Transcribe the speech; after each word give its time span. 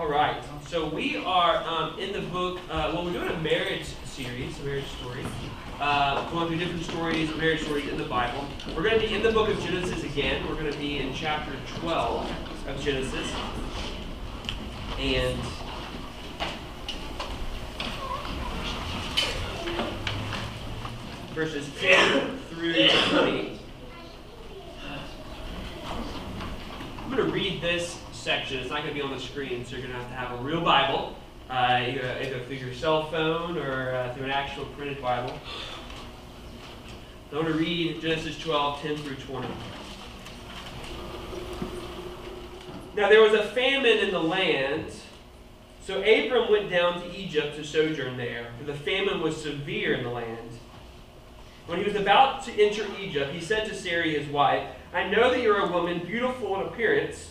All 0.00 0.08
right. 0.08 0.42
So 0.66 0.88
we 0.88 1.18
are 1.18 1.62
um, 1.64 1.98
in 1.98 2.14
the 2.14 2.22
book. 2.30 2.58
Uh, 2.70 2.90
well, 2.94 3.04
we're 3.04 3.12
doing 3.12 3.28
a 3.28 3.36
marriage 3.40 3.84
series, 4.06 4.58
a 4.58 4.62
marriage 4.62 4.86
story. 4.98 5.22
Uh, 5.78 6.26
going 6.30 6.48
through 6.48 6.56
different 6.56 6.84
stories, 6.84 7.28
marriage 7.36 7.60
stories 7.60 7.86
in 7.86 7.98
the 7.98 8.06
Bible. 8.06 8.46
We're 8.74 8.82
going 8.82 8.98
to 8.98 9.06
be 9.06 9.12
in 9.12 9.22
the 9.22 9.30
book 9.30 9.50
of 9.50 9.60
Genesis 9.60 10.02
again. 10.02 10.48
We're 10.48 10.54
going 10.54 10.72
to 10.72 10.78
be 10.78 11.00
in 11.00 11.12
chapter 11.12 11.52
12 11.80 12.32
of 12.68 12.80
Genesis, 12.80 13.30
and 14.98 15.38
verses 21.34 21.68
10 21.78 22.38
through 22.48 22.72
20. 22.72 23.60
I'm 27.04 27.10
going 27.10 27.18
to 27.18 27.30
read 27.30 27.60
this 27.60 28.00
section. 28.20 28.58
It's 28.58 28.68
not 28.68 28.82
going 28.82 28.88
to 28.88 28.94
be 28.94 29.00
on 29.00 29.10
the 29.10 29.20
screen, 29.20 29.64
so 29.64 29.76
you're 29.76 29.86
going 29.86 29.94
to 29.94 29.98
have 29.98 30.10
to 30.10 30.16
have 30.16 30.40
a 30.40 30.42
real 30.42 30.60
Bible, 30.60 31.16
uh, 31.48 31.80
either, 31.80 32.18
either 32.22 32.40
through 32.44 32.56
your 32.56 32.74
cell 32.74 33.10
phone 33.10 33.56
or 33.56 33.94
uh, 33.94 34.14
through 34.14 34.24
an 34.24 34.30
actual 34.30 34.66
printed 34.76 35.00
Bible. 35.00 35.32
I 37.32 37.36
want 37.36 37.48
to 37.48 37.54
read 37.54 38.00
Genesis 38.02 38.38
12, 38.38 38.82
10 38.82 38.96
through 38.98 39.14
20. 39.14 39.48
Now 42.96 43.08
there 43.08 43.22
was 43.22 43.32
a 43.32 43.44
famine 43.44 43.98
in 43.98 44.10
the 44.10 44.22
land, 44.22 44.92
so 45.80 46.00
Abram 46.00 46.50
went 46.50 46.68
down 46.68 47.00
to 47.00 47.16
Egypt 47.16 47.56
to 47.56 47.64
sojourn 47.64 48.16
there, 48.16 48.48
for 48.58 48.64
the 48.64 48.74
famine 48.74 49.22
was 49.22 49.40
severe 49.40 49.94
in 49.94 50.02
the 50.02 50.10
land. 50.10 50.50
When 51.66 51.78
he 51.78 51.84
was 51.84 51.94
about 51.94 52.44
to 52.44 52.62
enter 52.62 52.84
Egypt, 53.00 53.32
he 53.32 53.40
said 53.40 53.66
to 53.68 53.74
Sarai 53.74 54.18
his 54.18 54.28
wife, 54.28 54.66
I 54.92 55.08
know 55.08 55.30
that 55.30 55.40
you're 55.40 55.60
a 55.60 55.70
woman 55.70 56.00
beautiful 56.00 56.60
in 56.60 56.66
appearance, 56.66 57.30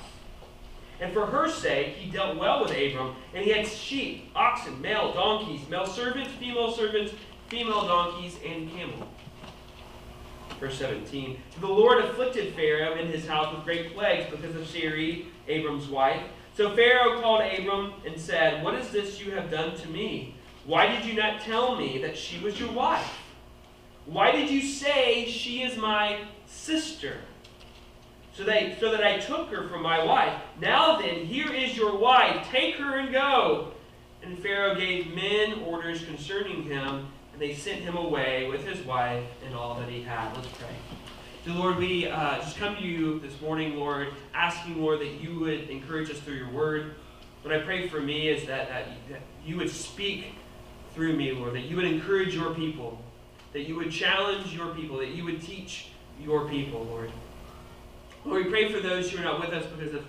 And 1.01 1.11
for 1.11 1.25
her 1.25 1.49
sake, 1.49 1.95
he 1.95 2.11
dealt 2.11 2.37
well 2.37 2.61
with 2.61 2.71
Abram, 2.71 3.15
and 3.33 3.43
he 3.43 3.49
had 3.51 3.67
sheep, 3.67 4.29
oxen, 4.35 4.79
male 4.79 5.11
donkeys, 5.13 5.67
male 5.67 5.87
servants, 5.87 6.31
female 6.33 6.71
servants, 6.71 7.13
female 7.49 7.87
donkeys, 7.87 8.37
and 8.45 8.71
camels. 8.71 9.03
Verse 10.59 10.77
17. 10.77 11.41
The 11.59 11.67
Lord 11.67 12.05
afflicted 12.05 12.53
Pharaoh 12.53 12.93
and 12.93 13.09
his 13.09 13.27
house 13.27 13.51
with 13.51 13.65
great 13.65 13.95
plagues 13.95 14.29
because 14.29 14.55
of 14.55 14.67
Sarai, 14.67 15.25
Abram's 15.47 15.87
wife. 15.87 16.21
So 16.53 16.75
Pharaoh 16.75 17.19
called 17.19 17.41
Abram 17.41 17.93
and 18.05 18.19
said, 18.19 18.63
What 18.63 18.75
is 18.75 18.89
this 18.91 19.19
you 19.19 19.31
have 19.31 19.49
done 19.49 19.75
to 19.77 19.89
me? 19.89 20.35
Why 20.65 20.85
did 20.85 21.03
you 21.03 21.13
not 21.13 21.41
tell 21.41 21.75
me 21.75 21.99
that 22.03 22.15
she 22.15 22.37
was 22.43 22.59
your 22.59 22.71
wife? 22.71 23.17
Why 24.05 24.31
did 24.31 24.51
you 24.51 24.61
say 24.61 25.25
she 25.25 25.63
is 25.63 25.77
my 25.77 26.19
sister? 26.45 27.17
So, 28.33 28.43
they, 28.43 28.75
so 28.79 28.91
that 28.91 29.03
I 29.03 29.17
took 29.19 29.49
her 29.49 29.67
from 29.67 29.81
my 29.81 30.03
wife. 30.03 30.33
Now 30.59 30.97
then, 30.97 31.25
here 31.25 31.51
is 31.51 31.75
your 31.75 31.97
wife. 31.97 32.47
Take 32.49 32.75
her 32.75 32.97
and 32.97 33.11
go. 33.11 33.73
And 34.23 34.37
Pharaoh 34.39 34.75
gave 34.75 35.13
men 35.13 35.63
orders 35.65 36.05
concerning 36.05 36.63
him, 36.63 37.07
and 37.33 37.41
they 37.41 37.53
sent 37.53 37.81
him 37.81 37.97
away 37.97 38.47
with 38.49 38.65
his 38.65 38.85
wife 38.85 39.25
and 39.45 39.55
all 39.55 39.75
that 39.79 39.89
he 39.89 40.03
had. 40.03 40.33
Let's 40.35 40.47
pray. 40.49 40.75
Dear 41.43 41.55
Lord, 41.55 41.77
we 41.77 42.07
uh, 42.07 42.37
just 42.37 42.57
come 42.57 42.75
to 42.75 42.83
you 42.83 43.19
this 43.19 43.41
morning, 43.41 43.75
Lord, 43.75 44.09
asking, 44.33 44.79
Lord, 44.79 44.99
that 44.99 45.19
you 45.19 45.39
would 45.39 45.69
encourage 45.71 46.11
us 46.11 46.19
through 46.19 46.35
your 46.35 46.51
word. 46.51 46.93
What 47.41 47.51
I 47.51 47.61
pray 47.61 47.87
for 47.87 47.99
me 47.99 48.29
is 48.29 48.45
that, 48.45 48.69
that, 48.69 48.85
that 49.09 49.21
you 49.43 49.57
would 49.57 49.71
speak 49.71 50.35
through 50.93 51.15
me, 51.15 51.31
Lord, 51.31 51.55
that 51.55 51.63
you 51.63 51.75
would 51.77 51.85
encourage 51.85 52.35
your 52.35 52.53
people, 52.53 53.01
that 53.53 53.61
you 53.61 53.75
would 53.75 53.91
challenge 53.91 54.53
your 54.53 54.75
people, 54.75 54.97
that 54.97 55.09
you 55.09 55.23
would 55.23 55.41
teach 55.41 55.87
your 56.21 56.47
people, 56.47 56.83
Lord. 56.83 57.11
Lord, 58.25 58.45
we 58.45 58.51
pray 58.51 58.71
for 58.71 58.79
those 58.79 59.09
who 59.09 59.19
are 59.19 59.23
not 59.23 59.39
with 59.39 59.49
us 59.49 59.65
because 59.65 59.93
of 59.93 60.05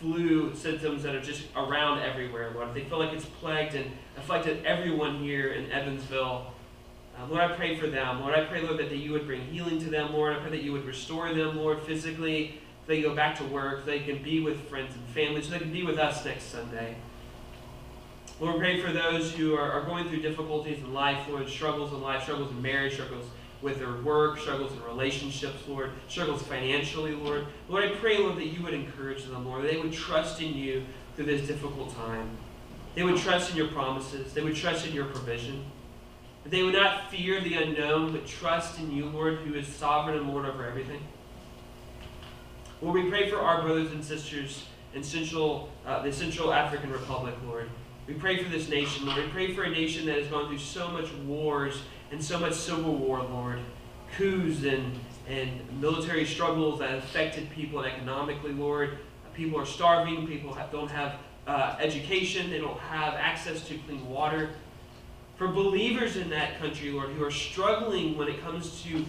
flu 0.00 0.54
symptoms 0.54 1.02
that 1.02 1.14
are 1.14 1.20
just 1.20 1.42
around 1.54 2.00
everywhere, 2.00 2.52
Lord. 2.54 2.72
They 2.72 2.84
feel 2.84 2.98
like 2.98 3.12
it's 3.12 3.26
plagued 3.26 3.74
and 3.74 3.90
afflicted 4.16 4.64
everyone 4.64 5.18
here 5.18 5.48
in 5.48 5.70
Evansville. 5.70 6.52
Uh, 7.18 7.26
Lord, 7.26 7.42
I 7.42 7.54
pray 7.54 7.76
for 7.76 7.86
them. 7.86 8.20
Lord, 8.20 8.34
I 8.34 8.44
pray, 8.44 8.62
Lord, 8.62 8.78
that 8.78 8.90
you 8.90 9.12
would 9.12 9.26
bring 9.26 9.42
healing 9.42 9.78
to 9.80 9.90
them, 9.90 10.14
Lord. 10.14 10.34
I 10.34 10.40
pray 10.40 10.50
that 10.50 10.62
you 10.62 10.72
would 10.72 10.86
restore 10.86 11.34
them, 11.34 11.56
Lord, 11.56 11.82
physically, 11.82 12.60
so 12.86 12.92
they 12.92 13.02
go 13.02 13.14
back 13.14 13.36
to 13.36 13.44
work, 13.44 13.80
so 13.80 13.86
they 13.86 14.00
can 14.00 14.22
be 14.22 14.40
with 14.40 14.68
friends 14.68 14.94
and 14.94 15.04
family, 15.08 15.42
so 15.42 15.50
they 15.50 15.58
can 15.58 15.72
be 15.72 15.82
with 15.82 15.98
us 15.98 16.24
next 16.24 16.44
Sunday. 16.44 16.96
Lord, 18.40 18.54
we 18.54 18.60
pray 18.60 18.80
for 18.80 18.90
those 18.90 19.32
who 19.34 19.54
are, 19.54 19.70
are 19.70 19.84
going 19.84 20.08
through 20.08 20.22
difficulties 20.22 20.78
in 20.78 20.94
life, 20.94 21.28
Lord, 21.28 21.46
struggles 21.46 21.92
in 21.92 22.00
life, 22.00 22.22
struggles 22.22 22.50
in 22.50 22.62
marriage, 22.62 22.94
struggles 22.94 23.26
with 23.62 23.78
their 23.78 23.92
work, 24.02 24.38
struggles 24.38 24.72
in 24.72 24.82
relationships, 24.84 25.62
Lord, 25.68 25.90
struggles 26.08 26.42
financially, 26.42 27.14
Lord. 27.14 27.46
Lord, 27.68 27.84
I 27.84 27.94
pray, 27.96 28.18
Lord, 28.18 28.36
that 28.36 28.46
you 28.46 28.62
would 28.62 28.74
encourage 28.74 29.24
them, 29.24 29.46
Lord. 29.46 29.64
They 29.64 29.76
would 29.76 29.92
trust 29.92 30.40
in 30.40 30.54
you 30.54 30.84
through 31.14 31.26
this 31.26 31.46
difficult 31.46 31.94
time. 31.94 32.30
They 32.94 33.02
would 33.02 33.18
trust 33.18 33.50
in 33.50 33.56
your 33.56 33.68
promises. 33.68 34.32
They 34.32 34.42
would 34.42 34.56
trust 34.56 34.86
in 34.86 34.94
your 34.94 35.06
provision. 35.06 35.64
That 36.42 36.50
they 36.50 36.62
would 36.62 36.74
not 36.74 37.10
fear 37.10 37.40
the 37.40 37.54
unknown, 37.54 38.12
but 38.12 38.26
trust 38.26 38.78
in 38.78 38.90
you, 38.90 39.06
Lord, 39.06 39.38
who 39.38 39.54
is 39.54 39.66
sovereign 39.66 40.16
and 40.16 40.28
Lord 40.30 40.46
over 40.46 40.64
everything. 40.64 41.00
Lord, 42.80 43.04
we 43.04 43.10
pray 43.10 43.28
for 43.28 43.38
our 43.38 43.60
brothers 43.62 43.92
and 43.92 44.02
sisters 44.02 44.64
in 44.94 45.02
Central, 45.02 45.70
uh, 45.86 46.02
the 46.02 46.12
Central 46.12 46.52
African 46.52 46.90
Republic, 46.90 47.34
Lord. 47.46 47.68
We 48.06 48.14
pray 48.14 48.42
for 48.42 48.48
this 48.48 48.68
nation, 48.68 49.06
Lord. 49.06 49.18
We 49.22 49.28
pray 49.28 49.54
for 49.54 49.64
a 49.64 49.70
nation 49.70 50.06
that 50.06 50.16
has 50.16 50.26
gone 50.28 50.48
through 50.48 50.58
so 50.58 50.88
much 50.88 51.12
wars 51.26 51.82
and 52.10 52.22
so 52.22 52.38
much 52.38 52.54
civil 52.54 52.94
war, 52.94 53.22
Lord, 53.22 53.60
coups 54.16 54.64
and, 54.64 54.98
and 55.28 55.50
military 55.80 56.24
struggles 56.24 56.80
that 56.80 56.98
affected 56.98 57.50
people 57.50 57.84
economically, 57.84 58.52
Lord. 58.52 58.98
People 59.34 59.60
are 59.60 59.66
starving, 59.66 60.26
people 60.26 60.52
have, 60.52 60.72
don't 60.72 60.90
have 60.90 61.14
uh, 61.46 61.76
education, 61.78 62.50
they 62.50 62.58
don't 62.58 62.78
have 62.80 63.14
access 63.14 63.66
to 63.68 63.78
clean 63.78 64.08
water. 64.08 64.50
For 65.36 65.48
believers 65.48 66.16
in 66.16 66.28
that 66.30 66.58
country, 66.58 66.90
Lord, 66.90 67.10
who 67.10 67.24
are 67.24 67.30
struggling 67.30 68.18
when 68.18 68.28
it 68.28 68.42
comes 68.42 68.82
to 68.82 69.04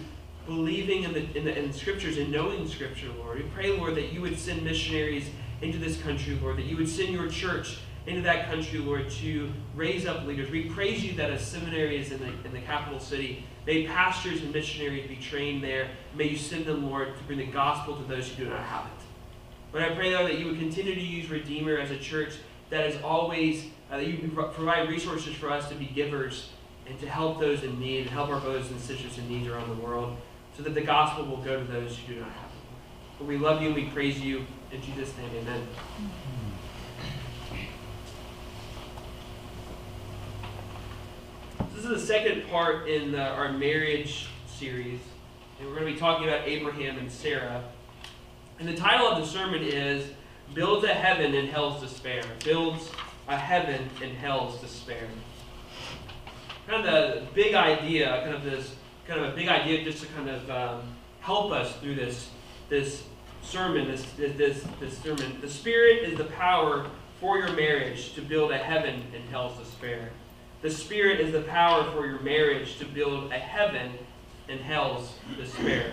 believing 0.46 1.02
in 1.02 1.12
the, 1.12 1.36
in 1.36 1.44
the, 1.44 1.58
in 1.58 1.72
scriptures 1.72 2.18
and 2.18 2.32
knowing 2.32 2.66
scripture, 2.66 3.08
Lord, 3.18 3.38
we 3.38 3.44
pray, 3.50 3.76
Lord, 3.76 3.96
that 3.96 4.12
you 4.12 4.22
would 4.22 4.38
send 4.38 4.62
missionaries 4.62 5.28
into 5.60 5.78
this 5.78 6.00
country, 6.00 6.38
Lord, 6.40 6.56
that 6.56 6.64
you 6.64 6.76
would 6.76 6.88
send 6.88 7.10
your 7.10 7.28
church 7.28 7.78
into 8.06 8.22
that 8.22 8.46
country, 8.46 8.78
Lord, 8.78 9.08
to 9.10 9.52
raise 9.74 10.06
up 10.06 10.26
leaders. 10.26 10.50
We 10.50 10.64
praise 10.64 11.04
you 11.04 11.14
that 11.14 11.30
a 11.30 11.38
seminary 11.38 11.98
is 11.98 12.10
in 12.10 12.18
the, 12.18 12.32
in 12.44 12.52
the 12.52 12.60
capital 12.60 12.98
city. 12.98 13.44
May 13.66 13.86
pastors 13.86 14.42
and 14.42 14.52
missionaries 14.52 15.08
be 15.08 15.16
trained 15.16 15.62
there. 15.62 15.88
May 16.14 16.28
you 16.28 16.36
send 16.36 16.66
them, 16.66 16.90
Lord, 16.90 17.16
to 17.16 17.24
bring 17.24 17.38
the 17.38 17.46
gospel 17.46 17.96
to 17.96 18.02
those 18.04 18.28
who 18.28 18.44
do 18.44 18.50
not 18.50 18.62
have 18.64 18.86
it. 18.86 19.04
But 19.70 19.82
I 19.82 19.94
pray, 19.94 20.14
Lord, 20.14 20.30
that 20.30 20.38
you 20.38 20.46
would 20.46 20.58
continue 20.58 20.94
to 20.94 21.00
use 21.00 21.30
Redeemer 21.30 21.78
as 21.78 21.90
a 21.90 21.98
church 21.98 22.34
that 22.70 22.86
is 22.86 23.00
always, 23.02 23.66
uh, 23.90 23.98
that 23.98 24.06
you 24.06 24.28
provide 24.54 24.88
resources 24.88 25.34
for 25.34 25.50
us 25.50 25.68
to 25.68 25.74
be 25.74 25.86
givers 25.86 26.50
and 26.86 26.98
to 26.98 27.08
help 27.08 27.38
those 27.38 27.62
in 27.62 27.78
need 27.78 28.00
and 28.00 28.10
help 28.10 28.30
our 28.30 28.40
brothers 28.40 28.70
and 28.70 28.80
sisters 28.80 29.16
in 29.18 29.28
need 29.28 29.48
around 29.48 29.68
the 29.68 29.82
world 29.82 30.16
so 30.56 30.62
that 30.62 30.74
the 30.74 30.80
gospel 30.80 31.24
will 31.24 31.38
go 31.38 31.58
to 31.58 31.72
those 31.72 31.96
who 31.96 32.14
do 32.14 32.20
not 32.20 32.30
have 32.30 32.50
it. 32.50 33.18
But 33.18 33.28
we 33.28 33.38
love 33.38 33.62
you 33.62 33.68
and 33.68 33.76
we 33.76 33.84
praise 33.86 34.20
you. 34.20 34.44
In 34.72 34.82
Jesus' 34.82 35.16
name, 35.16 35.30
amen. 35.42 35.66
This 41.82 41.90
is 41.90 42.00
the 42.02 42.14
second 42.14 42.48
part 42.48 42.88
in 42.88 43.10
the, 43.10 43.26
our 43.26 43.50
marriage 43.50 44.28
series, 44.46 45.00
and 45.58 45.66
we're 45.66 45.74
going 45.74 45.88
to 45.88 45.92
be 45.94 45.98
talking 45.98 46.28
about 46.28 46.46
Abraham 46.46 46.96
and 46.96 47.10
Sarah. 47.10 47.64
And 48.60 48.68
the 48.68 48.76
title 48.76 49.08
of 49.08 49.18
the 49.18 49.26
sermon 49.26 49.64
is 49.64 50.08
Builds 50.54 50.84
a 50.84 50.94
Heaven 50.94 51.34
in 51.34 51.48
Hell's 51.48 51.82
Despair. 51.82 52.22
Builds 52.44 52.88
a 53.26 53.36
Heaven 53.36 53.90
in 54.00 54.14
Hell's 54.14 54.60
Despair. 54.60 55.08
Kind 56.68 56.86
of 56.86 57.14
the 57.16 57.26
big 57.34 57.54
idea, 57.54 58.22
kind 58.22 58.36
of 58.36 58.44
this, 58.44 58.76
kind 59.08 59.18
of 59.18 59.32
a 59.32 59.34
big 59.34 59.48
idea 59.48 59.82
just 59.82 60.04
to 60.04 60.08
kind 60.10 60.30
of 60.30 60.48
um, 60.52 60.82
help 61.18 61.50
us 61.50 61.74
through 61.78 61.96
this, 61.96 62.30
this 62.68 63.02
sermon, 63.42 63.88
this, 63.88 64.06
this, 64.16 64.64
this 64.78 64.98
sermon. 64.98 65.36
The 65.40 65.50
Spirit 65.50 66.04
is 66.04 66.16
the 66.16 66.26
power 66.26 66.86
for 67.18 67.38
your 67.38 67.50
marriage 67.54 68.14
to 68.14 68.22
build 68.22 68.52
a 68.52 68.58
heaven 68.58 69.02
in 69.12 69.22
hell's 69.32 69.58
despair. 69.58 70.10
The 70.62 70.70
Spirit 70.70 71.18
is 71.18 71.32
the 71.32 71.40
power 71.42 71.90
for 71.90 72.06
your 72.06 72.20
marriage 72.20 72.78
to 72.78 72.84
build 72.84 73.32
a 73.32 73.38
heaven 73.38 73.90
in 74.48 74.58
hell's 74.58 75.14
despair. 75.36 75.90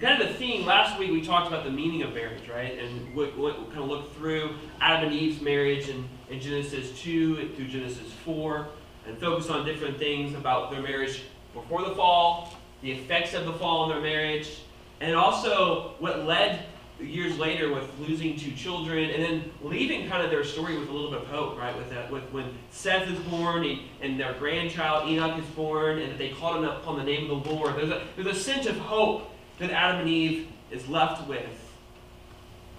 kind 0.00 0.22
of 0.22 0.28
the 0.28 0.34
theme, 0.34 0.64
last 0.64 0.98
week 0.98 1.10
we 1.10 1.20
talked 1.20 1.48
about 1.48 1.64
the 1.64 1.70
meaning 1.70 2.02
of 2.02 2.14
marriage, 2.14 2.48
right? 2.48 2.78
And 2.78 3.14
we, 3.14 3.26
we 3.32 3.52
kind 3.52 3.78
of 3.80 3.88
looked 3.88 4.16
through 4.16 4.54
Adam 4.80 5.10
and 5.10 5.20
Eve's 5.20 5.42
marriage 5.42 5.90
in, 5.90 6.08
in 6.30 6.40
Genesis 6.40 6.98
2 7.02 7.50
through 7.54 7.68
Genesis 7.68 8.10
4 8.24 8.66
and 9.06 9.18
focused 9.18 9.50
on 9.50 9.66
different 9.66 9.98
things 9.98 10.34
about 10.34 10.70
their 10.70 10.80
marriage 10.80 11.24
before 11.52 11.82
the 11.82 11.94
fall, 11.94 12.54
the 12.80 12.90
effects 12.90 13.34
of 13.34 13.44
the 13.44 13.52
fall 13.52 13.84
in 13.84 13.90
their 13.90 14.00
marriage, 14.00 14.60
and 15.02 15.14
also 15.14 15.92
what 15.98 16.24
led 16.24 16.64
years 17.00 17.38
later 17.38 17.72
with 17.72 17.88
losing 18.00 18.36
two 18.36 18.52
children 18.52 19.10
and 19.10 19.22
then 19.22 19.50
leaving 19.62 20.08
kind 20.08 20.24
of 20.24 20.30
their 20.30 20.44
story 20.44 20.78
with 20.78 20.88
a 20.88 20.92
little 20.92 21.10
bit 21.10 21.22
of 21.22 21.26
hope, 21.28 21.58
right? 21.58 21.76
With 21.76 21.90
that, 21.90 22.10
with 22.10 22.24
when 22.32 22.54
Seth 22.70 23.08
is 23.08 23.18
born 23.20 23.64
and, 23.64 23.80
and 24.00 24.18
their 24.18 24.32
grandchild 24.34 25.08
Enoch 25.08 25.38
is 25.38 25.44
born 25.50 25.98
and 25.98 26.12
that 26.12 26.18
they 26.18 26.30
called 26.30 26.56
him 26.56 26.64
upon 26.64 26.96
the 26.98 27.04
name 27.04 27.30
of 27.30 27.44
the 27.44 27.50
Lord. 27.50 27.76
There's 27.76 27.90
a, 27.90 28.06
there's 28.16 28.36
a 28.36 28.40
sense 28.40 28.66
of 28.66 28.78
hope 28.78 29.30
that 29.58 29.70
Adam 29.70 30.00
and 30.00 30.08
Eve 30.08 30.48
is 30.70 30.88
left 30.88 31.28
with 31.28 31.46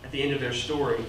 at 0.04 0.12
the 0.12 0.22
end 0.22 0.34
of 0.34 0.42
their 0.42 0.54
story. 0.54 1.04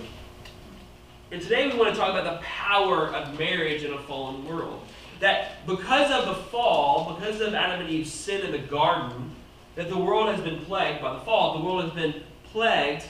And 1.31 1.43
today 1.43 1.69
we 1.69 1.79
want 1.79 1.95
to 1.95 1.99
talk 1.99 2.11
about 2.11 2.25
the 2.25 2.45
power 2.45 3.09
of 3.09 3.39
marriage 3.39 3.85
in 3.85 3.93
a 3.93 3.99
fallen 4.03 4.47
world. 4.47 4.83
That 5.21 5.67
because 5.67 6.11
of 6.11 6.27
the 6.27 6.43
fall, 6.45 7.15
because 7.15 7.41
of 7.41 7.55
Adam 7.55 7.81
and 7.81 7.91
Eve's 7.91 8.13
sin 8.13 8.47
in 8.47 8.53
the 8.53 8.59
garden, 8.59 9.33
that 9.75 9.89
the 9.89 9.99
world 9.99 10.35
has 10.35 10.41
been 10.41 10.61
plagued 10.65 11.03
by 11.03 11.15
the 11.15 11.21
fall. 11.21 11.59
The 11.59 11.65
world 11.65 11.85
has 11.85 11.93
been 11.93 12.23
plagued 12.59 13.05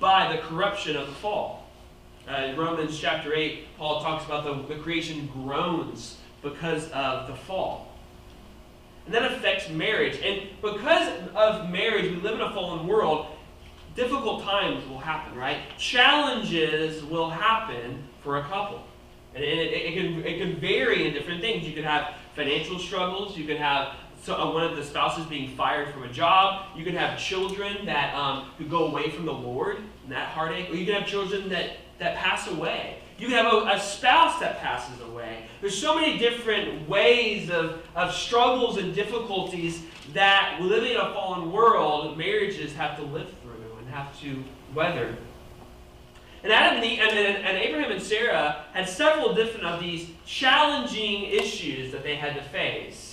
by 0.00 0.34
the 0.34 0.40
corruption 0.40 0.96
of 0.96 1.06
the 1.06 1.12
fall. 1.12 1.68
Uh, 2.26 2.44
in 2.44 2.56
Romans 2.56 2.98
chapter 2.98 3.34
8, 3.34 3.76
Paul 3.76 4.00
talks 4.00 4.24
about 4.24 4.44
the, 4.44 4.74
the 4.74 4.80
creation 4.80 5.28
groans 5.34 6.16
because 6.40 6.90
of 6.92 7.26
the 7.26 7.34
fall. 7.34 7.92
And 9.04 9.14
that 9.14 9.30
affects 9.30 9.68
marriage. 9.68 10.18
And 10.24 10.48
because 10.62 11.12
of 11.34 11.68
marriage, 11.68 12.10
we 12.10 12.16
live 12.22 12.36
in 12.36 12.40
a 12.40 12.50
fallen 12.54 12.86
world, 12.86 13.26
difficult 13.94 14.44
times 14.44 14.88
will 14.88 14.98
happen, 14.98 15.36
right? 15.36 15.58
Challenges 15.76 17.04
will 17.04 17.28
happen 17.28 18.02
for 18.22 18.38
a 18.38 18.44
couple. 18.44 18.82
And 19.34 19.44
it, 19.44 19.58
it, 19.58 19.72
it, 19.72 19.94
can, 19.94 20.24
it 20.24 20.38
can 20.38 20.58
vary 20.58 21.06
in 21.06 21.12
different 21.12 21.42
things. 21.42 21.68
You 21.68 21.74
can 21.74 21.84
have 21.84 22.14
financial 22.34 22.78
struggles, 22.78 23.36
you 23.36 23.44
can 23.44 23.58
have 23.58 23.94
so, 24.26 24.34
uh, 24.34 24.52
one 24.52 24.64
of 24.64 24.74
the 24.74 24.82
spouses 24.82 25.24
being 25.26 25.56
fired 25.56 25.94
from 25.94 26.02
a 26.02 26.12
job. 26.12 26.66
You 26.74 26.84
can 26.84 26.96
have 26.96 27.16
children 27.16 27.86
that 27.86 28.12
um, 28.12 28.50
who 28.58 28.64
go 28.64 28.86
away 28.86 29.08
from 29.08 29.24
the 29.24 29.32
Lord, 29.32 29.76
and 29.76 30.10
that 30.10 30.30
heartache. 30.30 30.68
Or 30.68 30.74
you 30.74 30.84
can 30.84 30.96
have 30.96 31.06
children 31.06 31.48
that, 31.50 31.76
that 32.00 32.16
pass 32.16 32.48
away. 32.48 32.98
You 33.18 33.28
can 33.28 33.36
have 33.36 33.52
a, 33.52 33.76
a, 33.76 33.78
spouse 33.78 34.40
that 34.40 34.58
passes 34.58 35.00
away. 35.00 35.44
There's 35.60 35.78
so 35.78 35.94
many 35.94 36.18
different 36.18 36.88
ways 36.88 37.50
of, 37.50 37.80
of 37.94 38.12
struggles 38.12 38.78
and 38.78 38.92
difficulties 38.92 39.82
that 40.12 40.58
living 40.60 40.94
in 40.94 41.00
a 41.00 41.14
fallen 41.14 41.52
world, 41.52 42.18
marriages 42.18 42.74
have 42.74 42.96
to 42.96 43.04
live 43.04 43.32
through 43.42 43.78
and 43.78 43.88
have 43.90 44.20
to 44.22 44.42
weather. 44.74 45.16
And 46.42 46.52
Adam 46.52 46.82
and, 46.82 47.00
and, 47.00 47.44
and 47.44 47.58
Abraham 47.58 47.92
and 47.92 48.02
Sarah 48.02 48.64
had 48.72 48.88
several 48.88 49.34
different 49.34 49.66
of 49.66 49.78
these 49.78 50.10
challenging 50.26 51.26
issues 51.26 51.92
that 51.92 52.02
they 52.02 52.16
had 52.16 52.34
to 52.34 52.42
face. 52.42 53.05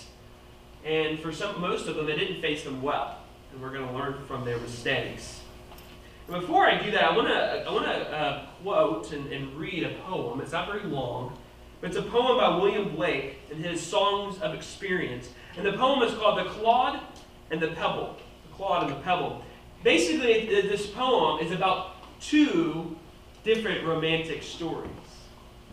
And 0.86 1.20
for 1.20 1.32
some, 1.32 1.62
most 1.62 1.88
of 1.88 1.96
them, 1.96 2.06
they 2.06 2.16
didn't 2.16 2.42
face 2.42 2.64
them 2.64 2.82
well. 2.82 3.18
And 3.52 3.62
we're 3.62 3.72
going 3.72 3.88
to 3.88 3.94
learn 3.94 4.26
from 4.26 4.44
their 4.44 4.58
mistakes. 4.58 5.40
Before 6.28 6.66
I 6.66 6.82
do 6.82 6.92
that, 6.92 7.04
I 7.04 7.16
want 7.16 7.28
to 7.28 7.66
I 7.68 7.72
want 7.72 7.86
to 7.86 8.12
uh, 8.12 8.46
quote 8.62 9.12
and, 9.12 9.32
and 9.32 9.54
read 9.56 9.84
a 9.84 9.94
poem. 10.06 10.40
It's 10.40 10.54
not 10.54 10.68
very 10.68 10.84
long, 10.84 11.38
but 11.82 11.90
it's 11.90 11.98
a 11.98 12.02
poem 12.02 12.38
by 12.38 12.58
William 12.58 12.96
Blake 12.96 13.40
in 13.52 13.58
his 13.58 13.82
Songs 13.82 14.40
of 14.42 14.54
Experience. 14.54 15.30
And 15.58 15.66
the 15.66 15.74
poem 15.74 16.02
is 16.02 16.14
called 16.14 16.40
The 16.40 16.50
Clod 16.50 17.00
and 17.52 17.62
the 17.62 17.68
Pebble. 17.70 18.18
The 18.50 18.56
Clod 18.56 18.84
and 18.84 18.92
the 18.94 19.02
Pebble. 19.02 19.44
Basically, 19.84 20.48
this 20.48 20.88
poem 20.88 21.46
is 21.46 21.52
about 21.52 21.98
two 22.22 22.96
different 23.44 23.86
romantic 23.86 24.44
stories 24.44 24.90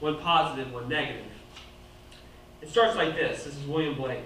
one 0.00 0.18
positive, 0.18 0.72
one 0.72 0.88
negative. 0.88 1.26
It 2.62 2.70
starts 2.70 2.96
like 2.96 3.14
this. 3.14 3.44
This 3.44 3.54
is 3.54 3.66
William 3.66 3.94
Blake. 3.94 4.24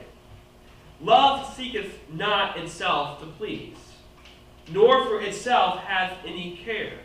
Love 1.01 1.55
seeketh 1.55 1.99
not 2.13 2.59
itself 2.59 3.21
to 3.21 3.27
please, 3.27 3.77
nor 4.73 5.05
for 5.05 5.21
itself 5.21 5.81
hath 5.81 6.17
any 6.25 6.61
care, 6.65 6.99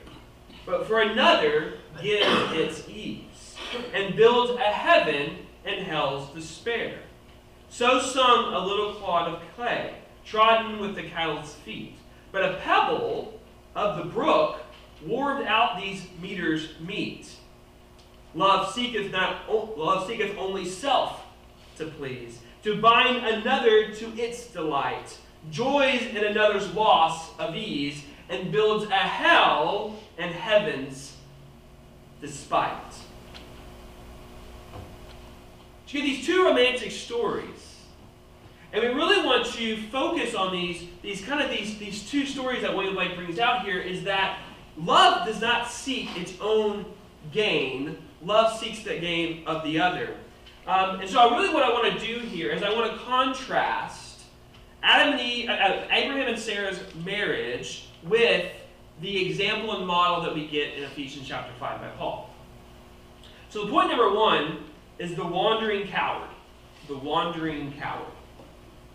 but 0.65 0.87
for 0.87 1.01
another 1.01 1.79
gives 2.01 2.53
its 2.53 2.87
ease, 2.87 3.55
and 3.93 4.15
builds 4.15 4.51
a 4.51 4.63
heaven 4.63 5.37
and 5.65 5.85
hell's 5.85 6.33
despair. 6.33 6.99
So 7.69 7.99
sung 7.99 8.53
a 8.53 8.65
little 8.65 8.93
clod 8.93 9.33
of 9.33 9.41
clay, 9.55 9.95
trodden 10.25 10.79
with 10.79 10.95
the 10.95 11.03
cattle's 11.03 11.53
feet. 11.53 11.95
But 12.31 12.43
a 12.43 12.57
pebble 12.57 13.39
of 13.75 13.97
the 13.97 14.05
brook 14.05 14.61
warmed 15.05 15.45
out 15.47 15.79
these 15.79 16.05
meters 16.21 16.69
meet. 16.79 17.29
Love 18.35 18.71
seeketh 18.73 19.11
not 19.11 19.49
love 19.49 20.07
seeketh 20.07 20.37
only 20.37 20.65
self 20.65 21.25
to 21.77 21.85
please, 21.85 22.39
to 22.63 22.81
bind 22.81 23.25
another 23.25 23.93
to 23.93 24.21
its 24.21 24.47
delight, 24.47 25.17
joys 25.51 26.01
in 26.01 26.17
another's 26.17 26.73
loss 26.73 27.37
of 27.39 27.55
ease, 27.55 28.03
and 28.29 28.51
builds 28.51 28.89
a 28.89 28.93
hell 28.93 29.95
and 30.17 30.33
heavens 30.33 31.15
despite. 32.21 32.93
So 35.85 35.97
You 35.97 36.01
get 36.01 36.05
these 36.05 36.25
two 36.25 36.45
romantic 36.45 36.91
stories. 36.91 37.69
And 38.71 38.83
we 38.83 38.89
really 38.89 39.25
want 39.25 39.47
to 39.53 39.81
focus 39.87 40.35
on 40.35 40.51
these, 40.51 40.83
these 41.01 41.25
kind 41.25 41.41
of 41.41 41.49
these, 41.49 41.79
these 41.79 42.07
two 42.07 42.27
stories 42.27 42.61
that 42.61 42.75
William 42.75 42.93
Blake 42.93 43.15
brings 43.15 43.39
out 43.39 43.65
here 43.65 43.79
is 43.79 44.03
that 44.03 44.37
love 44.77 45.25
does 45.25 45.41
not 45.41 45.67
seek 45.67 46.15
its 46.15 46.33
own 46.39 46.85
gain. 47.31 47.97
Love 48.23 48.59
seeks 48.59 48.83
the 48.83 48.99
gain 48.99 49.43
of 49.47 49.63
the 49.63 49.79
other. 49.79 50.15
Um, 50.67 50.99
and 50.99 51.09
so, 51.09 51.31
really 51.31 51.53
what 51.53 51.63
I 51.63 51.69
want 51.69 51.99
to 51.99 52.05
do 52.05 52.19
here 52.19 52.51
is 52.51 52.61
I 52.61 52.73
want 52.73 52.91
to 52.91 52.97
contrast 52.99 54.21
Adam 54.83 55.13
and 55.13 55.21
Eve, 55.21 55.49
uh, 55.49 55.53
uh, 55.53 55.87
Abraham 55.91 56.27
and 56.27 56.39
Sarah's 56.39 56.79
marriage 57.03 57.87
with 58.03 58.51
the 59.01 59.27
example 59.27 59.75
and 59.75 59.87
model 59.87 60.23
that 60.23 60.33
we 60.33 60.47
get 60.47 60.73
in 60.75 60.83
Ephesians 60.83 61.27
chapter 61.27 61.51
5 61.59 61.81
by 61.81 61.87
Paul. 61.97 62.29
So, 63.49 63.65
the 63.65 63.71
point 63.71 63.89
number 63.89 64.13
one 64.13 64.65
is 64.99 65.15
the 65.15 65.25
wandering 65.25 65.87
coward. 65.87 66.29
The 66.87 66.97
wandering 66.97 67.73
coward. 67.79 68.11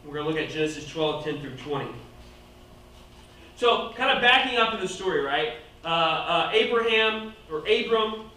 We're 0.05 0.15
going 0.15 0.27
to 0.27 0.31
look 0.33 0.41
at 0.41 0.51
Genesis 0.51 0.87
12, 0.89 1.25
10 1.25 1.41
through 1.41 1.57
20. 1.57 1.91
So, 3.57 3.93
kind 3.97 4.11
of 4.11 4.21
backing 4.21 4.59
up 4.59 4.75
in 4.75 4.81
the 4.81 4.89
story, 4.89 5.23
right? 5.23 5.55
Uh, 5.85 5.89
uh, 5.89 6.51
Abraham, 6.53 7.35
or 7.51 7.61
Abram, 7.61 8.31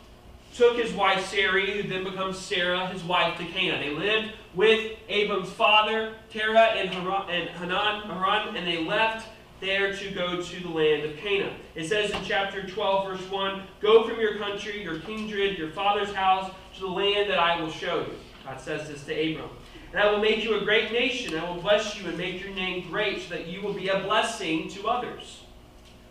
took 0.54 0.78
his 0.78 0.94
wife 0.94 1.26
Sarai, 1.28 1.82
who 1.82 1.88
then 1.88 2.04
becomes 2.04 2.38
Sarah, 2.38 2.88
his 2.88 3.04
wife, 3.04 3.38
to 3.38 3.46
Canaan. 3.46 3.82
They 3.82 3.94
lived 3.94 4.34
with 4.56 4.98
Abram's 5.08 5.50
father, 5.50 6.14
Terah, 6.30 6.74
and, 6.76 6.90
and 6.90 7.50
Hanan, 7.50 8.04
Haran, 8.04 8.56
and 8.56 8.68
they 8.68 8.84
left 8.84 9.28
there 9.60 9.96
to 9.96 10.12
go 10.12 10.42
to 10.42 10.64
the 10.64 10.70
land 10.70 11.04
of 11.04 11.18
Canaan. 11.18 11.54
It 11.76 11.88
says 11.88 12.12
in 12.12 12.24
chapter 12.24 12.68
12, 12.68 13.08
verse 13.08 13.32
1 13.32 13.64
Go 13.82 14.08
from 14.08 14.20
your 14.20 14.38
country, 14.38 14.84
your 14.84 15.00
kindred, 15.00 15.58
your 15.58 15.72
father's 15.72 16.14
house, 16.14 16.52
to 16.76 16.82
the 16.82 16.88
land 16.88 17.30
that 17.30 17.40
I 17.40 17.60
will 17.60 17.72
show 17.72 18.02
you. 18.02 18.14
God 18.46 18.62
says 18.62 18.88
this 18.88 19.04
to 19.06 19.14
Abram. 19.14 19.50
And 19.92 20.02
I 20.02 20.12
will 20.12 20.20
make 20.20 20.44
you 20.44 20.60
a 20.60 20.64
great 20.64 20.92
nation. 20.92 21.38
I 21.38 21.50
will 21.50 21.62
bless 21.62 22.00
you 22.00 22.08
and 22.08 22.18
make 22.18 22.44
your 22.44 22.54
name 22.54 22.90
great 22.90 23.22
so 23.24 23.30
that 23.30 23.48
you 23.48 23.62
will 23.62 23.74
be 23.74 23.88
a 23.88 24.00
blessing 24.02 24.70
to 24.70 24.88
others. 24.88 25.42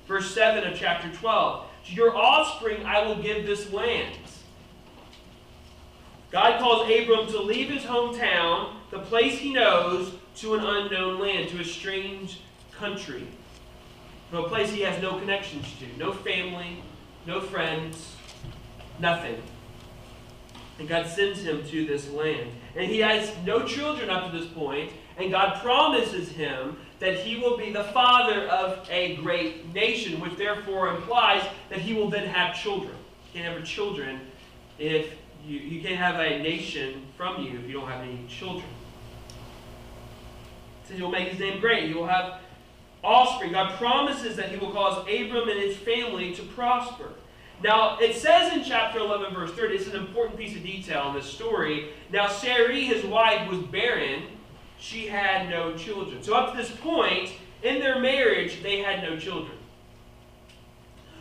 Verse 0.08 0.32
7 0.34 0.64
of 0.64 0.78
chapter 0.78 1.10
12 1.10 1.66
To 1.86 1.92
your 1.92 2.16
offspring 2.16 2.84
I 2.84 3.06
will 3.06 3.20
give 3.22 3.46
this 3.46 3.72
land. 3.72 4.16
God 6.30 6.58
calls 6.58 6.90
Abram 6.90 7.26
to 7.28 7.40
leave 7.40 7.70
his 7.70 7.82
hometown, 7.82 8.72
the 8.90 8.98
place 8.98 9.38
he 9.38 9.52
knows, 9.52 10.12
to 10.36 10.54
an 10.54 10.60
unknown 10.60 11.20
land, 11.20 11.48
to 11.50 11.60
a 11.60 11.64
strange 11.64 12.40
country, 12.72 13.26
to 14.30 14.38
a 14.38 14.48
place 14.48 14.70
he 14.70 14.82
has 14.82 15.00
no 15.00 15.18
connections 15.18 15.66
to, 15.78 15.98
no 15.98 16.12
family, 16.12 16.82
no 17.26 17.40
friends, 17.40 18.16
nothing. 18.98 19.40
And 20.78 20.88
God 20.88 21.06
sends 21.06 21.40
him 21.40 21.66
to 21.68 21.86
this 21.86 22.10
land. 22.10 22.50
And 22.74 22.90
he 22.90 22.98
has 22.98 23.32
no 23.46 23.64
children 23.64 24.10
up 24.10 24.30
to 24.30 24.38
this 24.38 24.48
point, 24.48 24.92
and 25.16 25.30
God 25.30 25.62
promises 25.62 26.28
him 26.28 26.76
that 26.98 27.18
he 27.18 27.38
will 27.38 27.56
be 27.56 27.72
the 27.72 27.84
father 27.84 28.46
of 28.48 28.86
a 28.90 29.16
great 29.16 29.72
nation, 29.72 30.20
which 30.20 30.36
therefore 30.36 30.88
implies 30.88 31.46
that 31.70 31.78
he 31.78 31.94
will 31.94 32.10
then 32.10 32.26
have 32.26 32.54
children. 32.54 32.94
He 33.32 33.38
can't 33.38 33.56
have 33.56 33.66
children 33.66 34.20
if 34.78 35.14
you, 35.46 35.58
you 35.58 35.82
can't 35.82 35.96
have 35.96 36.16
a 36.16 36.42
nation 36.42 37.06
from 37.16 37.42
you 37.42 37.58
if 37.58 37.66
you 37.66 37.72
don't 37.72 37.88
have 37.88 38.02
any 38.02 38.20
children. 38.28 38.68
He 40.82 40.88
says 40.88 40.96
he 40.96 41.02
will 41.02 41.10
make 41.10 41.28
his 41.28 41.38
name 41.38 41.60
great. 41.60 41.88
He 41.88 41.94
will 41.94 42.06
have 42.06 42.40
offspring. 43.04 43.52
God 43.52 43.78
promises 43.78 44.36
that 44.36 44.50
he 44.50 44.58
will 44.58 44.72
cause 44.72 44.98
Abram 45.02 45.48
and 45.48 45.60
his 45.60 45.76
family 45.76 46.34
to 46.34 46.42
prosper. 46.42 47.10
Now, 47.62 47.98
it 47.98 48.14
says 48.14 48.52
in 48.52 48.64
chapter 48.64 48.98
11, 48.98 49.34
verse 49.34 49.52
30, 49.52 49.76
it's 49.76 49.86
an 49.86 49.96
important 49.96 50.36
piece 50.36 50.54
of 50.56 50.62
detail 50.62 51.08
in 51.08 51.14
this 51.14 51.26
story. 51.26 51.90
Now, 52.12 52.28
Sarai, 52.28 52.84
his 52.84 53.04
wife, 53.04 53.48
was 53.48 53.60
barren. 53.60 54.24
She 54.78 55.06
had 55.06 55.48
no 55.48 55.74
children. 55.74 56.22
So, 56.22 56.34
up 56.34 56.52
to 56.52 56.56
this 56.58 56.70
point, 56.70 57.30
In 57.62 57.80
their 57.80 57.98
marriage, 57.98 58.62
they 58.62 58.78
had 58.80 59.02
no 59.02 59.18
children. 59.18 59.56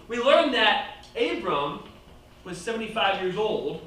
We 0.07 0.19
learn 0.19 0.51
that 0.51 1.07
Abram 1.15 1.79
was 2.43 2.57
75 2.59 3.23
years 3.23 3.37
old 3.37 3.81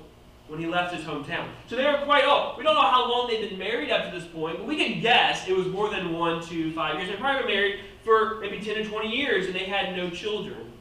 when 0.48 0.58
he 0.58 0.66
left 0.66 0.94
his 0.94 1.04
hometown. 1.04 1.46
So 1.66 1.76
they 1.76 1.84
were 1.84 2.00
quite 2.04 2.24
old. 2.24 2.56
We 2.56 2.64
don't 2.64 2.74
know 2.74 2.80
how 2.80 3.08
long 3.08 3.28
they've 3.28 3.48
been 3.48 3.58
married 3.58 3.90
up 3.90 4.10
to 4.10 4.18
this 4.18 4.26
point, 4.26 4.58
but 4.58 4.66
we 4.66 4.76
can 4.76 5.00
guess 5.00 5.46
it 5.46 5.56
was 5.56 5.66
more 5.66 5.90
than 5.90 6.12
one 6.12 6.42
to 6.46 6.72
five 6.72 6.96
years. 6.96 7.10
They 7.10 7.16
probably 7.16 7.42
been 7.42 7.54
married 7.54 7.80
for 8.02 8.40
maybe 8.40 8.60
10 8.60 8.78
or 8.78 8.84
20 8.84 9.14
years, 9.14 9.46
and 9.46 9.54
they 9.54 9.64
had 9.64 9.94
no 9.94 10.10
children. 10.10 10.72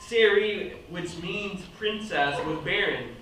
Sarai, 0.00 0.74
which 0.88 1.16
means 1.22 1.62
princess, 1.76 2.44
was 2.44 2.58
barren. 2.64 3.14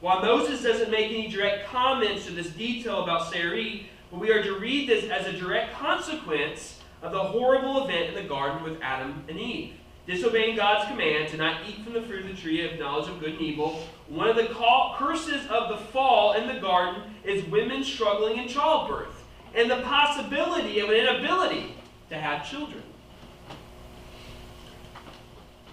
While 0.00 0.20
Moses 0.20 0.62
doesn't 0.62 0.90
make 0.90 1.10
any 1.10 1.28
direct 1.28 1.66
comments 1.66 2.26
to 2.26 2.32
this 2.32 2.50
detail 2.50 3.04
about 3.04 3.32
Sarai, 3.32 3.88
we 4.10 4.30
are 4.30 4.42
to 4.42 4.58
read 4.58 4.88
this 4.88 5.08
as 5.08 5.26
a 5.26 5.32
direct 5.32 5.74
consequence 5.74 6.80
of 7.00 7.12
the 7.12 7.18
horrible 7.18 7.84
event 7.84 8.08
in 8.08 8.14
the 8.14 8.28
garden 8.28 8.62
with 8.62 8.78
Adam 8.82 9.24
and 9.28 9.38
Eve 9.38 9.74
disobeying 10.06 10.56
God's 10.56 10.88
command 10.88 11.28
to 11.30 11.36
not 11.36 11.60
eat 11.68 11.84
from 11.84 11.92
the 11.92 12.02
fruit 12.02 12.24
of 12.24 12.28
the 12.28 12.40
tree 12.40 12.68
of 12.68 12.78
knowledge 12.78 13.08
of 13.08 13.20
good 13.20 13.32
and 13.32 13.40
evil. 13.40 13.86
One 14.08 14.28
of 14.28 14.36
the 14.36 14.48
curses 14.96 15.46
of 15.48 15.68
the 15.68 15.76
fall 15.76 16.32
in 16.32 16.48
the 16.52 16.60
garden 16.60 17.02
is 17.24 17.44
women 17.44 17.84
struggling 17.84 18.38
in 18.38 18.48
childbirth 18.48 19.22
and 19.54 19.70
the 19.70 19.82
possibility 19.82 20.80
of 20.80 20.88
an 20.88 20.96
inability 20.96 21.76
to 22.08 22.16
have 22.16 22.48
children. 22.48 22.82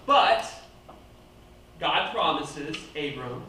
But 0.06 0.52
God 1.78 2.12
promises 2.12 2.76
Abram 2.96 3.42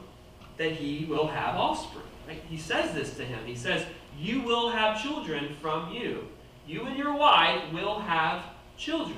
that 0.57 0.71
he 0.71 1.05
will 1.05 1.27
have 1.27 1.55
offspring. 1.55 2.05
He 2.50 2.57
says 2.57 2.93
this 2.93 3.15
to 3.17 3.25
him. 3.25 3.39
He 3.45 3.55
says, 3.55 3.85
You 4.17 4.41
will 4.41 4.69
have 4.69 5.01
children 5.01 5.55
from 5.61 5.91
you. 5.91 6.27
You 6.65 6.85
and 6.85 6.97
your 6.97 7.13
wife 7.13 7.61
will 7.73 8.00
have 8.00 8.45
children. 8.77 9.17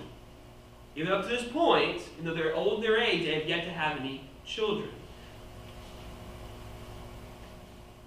Even 0.96 1.12
up 1.12 1.24
to 1.24 1.30
this 1.30 1.44
point, 1.44 2.02
you 2.18 2.24
know, 2.24 2.34
they're 2.34 2.56
old 2.56 2.76
in 2.76 2.82
their 2.82 3.00
age, 3.00 3.26
they 3.26 3.34
have 3.34 3.48
yet 3.48 3.64
to 3.66 3.72
have 3.72 4.00
any 4.00 4.22
children. 4.46 4.90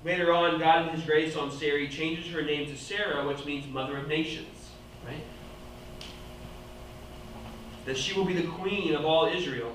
Later 0.05 0.33
on, 0.33 0.61
God 0.61 0.89
in 0.89 0.95
His 0.95 1.05
grace 1.05 1.35
on 1.35 1.51
Sarai 1.51 1.89
changes 1.89 2.33
her 2.33 2.43
name 2.43 2.69
to 2.69 2.77
Sarah, 2.77 3.27
which 3.27 3.45
means 3.45 3.67
mother 3.67 3.97
of 3.97 4.07
nations. 4.07 4.71
Right? 5.05 5.25
That 7.87 7.97
she 7.97 8.15
will 8.15 8.25
be 8.25 8.35
the 8.35 8.47
queen 8.47 8.95
of 8.95 9.05
all 9.05 9.27
Israel. 9.27 9.73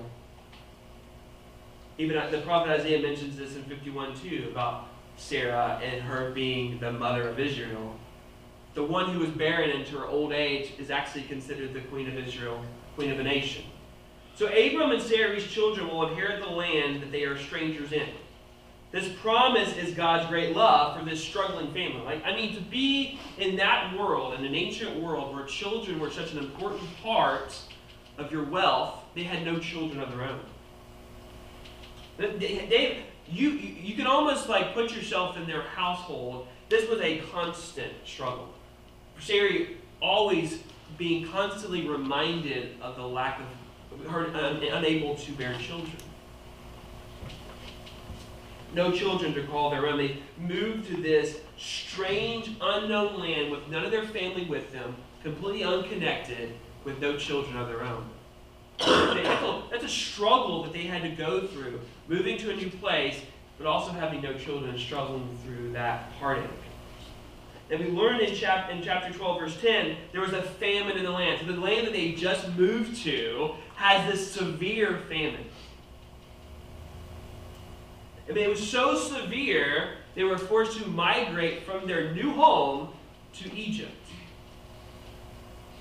Even 1.97 2.31
the 2.31 2.39
prophet 2.39 2.71
Isaiah 2.71 3.01
mentions 3.01 3.35
this 3.35 3.55
in 3.55 3.63
51 3.63 4.15
too 4.15 4.47
about 4.51 4.87
Sarah 5.17 5.79
and 5.83 6.01
her 6.01 6.31
being 6.31 6.79
the 6.79 6.93
mother 6.93 7.27
of 7.27 7.37
Israel. 7.37 7.95
The 8.73 8.83
one 8.83 9.13
who 9.13 9.19
was 9.19 9.29
barren 9.29 9.69
into 9.69 9.97
her 9.97 10.05
old 10.05 10.31
age 10.31 10.71
is 10.79 10.89
actually 10.89 11.23
considered 11.23 11.73
the 11.73 11.81
queen 11.81 12.07
of 12.07 12.17
Israel 12.17 12.63
queen 12.95 13.11
of 13.11 13.19
a 13.19 13.23
nation. 13.23 13.63
So 14.35 14.47
Abram 14.47 14.91
and 14.91 15.01
Sarai's 15.01 15.45
children 15.45 15.87
will 15.87 16.07
inherit 16.07 16.41
the 16.41 16.49
land 16.49 17.01
that 17.01 17.11
they 17.11 17.23
are 17.23 17.37
strangers 17.37 17.91
in. 17.91 18.07
This 18.91 19.07
promise 19.21 19.75
is 19.77 19.93
God's 19.93 20.27
great 20.27 20.55
love 20.55 20.97
for 20.97 21.05
this 21.05 21.23
struggling 21.23 21.67
family. 21.67 22.01
Like, 22.03 22.25
I 22.25 22.35
mean, 22.35 22.55
to 22.55 22.61
be 22.61 23.19
in 23.37 23.55
that 23.55 23.97
world, 23.97 24.33
in 24.33 24.43
an 24.43 24.53
ancient 24.53 24.99
world 24.99 25.33
where 25.33 25.45
children 25.45 25.99
were 25.99 26.11
such 26.11 26.33
an 26.33 26.39
important 26.39 26.89
part 27.01 27.57
of 28.17 28.31
your 28.31 28.43
wealth, 28.43 29.03
they 29.15 29.23
had 29.23 29.45
no 29.45 29.59
children 29.59 30.01
of 30.01 30.11
their 30.11 30.23
own. 30.23 30.41
They, 32.17 32.37
they, 32.37 33.03
you, 33.29 33.49
you 33.51 33.95
can 33.95 34.07
almost 34.07 34.49
like 34.49 34.73
put 34.73 34.93
yourself 34.93 35.37
in 35.37 35.47
their 35.47 35.61
household. 35.61 36.47
This 36.67 36.89
was 36.89 36.99
a 36.99 37.19
constant 37.31 37.93
struggle. 38.05 38.49
Sarai 39.19 39.77
always 40.01 40.59
being 41.01 41.27
constantly 41.27 41.89
reminded 41.89 42.79
of 42.79 42.95
the 42.95 43.01
lack 43.01 43.41
of 43.91 44.05
her 44.05 44.25
unable 44.25 45.15
to 45.15 45.31
bear 45.31 45.51
children. 45.57 45.91
No 48.75 48.91
children 48.91 49.33
to 49.33 49.41
call 49.47 49.71
their 49.71 49.87
own. 49.87 49.97
They 49.97 50.17
moved 50.37 50.87
to 50.89 50.97
this 51.01 51.39
strange, 51.57 52.51
unknown 52.61 53.19
land 53.19 53.49
with 53.49 53.67
none 53.67 53.83
of 53.83 53.89
their 53.89 54.05
family 54.05 54.45
with 54.45 54.71
them, 54.71 54.95
completely 55.23 55.63
unconnected, 55.63 56.53
with 56.83 57.01
no 57.01 57.17
children 57.17 57.57
of 57.57 57.67
their 57.67 57.81
own. 57.81 58.07
That's 59.71 59.83
a 59.83 59.89
struggle 59.89 60.61
that 60.65 60.71
they 60.71 60.83
had 60.83 61.01
to 61.01 61.09
go 61.09 61.47
through, 61.47 61.81
moving 62.09 62.37
to 62.37 62.51
a 62.51 62.55
new 62.55 62.69
place, 62.69 63.19
but 63.57 63.65
also 63.65 63.91
having 63.91 64.21
no 64.21 64.35
children, 64.35 64.77
struggling 64.77 65.35
through 65.43 65.71
that 65.71 66.11
heartache. 66.19 66.45
And 67.71 67.79
we 67.79 67.89
learned 67.89 68.21
in, 68.21 68.35
chap- 68.35 68.69
in 68.69 68.83
chapter 68.83 69.13
12, 69.13 69.39
verse 69.39 69.61
10, 69.61 69.95
there 70.11 70.19
was 70.19 70.33
a 70.33 70.41
famine 70.41 70.97
in 70.97 71.05
the 71.05 71.11
land. 71.11 71.39
So 71.39 71.51
the 71.51 71.59
land 71.59 71.87
that 71.87 71.93
they 71.93 72.11
just 72.11 72.49
moved 72.57 73.01
to 73.03 73.55
has 73.75 74.11
this 74.11 74.31
severe 74.31 74.99
famine. 75.07 75.45
I 78.29 78.33
mean, 78.33 78.43
it 78.43 78.49
was 78.49 78.69
so 78.69 78.97
severe, 78.97 79.95
they 80.15 80.23
were 80.25 80.37
forced 80.37 80.77
to 80.79 80.87
migrate 80.89 81.63
from 81.63 81.87
their 81.87 82.13
new 82.13 82.31
home 82.31 82.89
to 83.35 83.53
Egypt. 83.55 83.91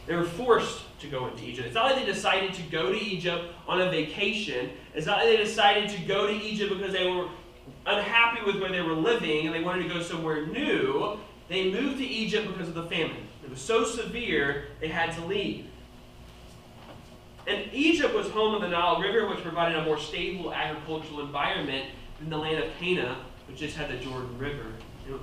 They 0.06 0.14
were 0.14 0.24
forced 0.24 0.82
to 1.00 1.08
go 1.08 1.26
into 1.26 1.44
Egypt. 1.44 1.66
It's 1.66 1.74
not 1.74 1.86
like 1.86 1.96
they 1.96 2.12
decided 2.12 2.54
to 2.54 2.62
go 2.62 2.92
to 2.92 2.98
Egypt 2.98 3.52
on 3.66 3.80
a 3.80 3.90
vacation. 3.90 4.70
It's 4.94 5.06
not 5.06 5.18
like 5.18 5.26
they 5.26 5.36
decided 5.36 5.90
to 5.90 6.00
go 6.02 6.26
to 6.26 6.32
Egypt 6.32 6.72
because 6.76 6.92
they 6.92 7.08
were 7.08 7.28
unhappy 7.86 8.44
with 8.44 8.60
where 8.60 8.70
they 8.70 8.80
were 8.80 8.94
living 8.94 9.46
and 9.46 9.54
they 9.54 9.62
wanted 9.62 9.88
to 9.88 9.94
go 9.94 10.02
somewhere 10.02 10.46
new. 10.46 11.18
They 11.50 11.72
moved 11.72 11.98
to 11.98 12.06
Egypt 12.06 12.46
because 12.46 12.68
of 12.68 12.74
the 12.74 12.84
famine. 12.84 13.26
It 13.42 13.50
was 13.50 13.60
so 13.60 13.84
severe, 13.84 14.68
they 14.80 14.86
had 14.86 15.12
to 15.16 15.24
leave. 15.26 15.66
And 17.48 17.68
Egypt 17.72 18.14
was 18.14 18.28
home 18.28 18.54
of 18.54 18.60
the 18.60 18.68
Nile 18.68 19.00
River, 19.00 19.28
which 19.28 19.40
provided 19.40 19.76
a 19.76 19.84
more 19.84 19.98
stable 19.98 20.54
agricultural 20.54 21.20
environment 21.20 21.86
than 22.20 22.30
the 22.30 22.38
land 22.38 22.62
of 22.62 22.70
Canaan, 22.78 23.16
which 23.48 23.58
just 23.58 23.76
had 23.76 23.90
the 23.90 23.96
Jordan 23.96 24.38
River 24.38 24.66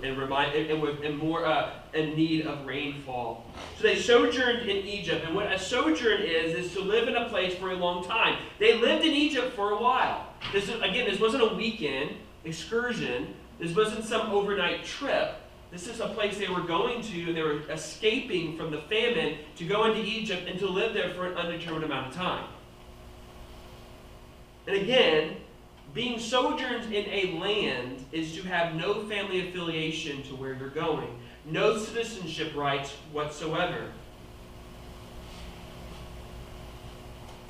and, 0.04 0.20
and, 0.20 0.84
and 1.06 1.18
more 1.18 1.46
uh, 1.46 1.72
in 1.94 2.14
need 2.18 2.46
of 2.46 2.66
rainfall. 2.66 3.46
So 3.78 3.84
they 3.84 3.96
sojourned 3.96 4.68
in 4.68 4.86
Egypt, 4.86 5.24
and 5.26 5.34
what 5.34 5.50
a 5.50 5.58
sojourn 5.58 6.24
is 6.24 6.66
is 6.66 6.74
to 6.74 6.82
live 6.82 7.08
in 7.08 7.16
a 7.16 7.30
place 7.30 7.56
for 7.56 7.72
a 7.72 7.76
long 7.76 8.04
time. 8.04 8.38
They 8.60 8.78
lived 8.78 9.06
in 9.06 9.14
Egypt 9.14 9.56
for 9.56 9.72
a 9.72 9.82
while. 9.82 10.28
This 10.52 10.68
is, 10.68 10.76
again, 10.82 11.10
this 11.10 11.22
wasn't 11.22 11.44
a 11.44 11.56
weekend 11.56 12.12
excursion. 12.44 13.34
This 13.60 13.74
wasn't 13.74 14.04
some 14.04 14.30
overnight 14.32 14.84
trip. 14.84 15.36
This 15.72 15.88
is 15.88 16.00
a 16.00 16.08
place 16.08 16.38
they 16.38 16.48
were 16.48 16.62
going 16.62 17.02
to, 17.02 17.24
and 17.28 17.36
they 17.36 17.42
were 17.42 17.60
escaping 17.70 18.58
from 18.58 18.72
the 18.72 18.82
famine 18.82 19.40
to 19.58 19.66
go 19.66 19.86
into 19.86 20.02
Egypt 20.02 20.48
and 20.48 20.58
to 20.60 20.68
live 20.68 20.94
there 20.94 21.14
for 21.14 21.28
an 21.28 21.38
undetermined 21.38 21.84
amount 21.84 22.08
of 22.08 22.14
time. 22.16 22.46
And 24.66 24.78
again, 24.78 25.38
being 25.94 26.20
sojourners 26.20 26.86
in 26.86 27.06
a 27.10 27.38
land 27.40 28.06
is 28.12 28.36
to 28.36 28.44
have 28.44 28.76
no 28.76 29.06
family 29.08 29.50
affiliation 29.50 30.24
to 30.24 30.36
where 30.36 30.54
you're 30.54 30.70
going, 30.70 31.20
no 31.46 31.78
citizenship 31.78 32.56
rights 32.56 32.92
whatsoever. 33.12 33.92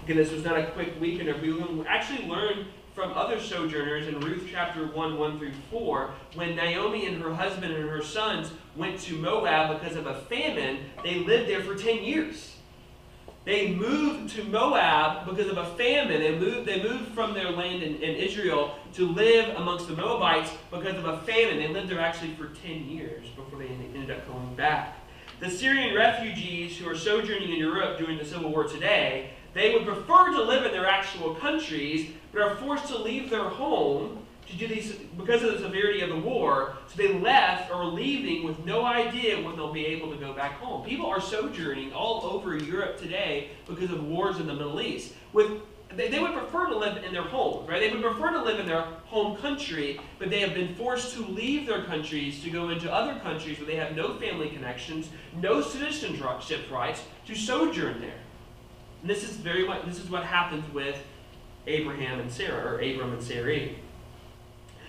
Again, 0.04 0.18
this 0.18 0.32
was 0.32 0.44
not 0.44 0.58
a 0.58 0.68
quick 0.68 1.00
weekend, 1.00 1.42
we 1.42 1.86
actually 1.88 2.28
learned 2.28 2.68
from 2.98 3.14
other 3.14 3.40
sojourners 3.40 4.08
in 4.08 4.20
Ruth 4.22 4.48
chapter 4.52 4.88
1, 4.88 5.20
1 5.20 5.38
through 5.38 5.52
4, 5.70 6.10
when 6.34 6.56
Naomi 6.56 7.06
and 7.06 7.22
her 7.22 7.32
husband 7.32 7.72
and 7.72 7.88
her 7.88 8.02
sons 8.02 8.52
went 8.76 9.00
to 9.02 9.14
Moab 9.14 9.80
because 9.80 9.96
of 9.96 10.08
a 10.08 10.16
famine, 10.22 10.80
they 11.04 11.20
lived 11.20 11.48
there 11.48 11.62
for 11.62 11.76
10 11.76 12.04
years. 12.04 12.56
They 13.46 13.72
moved 13.72 14.36
to 14.36 14.44
Moab 14.46 15.28
because 15.28 15.48
of 15.48 15.60
a 15.60 15.76
famine. 15.76 16.20
They 16.22 16.40
moved, 16.40 16.68
they 16.68 16.82
moved 16.82 17.10
from 17.14 17.36
their 17.36 17.52
land 17.52 17.84
in, 17.84 17.98
in 17.98 18.16
Israel 18.16 18.80
to 18.96 19.08
live 19.08 19.56
amongst 19.58 19.88
the 19.88 19.96
Moabites 19.96 20.50
because 20.72 20.98
of 20.98 21.06
a 21.06 21.20
famine. 21.20 21.60
They 21.60 21.68
lived 21.68 21.90
there 21.90 22.00
actually 22.00 22.34
for 22.34 22.48
10 22.48 22.90
years 22.90 23.28
before 23.36 23.60
they 23.60 23.68
ended 23.68 24.10
up 24.10 24.28
going 24.28 24.56
back. 24.56 24.98
The 25.40 25.52
Syrian 25.52 25.96
refugees 25.96 26.80
who 26.80 26.90
are 26.90 26.98
sojourning 26.98 27.52
in 27.52 27.58
Europe 27.58 28.00
during 28.00 28.18
the 28.18 28.26
Civil 28.26 28.50
War 28.50 28.64
today, 28.64 29.34
they 29.58 29.74
would 29.74 29.86
prefer 29.86 30.32
to 30.32 30.42
live 30.44 30.66
in 30.66 30.72
their 30.72 30.88
actual 30.88 31.36
countries, 31.36 32.12
but 32.32 32.42
are 32.42 32.56
forced 32.56 32.88
to 32.88 32.98
leave 32.98 33.30
their 33.30 33.50
home 33.50 34.24
to 34.48 34.56
do 34.56 34.68
these 34.68 34.94
because 35.18 35.44
of 35.44 35.54
the 35.54 35.60
severity 35.60 36.02
of 36.02 36.10
the 36.10 36.18
war. 36.18 36.78
So 36.88 36.98
they 36.98 37.20
left 37.20 37.70
or 37.70 37.76
are 37.76 37.86
leaving 37.86 38.44
with 38.44 38.64
no 38.66 38.86
idea 38.86 39.42
when 39.42 39.56
they'll 39.56 39.74
be 39.74 39.86
able 39.88 40.12
to 40.12 40.18
go 40.18 40.34
back 40.34 40.54
home. 40.60 40.86
People 40.86 41.08
are 41.08 41.20
sojourning 41.20 41.92
all 41.92 42.24
over 42.26 42.58
Europe 42.58 42.98
today 42.98 43.50
because 43.68 43.92
of 43.92 44.04
wars 44.06 44.38
in 44.38 44.48
the 44.48 44.54
Middle 44.54 44.80
East. 44.80 45.14
With 45.34 45.62
they, 45.96 46.10
they 46.10 46.20
would 46.20 46.34
prefer 46.34 46.68
to 46.68 46.78
live 46.78 47.04
in 47.04 47.14
their 47.14 47.24
home, 47.24 47.66
right? 47.66 47.80
They 47.80 47.90
would 47.90 48.02
prefer 48.02 48.32
to 48.32 48.44
live 48.44 48.60
in 48.60 48.66
their 48.66 48.82
home 49.06 49.38
country, 49.38 50.00
but 50.20 50.30
they 50.30 50.42
have 50.42 50.54
been 50.54 50.76
forced 50.76 51.14
to 51.16 51.26
leave 51.26 51.66
their 51.66 51.84
countries 51.84 52.44
to 52.44 52.50
go 52.50 52.70
into 52.70 52.92
other 52.94 53.20
countries 53.20 53.58
where 53.58 53.68
they 53.68 53.78
have 53.78 53.96
no 53.96 54.14
family 54.16 54.50
connections, 54.50 55.10
no 55.42 55.62
citizenship 55.62 56.70
rights, 56.70 57.04
to 57.26 57.36
sojourn 57.36 58.02
there. 58.02 58.20
And 59.02 59.10
this 59.10 59.24
is 59.24 59.36
very 59.38 59.68
this 59.86 60.00
is 60.00 60.10
what 60.10 60.24
happens 60.24 60.72
with 60.74 60.98
Abraham 61.68 62.20
and 62.20 62.32
Sarah, 62.32 62.74
or 62.74 62.80
Abram 62.80 63.14
and 63.14 63.22
Sarai. 63.22 63.78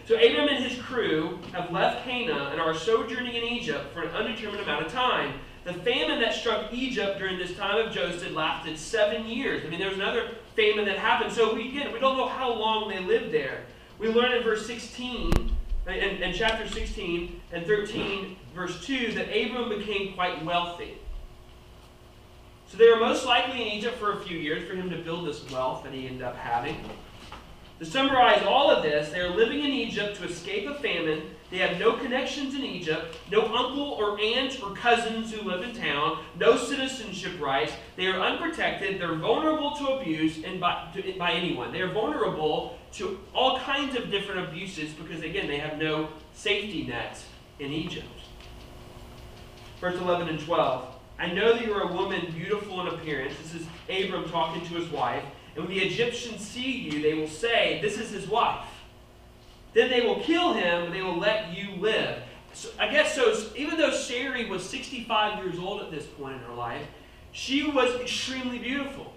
So 0.06 0.14
Abram 0.14 0.48
and 0.48 0.64
his 0.64 0.80
crew 0.80 1.38
have 1.52 1.70
left 1.70 2.04
Canaan 2.04 2.52
and 2.52 2.60
are 2.60 2.72
sojourning 2.72 3.34
in 3.34 3.44
Egypt 3.44 3.92
for 3.92 4.02
an 4.02 4.08
undetermined 4.14 4.62
amount 4.62 4.86
of 4.86 4.92
time. 4.92 5.34
The 5.64 5.74
famine 5.74 6.18
that 6.20 6.32
struck 6.32 6.72
Egypt 6.72 7.18
during 7.18 7.36
this 7.36 7.54
time 7.54 7.86
of 7.86 7.92
Joseph 7.92 8.32
lasted 8.32 8.78
seven 8.78 9.26
years. 9.26 9.66
I 9.66 9.68
mean, 9.68 9.78
there 9.78 9.90
was 9.90 9.98
another 9.98 10.30
famine 10.56 10.86
that 10.86 10.98
happened. 10.98 11.30
So 11.30 11.54
we, 11.54 11.68
again, 11.68 11.92
we 11.92 12.00
don't 12.00 12.16
know 12.16 12.26
how 12.26 12.50
long 12.50 12.88
they 12.88 13.00
lived 13.00 13.34
there. 13.34 13.64
We 13.98 14.08
learn 14.08 14.32
in 14.32 14.42
verse 14.42 14.66
16, 14.66 15.30
and, 15.86 16.22
and 16.22 16.34
chapter 16.34 16.66
16 16.66 17.40
and 17.52 17.66
13, 17.66 18.36
verse 18.54 18.82
2, 18.86 19.12
that 19.12 19.28
Abram 19.28 19.68
became 19.68 20.14
quite 20.14 20.42
wealthy. 20.42 20.96
So 22.68 22.76
they 22.76 22.90
were 22.90 23.00
most 23.00 23.24
likely 23.24 23.62
in 23.62 23.68
Egypt 23.68 23.98
for 23.98 24.12
a 24.12 24.20
few 24.20 24.36
years 24.36 24.68
for 24.68 24.74
him 24.74 24.90
to 24.90 24.98
build 24.98 25.26
this 25.26 25.50
wealth 25.50 25.84
that 25.84 25.92
he 25.94 26.06
ended 26.06 26.22
up 26.22 26.36
having. 26.36 26.76
To 27.78 27.86
summarize 27.86 28.42
all 28.42 28.70
of 28.70 28.82
this, 28.82 29.10
they 29.10 29.20
are 29.20 29.34
living 29.34 29.60
in 29.60 29.70
Egypt 29.70 30.16
to 30.16 30.24
escape 30.24 30.68
a 30.68 30.74
famine. 30.74 31.22
They 31.50 31.58
have 31.58 31.78
no 31.78 31.92
connections 31.92 32.54
in 32.54 32.64
Egypt, 32.64 33.16
no 33.30 33.42
uncle 33.42 33.92
or 33.92 34.20
aunt 34.20 34.60
or 34.62 34.74
cousins 34.74 35.32
who 35.32 35.48
live 35.48 35.62
in 35.62 35.74
town, 35.74 36.18
no 36.38 36.56
citizenship 36.58 37.40
rights. 37.40 37.72
They 37.96 38.06
are 38.06 38.20
unprotected. 38.20 39.00
They're 39.00 39.14
vulnerable 39.14 39.76
to 39.76 39.86
abuse 39.92 40.42
and 40.44 40.60
by, 40.60 40.88
to, 40.94 41.14
by 41.16 41.32
anyone. 41.32 41.72
They 41.72 41.80
are 41.80 41.92
vulnerable 41.92 42.78
to 42.94 43.18
all 43.32 43.60
kinds 43.60 43.96
of 43.96 44.10
different 44.10 44.48
abuses 44.48 44.92
because, 44.92 45.22
again, 45.22 45.46
they 45.46 45.58
have 45.58 45.78
no 45.78 46.08
safety 46.34 46.84
net 46.84 47.22
in 47.60 47.72
Egypt. 47.72 48.08
Verse 49.80 49.98
11 50.00 50.28
and 50.28 50.40
12. 50.40 50.97
I 51.18 51.32
know 51.32 51.52
that 51.52 51.66
you're 51.66 51.82
a 51.82 51.92
woman 51.92 52.32
beautiful 52.34 52.80
in 52.80 52.88
appearance. 52.88 53.34
This 53.42 53.62
is 53.62 53.66
Abram 53.88 54.28
talking 54.30 54.62
to 54.68 54.74
his 54.74 54.88
wife. 54.88 55.24
And 55.56 55.66
when 55.66 55.76
the 55.76 55.82
Egyptians 55.82 56.46
see 56.46 56.70
you, 56.70 57.02
they 57.02 57.14
will 57.14 57.28
say, 57.28 57.80
This 57.82 57.98
is 57.98 58.10
his 58.10 58.28
wife. 58.28 58.64
Then 59.74 59.90
they 59.90 60.02
will 60.02 60.20
kill 60.20 60.54
him, 60.54 60.84
and 60.84 60.94
they 60.94 61.02
will 61.02 61.18
let 61.18 61.56
you 61.56 61.72
live. 61.76 62.22
So, 62.54 62.70
I 62.78 62.88
guess 62.88 63.14
so. 63.14 63.34
Even 63.56 63.76
though 63.76 63.90
Sarai 63.90 64.48
was 64.48 64.68
65 64.68 65.44
years 65.44 65.58
old 65.58 65.82
at 65.82 65.90
this 65.90 66.06
point 66.06 66.34
in 66.34 66.40
her 66.40 66.54
life, 66.54 66.86
she 67.32 67.68
was 67.68 67.94
extremely 68.00 68.58
beautiful. 68.58 69.12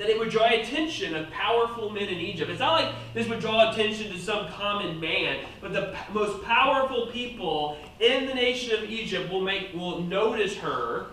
That 0.00 0.08
it 0.08 0.18
would 0.18 0.30
draw 0.30 0.46
attention 0.46 1.14
of 1.14 1.28
powerful 1.30 1.90
men 1.90 2.08
in 2.08 2.16
Egypt. 2.16 2.50
It's 2.50 2.58
not 2.58 2.82
like 2.82 2.94
this 3.12 3.28
would 3.28 3.38
draw 3.38 3.70
attention 3.70 4.10
to 4.10 4.18
some 4.18 4.48
common 4.48 4.98
man, 4.98 5.44
but 5.60 5.74
the 5.74 5.94
most 6.10 6.42
powerful 6.42 7.08
people 7.08 7.76
in 8.00 8.26
the 8.26 8.32
nation 8.32 8.82
of 8.82 8.88
Egypt 8.88 9.30
will 9.30 9.42
make 9.42 9.74
will 9.74 10.00
notice 10.00 10.56
her 10.56 11.08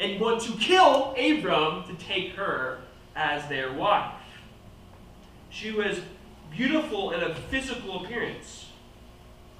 and 0.00 0.20
want 0.20 0.42
to 0.42 0.52
kill 0.58 1.14
Abram 1.18 1.84
to 1.84 1.94
take 1.94 2.34
her 2.34 2.80
as 3.16 3.48
their 3.48 3.72
wife. 3.72 4.12
She 5.48 5.70
was 5.70 6.02
beautiful 6.50 7.12
in 7.12 7.22
a 7.22 7.34
physical 7.34 8.04
appearance. 8.04 8.66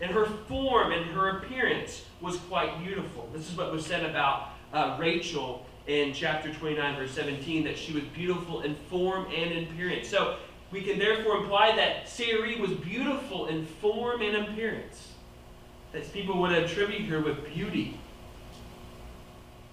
And 0.02 0.10
her 0.10 0.26
form 0.26 0.92
and 0.92 1.06
her 1.06 1.38
appearance 1.38 2.04
was 2.20 2.36
quite 2.36 2.78
beautiful. 2.84 3.30
This 3.32 3.50
is 3.50 3.56
what 3.56 3.72
was 3.72 3.86
said 3.86 4.04
about 4.04 4.50
uh, 4.72 4.98
Rachel 5.00 5.64
in 5.88 6.12
chapter 6.12 6.52
29, 6.52 6.96
verse 6.96 7.10
17, 7.12 7.64
that 7.64 7.76
she 7.76 7.92
was 7.92 8.04
beautiful 8.04 8.60
in 8.60 8.76
form 8.88 9.26
and 9.34 9.50
in 9.50 9.64
appearance. 9.64 10.06
So 10.06 10.36
we 10.70 10.82
can 10.82 10.98
therefore 10.98 11.38
imply 11.38 11.74
that 11.74 12.08
Sarai 12.08 12.60
was 12.60 12.70
beautiful 12.72 13.46
in 13.46 13.64
form 13.64 14.20
and 14.20 14.36
appearance. 14.36 15.12
That 15.92 16.12
people 16.12 16.38
would 16.40 16.52
attribute 16.52 17.08
her 17.08 17.20
with 17.20 17.42
beauty. 17.46 17.98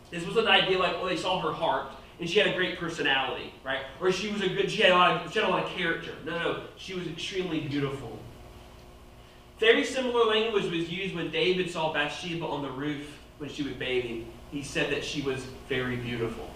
This 0.10 0.25
was 0.25 0.38
an 0.38 0.48
idea 0.48 0.79
like, 0.79 0.93
well, 0.93 1.07
they 1.07 1.17
saw 1.17 1.39
her 1.41 1.51
heart 1.51 1.91
and 2.22 2.29
she 2.29 2.39
had 2.39 2.48
a 2.48 2.55
great 2.55 2.79
personality, 2.79 3.53
right? 3.65 3.81
Or 4.00 4.10
she 4.10 4.31
was 4.31 4.41
a 4.41 4.48
good, 4.48 4.72
she 4.72 4.84
had 4.84 4.93
a 4.93 4.95
lot 4.95 5.25
of, 5.25 5.34
she 5.34 5.39
had 5.39 5.50
a 5.50 5.51
lot 5.51 5.65
of 5.65 5.69
character. 5.72 6.13
No, 6.24 6.39
no, 6.39 6.63
she 6.77 6.93
was 6.93 7.07
extremely 7.07 7.60
beautiful. 7.60 8.17
Very 9.60 9.84
similar 9.84 10.25
language 10.25 10.63
was 10.65 10.89
used 10.89 11.13
when 11.13 11.29
David 11.29 11.69
saw 11.69 11.91
Bathsheba 11.91 12.45
on 12.45 12.62
the 12.62 12.72
roof 12.72 13.19
when 13.38 13.50
she 13.50 13.63
was 13.63 13.74
bathing. 13.74 14.31
He 14.55 14.63
said 14.63 14.89
that 14.93 15.03
she 15.03 15.21
was 15.21 15.45
very 15.67 15.97
beautiful. 15.97 16.50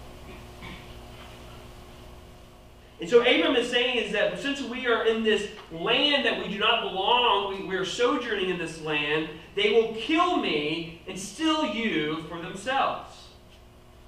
And 3.01 3.09
so 3.09 3.19
Abram 3.19 3.57
is 3.57 3.69
saying 3.69 3.97
is 3.97 4.13
that 4.13 4.39
since 4.39 4.61
we 4.61 4.87
are 4.87 5.05
in 5.05 5.21
this 5.21 5.49
land 5.69 6.25
that 6.25 6.41
we 6.41 6.47
do 6.49 6.57
not 6.57 6.81
belong, 6.81 7.53
we, 7.53 7.67
we 7.67 7.75
are 7.75 7.83
sojourning 7.83 8.49
in 8.49 8.57
this 8.57 8.79
land, 8.79 9.27
they 9.55 9.73
will 9.73 9.93
kill 9.95 10.37
me 10.37 11.01
and 11.09 11.19
steal 11.19 11.65
you 11.65 12.23
for 12.29 12.41
themselves. 12.41 13.09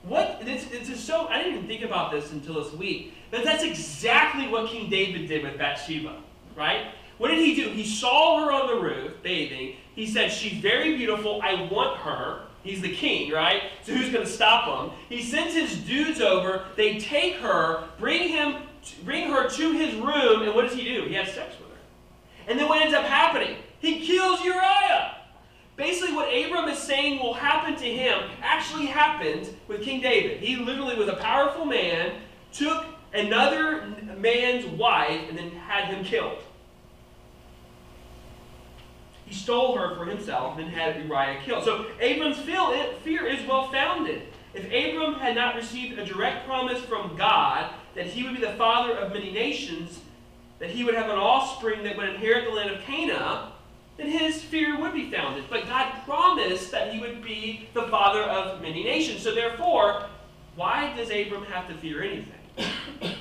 What 0.04 0.40
this, 0.46 0.64
this 0.66 0.88
is 0.88 1.04
so 1.04 1.28
I 1.28 1.40
didn't 1.40 1.56
even 1.56 1.68
think 1.68 1.84
about 1.84 2.14
this 2.14 2.32
until 2.32 2.64
this 2.64 2.72
week. 2.72 3.14
But 3.30 3.44
that's 3.44 3.64
exactly 3.64 4.48
what 4.48 4.70
King 4.70 4.90
David 4.90 5.28
did 5.28 5.44
with 5.44 5.58
Bathsheba, 5.58 6.16
right? 6.56 6.94
What 7.18 7.28
did 7.28 7.40
he 7.40 7.56
do? 7.56 7.68
He 7.68 7.86
saw 7.86 8.46
her 8.46 8.54
on 8.54 8.68
the 8.68 8.82
roof 8.82 9.22
bathing. 9.22 9.76
He 9.96 10.08
said, 10.08 10.32
She's 10.32 10.62
very 10.62 10.96
beautiful. 10.96 11.42
I 11.44 11.68
want 11.70 11.98
her. 11.98 12.44
He's 12.64 12.82
the 12.82 12.94
king, 12.94 13.32
right? 13.32 13.64
So 13.84 13.94
who's 13.94 14.12
going 14.12 14.26
to 14.26 14.32
stop 14.32 14.90
him? 14.90 14.98
He 15.10 15.24
sends 15.24 15.54
his 15.54 15.78
dudes 15.78 16.22
over. 16.22 16.66
They 16.76 17.00
take 17.00 17.36
her, 17.38 17.86
bring 17.98 18.30
him, 18.30 18.56
bring 19.04 19.30
her 19.30 19.50
to 19.50 19.72
his 19.72 19.96
room, 19.96 20.44
and 20.44 20.54
what 20.54 20.68
does 20.68 20.78
he 20.78 20.84
do? 20.84 21.06
He 21.06 21.16
has 21.16 21.34
sex 21.34 21.56
with 21.60 21.70
her. 21.70 21.78
And 22.48 22.60
then 22.60 22.70
what 22.70 22.82
ends 22.82 22.94
up 22.94 23.06
happening? 23.06 23.58
He 23.80 24.06
kills 24.06 24.44
Uriah. 24.44 25.16
Basically, 25.76 26.14
what 26.14 26.28
Abram 26.28 26.70
is 26.70 26.78
saying 26.78 27.20
will 27.20 27.34
happen 27.34 27.76
to 27.76 27.86
him 27.86 28.30
actually 28.44 28.86
happened 28.86 29.50
with 29.68 29.82
King 29.82 30.02
David. 30.02 30.40
He 30.40 30.58
literally 30.58 30.96
was 30.96 31.08
a 31.08 31.16
powerful 31.16 31.66
man, 31.66 32.14
took 32.54 32.86
another 33.14 33.88
man's 34.18 34.66
wife, 34.66 35.22
and 35.30 35.38
then 35.38 35.50
had 35.52 35.86
him 35.86 36.04
killed. 36.04 36.38
He 39.32 39.38
stole 39.38 39.78
her 39.78 39.96
for 39.96 40.04
himself 40.04 40.60
and 40.60 40.68
had 40.68 41.06
Uriah 41.06 41.40
killed. 41.46 41.64
So 41.64 41.86
Abram's 42.02 42.38
fear 42.38 43.26
is 43.26 43.48
well 43.48 43.72
founded. 43.72 44.24
If 44.54 44.66
Abram 44.66 45.14
had 45.22 45.36
not 45.36 45.56
received 45.56 45.98
a 45.98 46.06
direct 46.06 46.46
promise 46.46 46.82
from 46.82 47.16
God 47.16 47.74
that 47.96 48.08
he 48.08 48.24
would 48.24 48.36
be 48.36 48.42
the 48.42 48.56
father 48.56 48.94
of 48.94 49.14
many 49.14 49.32
nations, 49.32 50.02
that 50.60 50.70
he 50.70 50.84
would 50.84 50.96
have 50.96 51.10
an 51.10 51.16
offspring 51.16 51.82
that 51.86 51.96
would 51.96 52.10
inherit 52.10 52.44
the 52.44 52.52
land 52.52 52.72
of 52.72 52.82
Canaan, 52.82 53.54
then 53.96 54.08
his 54.08 54.44
fear 54.44 54.78
would 54.78 54.94
be 54.94 55.10
founded. 55.10 55.46
But 55.50 55.66
God 55.66 55.94
promised 56.04 56.70
that 56.72 56.94
he 56.94 57.00
would 57.00 57.24
be 57.24 57.70
the 57.74 57.84
father 57.84 58.24
of 58.24 58.62
many 58.62 58.84
nations. 58.84 59.22
So 59.22 59.34
therefore, 59.34 60.08
why 60.58 60.94
does 60.98 61.10
Abram 61.10 61.46
have 61.46 61.70
to 61.70 61.74
fear 61.76 62.04
anything? 62.04 62.34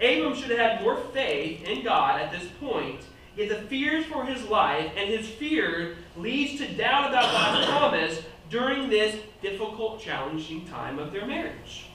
Abram 0.00 0.34
should 0.34 0.52
have 0.52 0.58
had 0.58 0.80
more 0.80 0.96
faith 1.12 1.64
in 1.64 1.84
God 1.84 2.18
at 2.18 2.32
this 2.32 2.48
point. 2.58 3.04
Yet 3.36 3.48
the 3.48 3.66
fears 3.68 4.04
for 4.06 4.24
his 4.24 4.44
life 4.44 4.92
and 4.96 5.08
his 5.08 5.28
fear 5.28 5.96
leads 6.16 6.60
to 6.60 6.72
doubt 6.74 7.10
about 7.10 7.32
God's 7.32 7.66
promise 7.70 8.22
during 8.50 8.88
this 8.88 9.16
difficult, 9.42 10.00
challenging 10.00 10.66
time 10.66 10.98
of 10.98 11.12
their 11.12 11.26
marriage. 11.26 11.86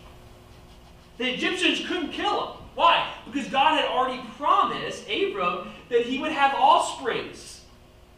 The 1.17 1.33
Egyptians 1.33 1.85
couldn't 1.87 2.11
kill 2.11 2.47
him. 2.47 2.63
Why? 2.75 3.13
Because 3.25 3.49
God 3.49 3.79
had 3.79 3.89
already 3.89 4.21
promised 4.37 5.09
Abram 5.09 5.69
that 5.89 6.05
he 6.05 6.19
would 6.19 6.31
have 6.31 6.53
offsprings. 6.53 7.61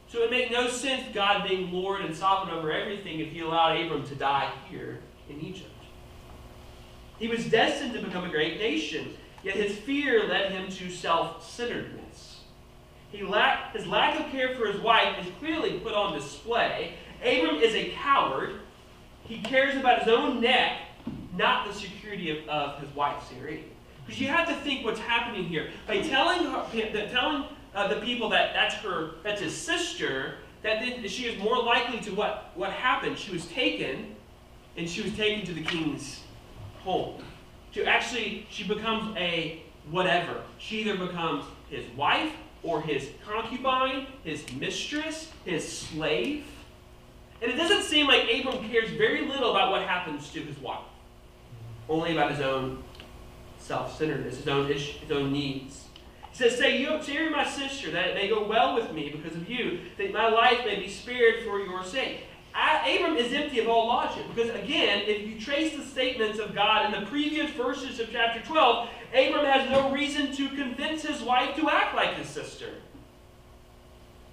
So 0.07 0.19
it 0.19 0.21
would 0.21 0.31
make 0.31 0.51
no 0.51 0.67
sense 0.67 1.03
God 1.13 1.47
being 1.47 1.71
Lord 1.71 2.01
and 2.01 2.15
sovereign 2.15 2.55
over 2.55 2.71
everything 2.71 3.19
if 3.19 3.29
he 3.29 3.39
allowed 3.39 3.79
Abram 3.79 4.05
to 4.07 4.15
die 4.15 4.51
here 4.69 4.99
in 5.29 5.39
Egypt. 5.39 5.69
He 7.17 7.27
was 7.27 7.45
destined 7.45 7.93
to 7.93 8.01
become 8.01 8.23
a 8.23 8.29
great 8.29 8.59
nation, 8.59 9.15
yet 9.43 9.55
his 9.55 9.77
fear 9.77 10.27
led 10.27 10.51
him 10.51 10.69
to 10.69 10.89
self-centeredness. 10.89 12.40
He 13.11 13.23
lack, 13.23 13.75
his 13.75 13.85
lack 13.87 14.19
of 14.19 14.31
care 14.31 14.55
for 14.55 14.67
his 14.67 14.79
wife 14.81 15.17
is 15.19 15.31
clearly 15.39 15.79
put 15.79 15.93
on 15.93 16.13
display. 16.13 16.93
Abram 17.21 17.57
is 17.57 17.75
a 17.75 17.89
coward. 17.91 18.61
He 19.25 19.39
cares 19.39 19.75
about 19.75 19.99
his 19.99 20.07
own 20.07 20.39
neck, 20.39 20.79
not 21.35 21.67
the 21.67 21.73
security 21.73 22.31
of, 22.31 22.47
of 22.47 22.79
his 22.79 22.93
wife, 22.95 23.21
Sarai. 23.29 23.65
Because 24.05 24.19
you 24.19 24.27
have 24.27 24.47
to 24.47 24.55
think 24.55 24.85
what's 24.85 24.99
happening 24.99 25.43
here. 25.43 25.69
By 25.87 26.01
telling, 26.01 26.45
her, 26.45 27.09
telling 27.11 27.45
uh, 27.75 27.87
the 27.87 28.01
people 28.01 28.29
that 28.29 28.53
that's 28.53 28.75
her, 28.75 29.11
that's 29.23 29.41
his 29.41 29.55
sister, 29.55 30.35
that 30.63 30.81
then 30.81 31.07
she 31.07 31.25
is 31.25 31.37
more 31.41 31.61
likely 31.61 31.99
to 32.01 32.11
what, 32.11 32.51
what 32.55 32.71
happened. 32.71 33.17
She 33.17 33.31
was 33.31 33.45
taken, 33.47 34.15
and 34.77 34.89
she 34.89 35.01
was 35.01 35.13
taken 35.15 35.45
to 35.45 35.53
the 35.53 35.63
king's 35.63 36.21
home. 36.83 37.21
To 37.73 37.85
actually, 37.85 38.47
she 38.49 38.63
becomes 38.63 39.15
a 39.17 39.61
whatever. 39.89 40.41
She 40.57 40.81
either 40.81 40.97
becomes 40.97 41.45
his 41.69 41.85
wife 41.95 42.31
or 42.63 42.81
his 42.81 43.09
concubine, 43.25 44.07
his 44.23 44.43
mistress, 44.53 45.31
his 45.45 45.67
slave. 45.67 46.45
And 47.41 47.51
it 47.51 47.55
doesn't 47.55 47.83
seem 47.83 48.07
like 48.07 48.23
Abram 48.23 48.67
cares 48.69 48.89
very 48.91 49.27
little 49.27 49.51
about 49.51 49.71
what 49.71 49.81
happens 49.83 50.29
to 50.33 50.41
his 50.41 50.57
wife, 50.59 50.83
only 51.89 52.11
about 52.11 52.31
his 52.31 52.41
own 52.41 52.83
self 53.57 53.97
centeredness, 53.97 54.37
his 54.37 54.47
own, 54.47 54.67
his 54.67 55.11
own 55.11 55.31
needs. 55.31 55.85
He 56.31 56.37
says, 56.37 56.57
Say, 56.57 56.79
you, 56.79 56.99
you're 57.05 57.31
my 57.31 57.45
sister, 57.45 57.91
that 57.91 58.09
it 58.09 58.15
may 58.15 58.29
go 58.29 58.47
well 58.47 58.75
with 58.75 58.93
me 58.93 59.09
because 59.09 59.35
of 59.35 59.49
you, 59.49 59.79
that 59.97 60.13
my 60.13 60.29
life 60.29 60.59
may 60.65 60.79
be 60.79 60.87
spared 60.87 61.43
for 61.43 61.59
your 61.59 61.83
sake. 61.83 62.25
Abram 62.53 63.15
is 63.15 63.33
empty 63.33 63.59
of 63.59 63.67
all 63.67 63.87
logic. 63.87 64.23
Because 64.33 64.49
again, 64.55 65.03
if 65.07 65.27
you 65.27 65.39
trace 65.39 65.75
the 65.75 65.83
statements 65.83 66.39
of 66.39 66.53
God 66.53 66.85
in 66.85 66.99
the 66.99 67.07
previous 67.07 67.49
verses 67.51 67.99
of 67.99 68.09
chapter 68.11 68.41
12, 68.41 68.89
Abram 69.13 69.45
has 69.45 69.69
no 69.69 69.91
reason 69.91 70.31
to 70.35 70.49
convince 70.49 71.03
his 71.03 71.21
wife 71.21 71.55
to 71.55 71.69
act 71.69 71.95
like 71.95 72.15
his 72.15 72.27
sister. 72.27 72.75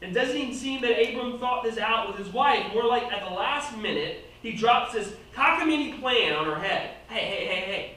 It 0.00 0.12
doesn't 0.12 0.36
even 0.36 0.54
seem 0.54 0.80
that 0.82 0.92
Abram 0.92 1.38
thought 1.38 1.64
this 1.64 1.78
out 1.78 2.08
with 2.08 2.18
his 2.18 2.32
wife. 2.32 2.72
More 2.72 2.84
like 2.84 3.04
at 3.04 3.28
the 3.28 3.34
last 3.34 3.76
minute, 3.76 4.24
he 4.42 4.52
drops 4.52 4.92
this 4.92 5.12
cockamamie 5.34 6.00
plan 6.00 6.34
on 6.34 6.46
her 6.46 6.58
head. 6.58 6.90
Hey, 7.08 7.24
hey, 7.24 7.46
hey, 7.46 7.60
hey. 7.60 7.94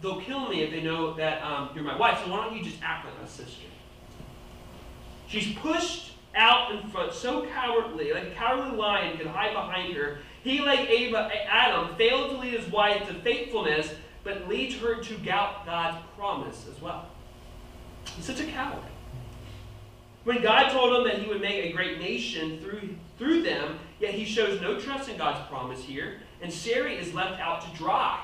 They'll 0.00 0.20
kill 0.20 0.48
me 0.48 0.62
if 0.62 0.70
they 0.70 0.82
know 0.82 1.14
that 1.14 1.42
um, 1.42 1.70
you're 1.74 1.84
my 1.84 1.96
wife, 1.96 2.20
so 2.24 2.30
why 2.30 2.44
don't 2.44 2.56
you 2.56 2.64
just 2.64 2.82
act 2.82 3.04
like 3.04 3.20
my 3.20 3.26
sister? 3.26 3.66
She's 5.28 5.54
pushed 5.56 6.11
out 6.34 6.72
in 6.72 6.88
front, 6.90 7.12
so 7.12 7.46
cowardly, 7.46 8.12
like 8.12 8.24
a 8.24 8.30
cowardly 8.30 8.76
lion 8.76 9.18
could 9.18 9.26
hide 9.26 9.52
behind 9.52 9.94
her. 9.94 10.18
He, 10.42 10.60
like 10.60 10.88
Ava, 10.88 11.30
Adam, 11.46 11.94
failed 11.96 12.30
to 12.30 12.38
lead 12.38 12.54
his 12.58 12.70
wife 12.70 13.06
to 13.08 13.14
faithfulness, 13.14 13.94
but 14.24 14.48
leads 14.48 14.76
her 14.76 15.02
to 15.02 15.16
doubt 15.18 15.66
God's 15.66 15.98
promise 16.16 16.66
as 16.70 16.80
well. 16.80 17.08
He's 18.16 18.24
such 18.24 18.40
a 18.40 18.46
coward. 18.46 18.82
When 20.24 20.40
God 20.40 20.70
told 20.70 20.94
him 20.94 21.04
that 21.04 21.20
he 21.22 21.28
would 21.28 21.40
make 21.40 21.64
a 21.64 21.72
great 21.72 21.98
nation 21.98 22.60
through, 22.60 22.96
through 23.18 23.42
them, 23.42 23.78
yet 24.00 24.14
he 24.14 24.24
shows 24.24 24.60
no 24.60 24.78
trust 24.78 25.08
in 25.08 25.16
God's 25.16 25.46
promise 25.48 25.82
here, 25.82 26.20
and 26.40 26.52
Sarai 26.52 26.96
is 26.96 27.12
left 27.12 27.40
out 27.40 27.62
to 27.62 27.76
dry. 27.76 28.20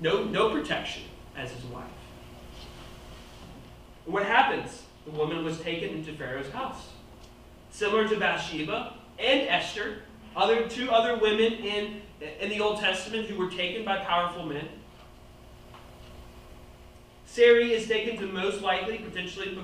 No, 0.00 0.24
no 0.24 0.50
protection 0.50 1.02
as 1.36 1.50
his 1.50 1.64
wife. 1.64 1.84
What 4.04 4.24
happens? 4.24 4.82
The 5.10 5.18
woman 5.18 5.42
was 5.42 5.58
taken 5.60 5.90
into 5.90 6.12
Pharaoh's 6.12 6.50
house. 6.50 6.88
Similar 7.70 8.08
to 8.08 8.18
Bathsheba 8.18 8.94
and 9.18 9.48
Esther, 9.48 10.02
other 10.36 10.68
two 10.68 10.90
other 10.90 11.16
women 11.16 11.54
in, 11.54 12.02
in 12.40 12.50
the 12.50 12.60
Old 12.60 12.80
Testament 12.80 13.26
who 13.26 13.38
were 13.38 13.50
taken 13.50 13.84
by 13.84 13.98
powerful 13.98 14.44
men. 14.44 14.68
Sarai 17.24 17.72
is 17.72 17.88
taken 17.88 18.18
to 18.18 18.26
most 18.26 18.60
likely, 18.60 18.98
potentially, 18.98 19.58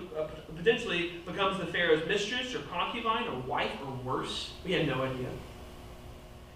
potentially 0.57 1.13
becomes 1.27 1.59
the 1.59 1.67
Pharaoh's 1.67 2.07
mistress 2.07 2.55
or 2.55 2.61
concubine 2.61 3.27
or 3.27 3.39
wife 3.41 3.73
or 3.85 3.93
worse. 4.05 4.53
We 4.65 4.73
have 4.73 4.87
no 4.87 5.03
idea. 5.03 5.29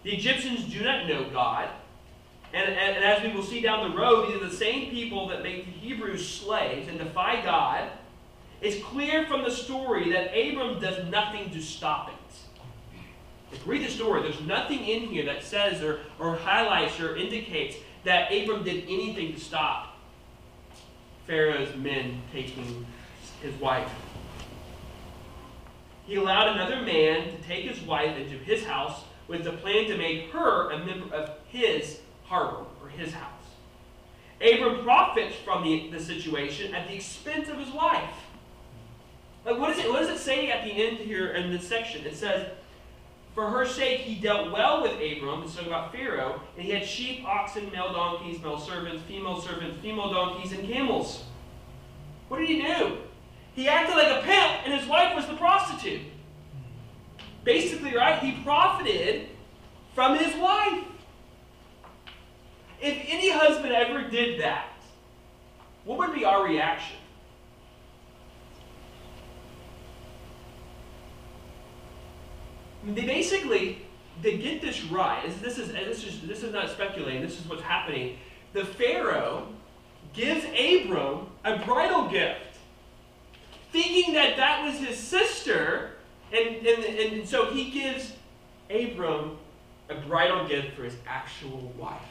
The 0.03 0.15
Egyptians 0.15 0.65
do 0.73 0.83
not 0.83 1.07
know 1.07 1.29
God. 1.31 1.69
And, 2.55 2.71
and, 2.71 2.97
and 2.97 3.05
as 3.05 3.23
we 3.23 3.33
will 3.33 3.43
see 3.43 3.61
down 3.61 3.91
the 3.91 3.97
road, 3.97 4.29
these 4.29 4.37
are 4.37 4.47
the 4.47 4.57
same 4.57 4.91
people 4.91 5.29
that 5.29 5.43
make 5.43 5.67
the 5.67 5.71
Hebrews 5.73 6.27
slaves 6.27 6.89
and 6.89 6.99
defy 6.99 7.43
God. 7.43 7.91
It's 8.61 8.83
clear 8.85 9.27
from 9.27 9.43
the 9.43 9.51
story 9.51 10.11
that 10.13 10.37
Abram 10.37 10.81
does 10.81 11.07
nothing 11.07 11.51
to 11.51 11.61
stop 11.61 12.09
it. 12.09 12.15
If 13.53 13.67
read 13.67 13.87
the 13.87 13.91
story, 13.91 14.23
there's 14.23 14.41
nothing 14.43 14.81
in 14.81 15.03
here 15.09 15.25
that 15.27 15.43
says 15.43 15.83
or, 15.83 16.01
or 16.19 16.37
highlights 16.37 17.01
or 17.01 17.17
indicates 17.17 17.77
that 18.05 18.33
Abram 18.33 18.65
did 18.65 18.85
anything 18.85 19.33
to 19.33 19.41
stop 19.41 19.97
Pharaoh's 21.27 21.75
men 21.77 22.23
taking 22.33 22.87
his 23.43 23.55
wife. 23.61 23.91
He 26.07 26.17
allowed 26.17 26.49
another 26.49 26.81
man 26.83 27.31
to 27.31 27.43
take 27.43 27.65
his 27.65 27.81
wife 27.83 28.17
into 28.17 28.39
his 28.39 28.65
house 28.65 29.03
with 29.29 29.45
the 29.45 29.53
plan 29.53 29.87
to 29.89 29.97
make 29.97 30.31
her 30.31 30.71
a 30.71 30.85
member 30.85 31.15
of 31.15 31.33
his 31.49 32.01
harbor 32.25 32.65
or 32.83 32.89
his 32.89 33.13
house. 33.13 33.33
Abram 34.41 34.83
profits 34.83 35.37
from 35.37 35.65
the, 35.65 35.91
the 35.91 36.01
situation 36.01 36.75
at 36.75 36.89
the 36.89 36.95
expense 36.95 37.49
of 37.49 37.59
his 37.59 37.71
wife. 37.71 38.09
Like 39.45 39.59
what, 39.59 39.71
is 39.71 39.79
it, 39.79 39.89
what 39.89 40.01
does 40.01 40.09
it 40.09 40.19
say 40.19 40.51
at 40.51 40.65
the 40.65 40.71
end 40.71 40.99
here 40.99 41.29
in 41.29 41.51
this 41.51 41.67
section? 41.67 42.05
It 42.05 42.17
says, 42.17 42.47
for 43.35 43.49
her 43.51 43.65
sake, 43.65 44.01
he 44.01 44.21
dealt 44.21 44.51
well 44.51 44.83
with 44.83 44.95
Abram, 44.95 45.45
it's 45.45 45.55
talking 45.55 45.69
about 45.69 45.93
Pharaoh, 45.93 46.41
and 46.57 46.67
he 46.67 46.73
had 46.73 46.85
sheep, 46.85 47.25
oxen, 47.25 47.71
male 47.71 47.93
donkeys, 47.93 48.43
male 48.43 48.59
servants, 48.59 49.03
female 49.07 49.41
servants, 49.41 49.81
female 49.81 50.13
donkeys, 50.13 50.53
and 50.53 50.69
camels. 50.69 51.23
What 52.29 52.39
did 52.39 52.49
he 52.49 52.63
do? 52.63 52.99
He 53.55 53.69
acted 53.69 53.95
like 53.97 54.09
a 54.09 54.23
pimp, 54.25 54.67
and 54.67 54.75
his 54.75 54.89
wife 54.89 55.15
was 55.15 55.27
the 55.27 55.35
prostitute. 55.35 56.03
Basically, 57.45 57.97
right? 57.97 58.21
He 58.23 58.43
profited 58.43 59.29
from 59.95 60.19
his 60.19 60.35
wife. 60.37 60.85
If 62.81 62.97
any 63.09 63.31
husband 63.31 63.73
ever 63.73 64.03
did 64.09 64.41
that, 64.41 64.69
what 65.85 65.99
would 65.99 66.15
be 66.15 66.25
our 66.25 66.45
reaction? 66.45 66.97
They 72.95 73.03
basically 73.03 73.79
they 74.23 74.39
get 74.39 74.61
this 74.61 74.85
right. 74.85 75.23
This 75.41 75.59
is 75.59 75.73
this 75.73 76.05
is 76.05 76.21
this 76.23 76.43
is 76.43 76.53
not 76.53 76.71
speculating. 76.71 77.23
This 77.23 77.39
is 77.39 77.47
what's 77.47 77.63
happening. 77.63 78.19
The 78.53 78.65
Pharaoh 78.65 79.49
gives 80.13 80.45
Abram 80.45 81.27
a 81.45 81.59
bridal 81.65 82.09
gift, 82.09 82.59
thinking 83.73 84.15
that 84.15 84.37
that 84.37 84.65
was 84.65 84.79
his 84.79 84.99
sister, 84.99 85.93
and 86.33 86.67
and, 86.67 86.85
and 86.85 87.29
so 87.29 87.47
he 87.47 87.71
gives 87.71 88.13
Abram 88.71 89.39
a 89.89 89.95
bridal 89.95 90.47
gift 90.47 90.77
for 90.77 90.85
his 90.85 90.97
actual 91.07 91.73
wife. 91.79 92.03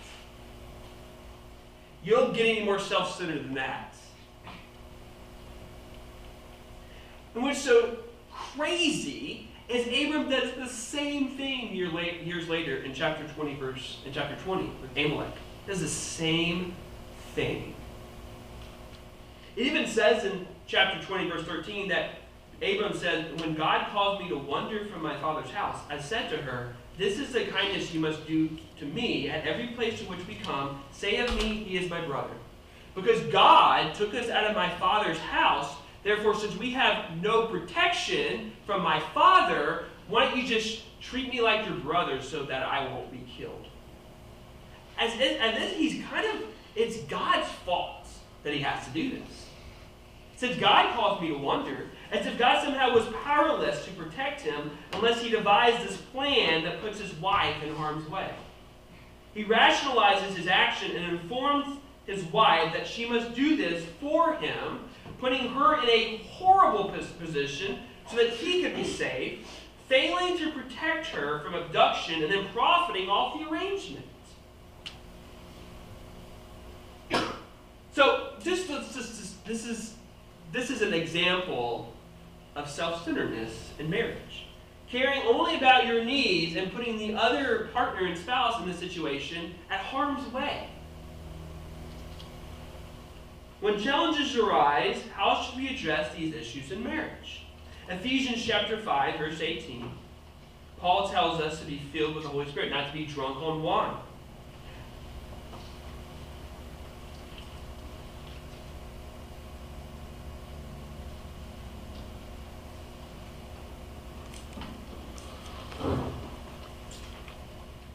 You 2.03 2.15
don't 2.15 2.33
get 2.33 2.45
any 2.45 2.63
more 2.63 2.79
self-centered 2.79 3.43
than 3.43 3.53
that. 3.55 3.93
And 7.35 7.43
what's 7.43 7.61
so 7.61 7.97
crazy 8.31 9.46
is 9.69 9.85
Abram 9.87 10.29
does 10.29 10.53
the 10.53 10.67
same 10.67 11.31
thing 11.31 11.75
year 11.75 11.89
late, 11.89 12.21
years 12.21 12.47
later 12.47 12.77
in 12.77 12.93
chapter 12.93 13.27
20, 13.27 13.55
verse 13.55 13.99
in 14.05 14.13
chapter 14.13 14.35
20 14.43 14.71
with 14.81 14.97
Amalek. 14.97 15.33
Does 15.65 15.81
the 15.81 15.87
same 15.87 16.73
thing. 17.33 17.75
It 19.57 19.67
even 19.67 19.87
says 19.87 20.23
in 20.23 20.47
chapter 20.67 21.05
20, 21.05 21.29
verse 21.29 21.43
13, 21.43 21.89
that 21.89 22.11
Abram 22.61 22.97
said, 22.97 23.39
When 23.41 23.55
God 23.55 23.87
caused 23.91 24.21
me 24.21 24.29
to 24.29 24.37
wander 24.37 24.85
from 24.85 25.03
my 25.03 25.19
father's 25.19 25.51
house, 25.51 25.79
I 25.89 25.99
said 25.99 26.29
to 26.29 26.37
her, 26.37 26.73
This 26.97 27.19
is 27.19 27.33
the 27.33 27.45
kindness 27.45 27.93
you 27.93 27.99
must 27.99 28.25
do 28.25 28.49
to 28.79 28.85
me 28.85 29.29
at 29.29 29.45
every 29.45 29.67
place 29.67 29.99
to 29.99 30.05
which 30.05 30.25
we 30.27 30.35
come. 30.35 30.81
Say 30.91 31.17
of 31.17 31.35
me, 31.35 31.63
He 31.63 31.77
is 31.77 31.89
my 31.89 32.01
brother. 32.01 32.33
Because 32.95 33.21
God 33.31 33.93
took 33.93 34.13
us 34.15 34.29
out 34.29 34.45
of 34.45 34.55
my 34.55 34.69
father's 34.75 35.19
house 35.19 35.75
Therefore, 36.03 36.35
since 36.35 36.55
we 36.55 36.71
have 36.71 37.21
no 37.21 37.47
protection 37.47 38.53
from 38.65 38.81
my 38.81 38.99
father, 39.13 39.85
why 40.07 40.25
don't 40.25 40.37
you 40.37 40.47
just 40.47 40.83
treat 41.01 41.29
me 41.29 41.41
like 41.41 41.65
your 41.65 41.75
brother 41.75 42.21
so 42.21 42.43
that 42.43 42.63
I 42.63 42.87
won't 42.91 43.11
be 43.11 43.25
killed? 43.37 43.65
As, 44.97 45.11
and 45.13 45.57
then 45.57 45.73
he's 45.75 46.03
kind 46.05 46.25
of, 46.25 46.47
it's 46.75 46.97
God's 47.03 47.47
fault 47.65 48.07
that 48.43 48.53
he 48.53 48.59
has 48.59 48.85
to 48.85 48.91
do 48.91 49.11
this. 49.11 49.47
Since 50.37 50.57
God 50.57 50.93
caused 50.93 51.21
me 51.21 51.29
to 51.29 51.37
wonder, 51.37 51.87
as 52.11 52.25
if 52.25 52.37
God 52.37 52.63
somehow 52.63 52.93
was 52.93 53.05
powerless 53.23 53.83
to 53.85 53.91
protect 53.91 54.41
him 54.41 54.71
unless 54.93 55.21
he 55.21 55.29
devised 55.29 55.85
this 55.85 55.97
plan 55.97 56.63
that 56.63 56.79
puts 56.79 56.99
his 56.99 57.13
wife 57.15 57.61
in 57.63 57.75
harm's 57.75 58.07
way. 58.09 58.29
He 59.33 59.43
rationalizes 59.43 60.35
his 60.35 60.47
action 60.47 60.95
and 60.95 61.19
informs 61.19 61.79
his 62.05 62.23
wife 62.25 62.73
that 62.73 62.87
she 62.87 63.07
must 63.07 63.35
do 63.35 63.57
this 63.57 63.85
for 63.99 64.35
him 64.35 64.79
putting 65.19 65.49
her 65.49 65.81
in 65.81 65.89
a 65.89 66.17
horrible 66.29 66.93
position 67.19 67.79
so 68.09 68.15
that 68.17 68.29
he 68.29 68.61
could 68.61 68.75
be 68.75 68.83
saved, 68.83 69.45
failing 69.87 70.37
to 70.37 70.51
protect 70.51 71.07
her 71.07 71.39
from 71.39 71.53
abduction, 71.53 72.23
and 72.23 72.31
then 72.31 72.45
profiting 72.53 73.09
off 73.09 73.37
the 73.39 73.49
arrangement. 73.49 74.05
So 77.91 78.33
this, 78.43 78.67
this, 78.67 79.35
this, 79.45 79.65
is, 79.65 79.95
this 80.51 80.69
is 80.69 80.81
an 80.81 80.93
example 80.93 81.93
of 82.55 82.69
self-centeredness 82.69 83.71
in 83.79 83.89
marriage. 83.89 84.45
Caring 84.87 85.21
only 85.23 85.57
about 85.57 85.87
your 85.87 86.03
needs 86.05 86.55
and 86.55 86.71
putting 86.71 86.97
the 86.97 87.15
other 87.15 87.69
partner 87.73 88.05
and 88.05 88.17
spouse 88.17 88.61
in 88.61 88.67
this 88.67 88.77
situation 88.77 89.55
at 89.69 89.79
harm's 89.79 90.31
way. 90.31 90.69
When 93.59 93.79
challenges 93.79 94.35
arise, 94.35 95.01
how 95.15 95.41
should 95.41 95.57
we 95.57 95.69
address 95.69 96.13
these 96.15 96.33
issues 96.35 96.71
in 96.71 96.83
marriage? 96.83 97.45
Ephesians 97.89 98.45
chapter 98.45 98.77
5, 98.77 99.17
verse 99.17 99.41
18. 99.41 99.89
Paul 100.79 101.09
tells 101.09 101.41
us 101.41 101.59
to 101.59 101.65
be 101.65 101.81
filled 101.91 102.13
with 102.13 102.23
the 102.23 102.29
Holy 102.29 102.47
Spirit, 102.47 102.69
not 102.69 102.87
to 102.87 102.93
be 102.93 103.05
drunk 103.05 103.37
on 103.37 103.63
wine. 103.63 103.95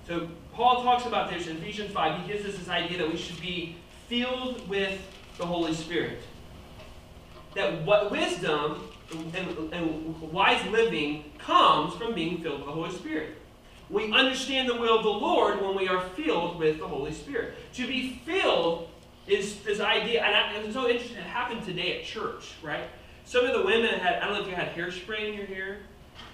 So 0.09 0.29
Paul 0.53 0.83
talks 0.83 1.07
about 1.07 1.31
this 1.31 1.47
in 1.47 1.59
Ephesians 1.59 1.93
5. 1.93 2.23
He 2.23 2.33
gives 2.33 2.45
us 2.45 2.59
this 2.59 2.69
idea 2.69 2.99
that 2.99 3.09
we 3.09 3.17
should 3.17 3.41
be 3.41 3.77
filled 4.09 4.69
with 4.69 5.01
the 5.39 5.47
Holy 5.47 5.75
Spirit. 5.75 6.19
That 7.55 7.83
what 7.83 8.11
wisdom 8.11 8.89
and, 9.35 9.73
and, 9.73 10.33
wise 10.33 10.65
living 10.71 11.25
comes 11.39 11.95
from 11.95 12.15
being 12.15 12.43
filled 12.43 12.61
with 12.61 12.67
the 12.67 12.73
Holy 12.73 12.93
Spirit. 12.93 13.37
We 13.91 14.11
understand 14.13 14.69
the 14.69 14.77
will 14.77 14.97
of 14.97 15.03
the 15.03 15.11
Lord 15.11 15.61
when 15.61 15.77
we 15.77 15.89
are 15.89 16.01
filled 16.01 16.59
with 16.59 16.79
the 16.79 16.89
Holy 16.89 17.13
Spirit. 17.13 17.55
To 17.75 17.87
be 17.87 18.21
filled 18.25 18.89
is 19.27 19.61
this 19.63 19.81
idea, 19.81 20.25
and, 20.25 20.35
I, 20.35 20.53
it's 20.65 20.75
so 20.75 20.89
interesting, 20.89 21.19
it 21.19 21.25
happened 21.25 21.65
today 21.65 21.99
at 21.99 22.05
church, 22.05 22.53
right? 22.63 22.85
Some 23.25 23.45
of 23.45 23.53
the 23.53 23.65
women 23.65 23.99
had, 24.01 24.17
I 24.17 24.27
don't 24.27 24.35
know 24.35 24.43
if 24.43 24.49
you 24.49 24.55
had 24.55 24.75
hairspray 24.75 25.29
in 25.29 25.35
your 25.35 25.47
hair. 25.47 25.79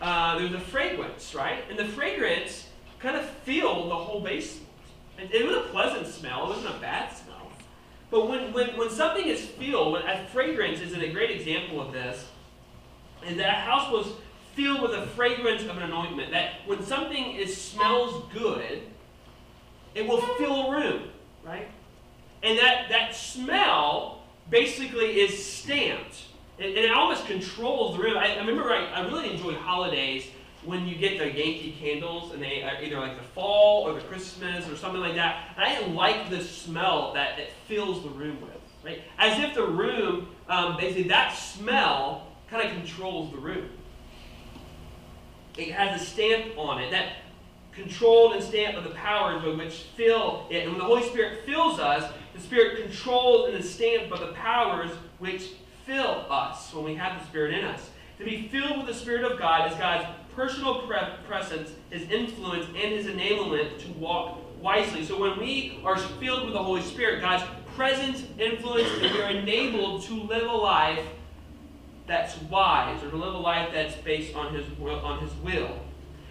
Uh, 0.00 0.37
there 0.37 0.44
was 0.44 0.54
a 0.54 0.61
fragrance, 0.61 1.34
right? 1.34 1.64
And 1.68 1.78
the 1.78 1.84
fragrance 1.84 2.68
kind 2.98 3.16
of 3.16 3.24
filled 3.24 3.90
the 3.90 3.96
whole 3.96 4.20
basement. 4.20 4.66
It, 5.18 5.34
it 5.34 5.46
was 5.46 5.56
a 5.56 5.68
pleasant 5.70 6.06
smell, 6.06 6.44
it 6.44 6.56
wasn't 6.56 6.76
a 6.76 6.78
bad. 6.78 6.97
But 8.11 8.29
when, 8.29 8.53
when, 8.53 8.77
when 8.77 8.90
something 8.90 9.27
is 9.27 9.44
filled, 9.44 9.92
when, 9.92 10.03
a 10.03 10.25
fragrance 10.27 10.81
is 10.81 10.94
a 10.94 11.09
great 11.09 11.31
example 11.31 11.81
of 11.81 11.92
this, 11.92 12.27
and 13.25 13.38
that 13.38 13.49
a 13.49 13.61
house 13.61 13.90
was 13.92 14.12
filled 14.55 14.83
with 14.83 14.92
a 14.92 15.07
fragrance 15.09 15.62
of 15.62 15.77
an 15.77 15.83
anointment. 15.83 16.33
That 16.33 16.55
when 16.66 16.83
something 16.83 17.33
is 17.33 17.57
smells 17.57 18.25
good, 18.33 18.83
it 19.94 20.07
will 20.07 20.21
fill 20.21 20.66
a 20.66 20.71
room, 20.71 21.11
right? 21.44 21.68
And 22.42 22.59
that, 22.59 22.88
that 22.88 23.14
smell 23.14 24.23
basically 24.49 25.21
is 25.21 25.44
stamped. 25.44 26.25
And, 26.59 26.68
and 26.68 26.79
it 26.79 26.90
almost 26.90 27.27
controls 27.27 27.97
the 27.97 28.03
room. 28.03 28.16
I, 28.16 28.37
I 28.37 28.38
remember 28.38 28.73
I, 28.73 28.87
I 28.87 29.07
really 29.07 29.31
enjoy 29.31 29.55
holidays 29.55 30.27
when 30.64 30.87
you 30.87 30.97
get 30.97 31.18
the 31.18 31.27
Yankee 31.27 31.77
candles 31.81 32.33
and 32.33 32.42
they 32.42 32.62
are 32.62 32.83
either 32.83 32.99
like 32.99 33.16
the 33.16 33.25
fall 33.29 33.83
or 33.85 33.94
the 33.94 34.01
Christmas 34.01 34.68
or 34.68 34.77
something 34.77 35.01
like 35.01 35.14
that. 35.14 35.55
I 35.57 35.87
like 35.88 36.31
the 36.31 36.42
smell 36.42 37.12
that 37.14 37.38
it 37.38 37.53
fills 37.66 38.03
the 38.03 38.11
room 38.11 38.40
with. 38.40 38.51
Right? 38.85 39.03
As 39.18 39.38
if 39.38 39.55
the 39.55 39.66
room, 39.66 40.29
um, 40.49 40.77
basically 40.77 41.09
that 41.09 41.37
smell 41.37 42.29
kind 42.51 42.66
of 42.66 42.73
controls 42.73 43.31
the 43.33 43.38
room. 43.38 43.68
It 45.57 45.73
has 45.73 46.01
a 46.01 46.05
stamp 46.05 46.57
on 46.57 46.81
it, 46.81 46.90
that 46.92 47.16
controlled 47.73 48.35
and 48.35 48.42
stamp 48.42 48.77
of 48.77 48.85
the 48.85 48.90
powers 48.90 49.42
by 49.42 49.51
which 49.51 49.75
fill 49.97 50.47
it. 50.51 50.62
And 50.62 50.71
when 50.71 50.79
the 50.79 50.85
Holy 50.85 51.07
Spirit 51.09 51.44
fills 51.44 51.79
us, 51.79 52.12
the 52.35 52.40
Spirit 52.40 52.83
controls 52.83 53.49
and 53.49 53.57
is 53.59 53.73
stamped 53.73 54.11
by 54.11 54.18
the 54.18 54.33
powers 54.33 54.90
which 55.18 55.51
fill 55.85 56.27
us 56.31 56.73
when 56.73 56.85
we 56.85 56.94
have 56.94 57.21
the 57.21 57.27
Spirit 57.27 57.55
in 57.55 57.64
us. 57.64 57.90
To 58.18 58.25
be 58.25 58.49
filled 58.49 58.79
with 58.79 58.87
the 58.87 58.94
Spirit 58.94 59.25
of 59.31 59.38
God 59.38 59.71
is 59.71 59.79
God's 59.79 60.07
personal 60.38 60.83
pre- 60.83 60.98
presence, 61.27 61.72
His 61.90 62.09
influence, 62.11 62.66
and 62.66 62.94
His 62.94 63.07
enablement 63.07 63.81
to 63.81 63.88
walk 63.94 64.38
wisely. 64.62 65.05
So 65.05 65.20
when 65.20 65.37
we 65.37 65.81
are 65.85 65.98
filled 65.98 66.44
with 66.44 66.53
the 66.53 66.62
Holy 66.62 66.83
Spirit, 66.83 67.20
God's 67.20 67.42
presence, 67.74 68.22
influence, 68.38 68.88
and 69.03 69.12
we 69.12 69.20
are 69.20 69.31
enabled 69.31 70.03
to 70.05 70.14
live 70.14 70.48
a 70.48 70.57
life 70.57 71.05
that's 72.07 72.40
wise 72.42 73.03
or 73.03 73.11
to 73.11 73.16
live 73.16 73.35
a 73.35 73.38
life 73.38 73.70
that's 73.72 73.96
based 73.96 74.37
on 74.37 74.55
his 74.55 74.64
will, 74.79 75.01
on 75.01 75.18
his 75.18 75.35
will. 75.42 75.77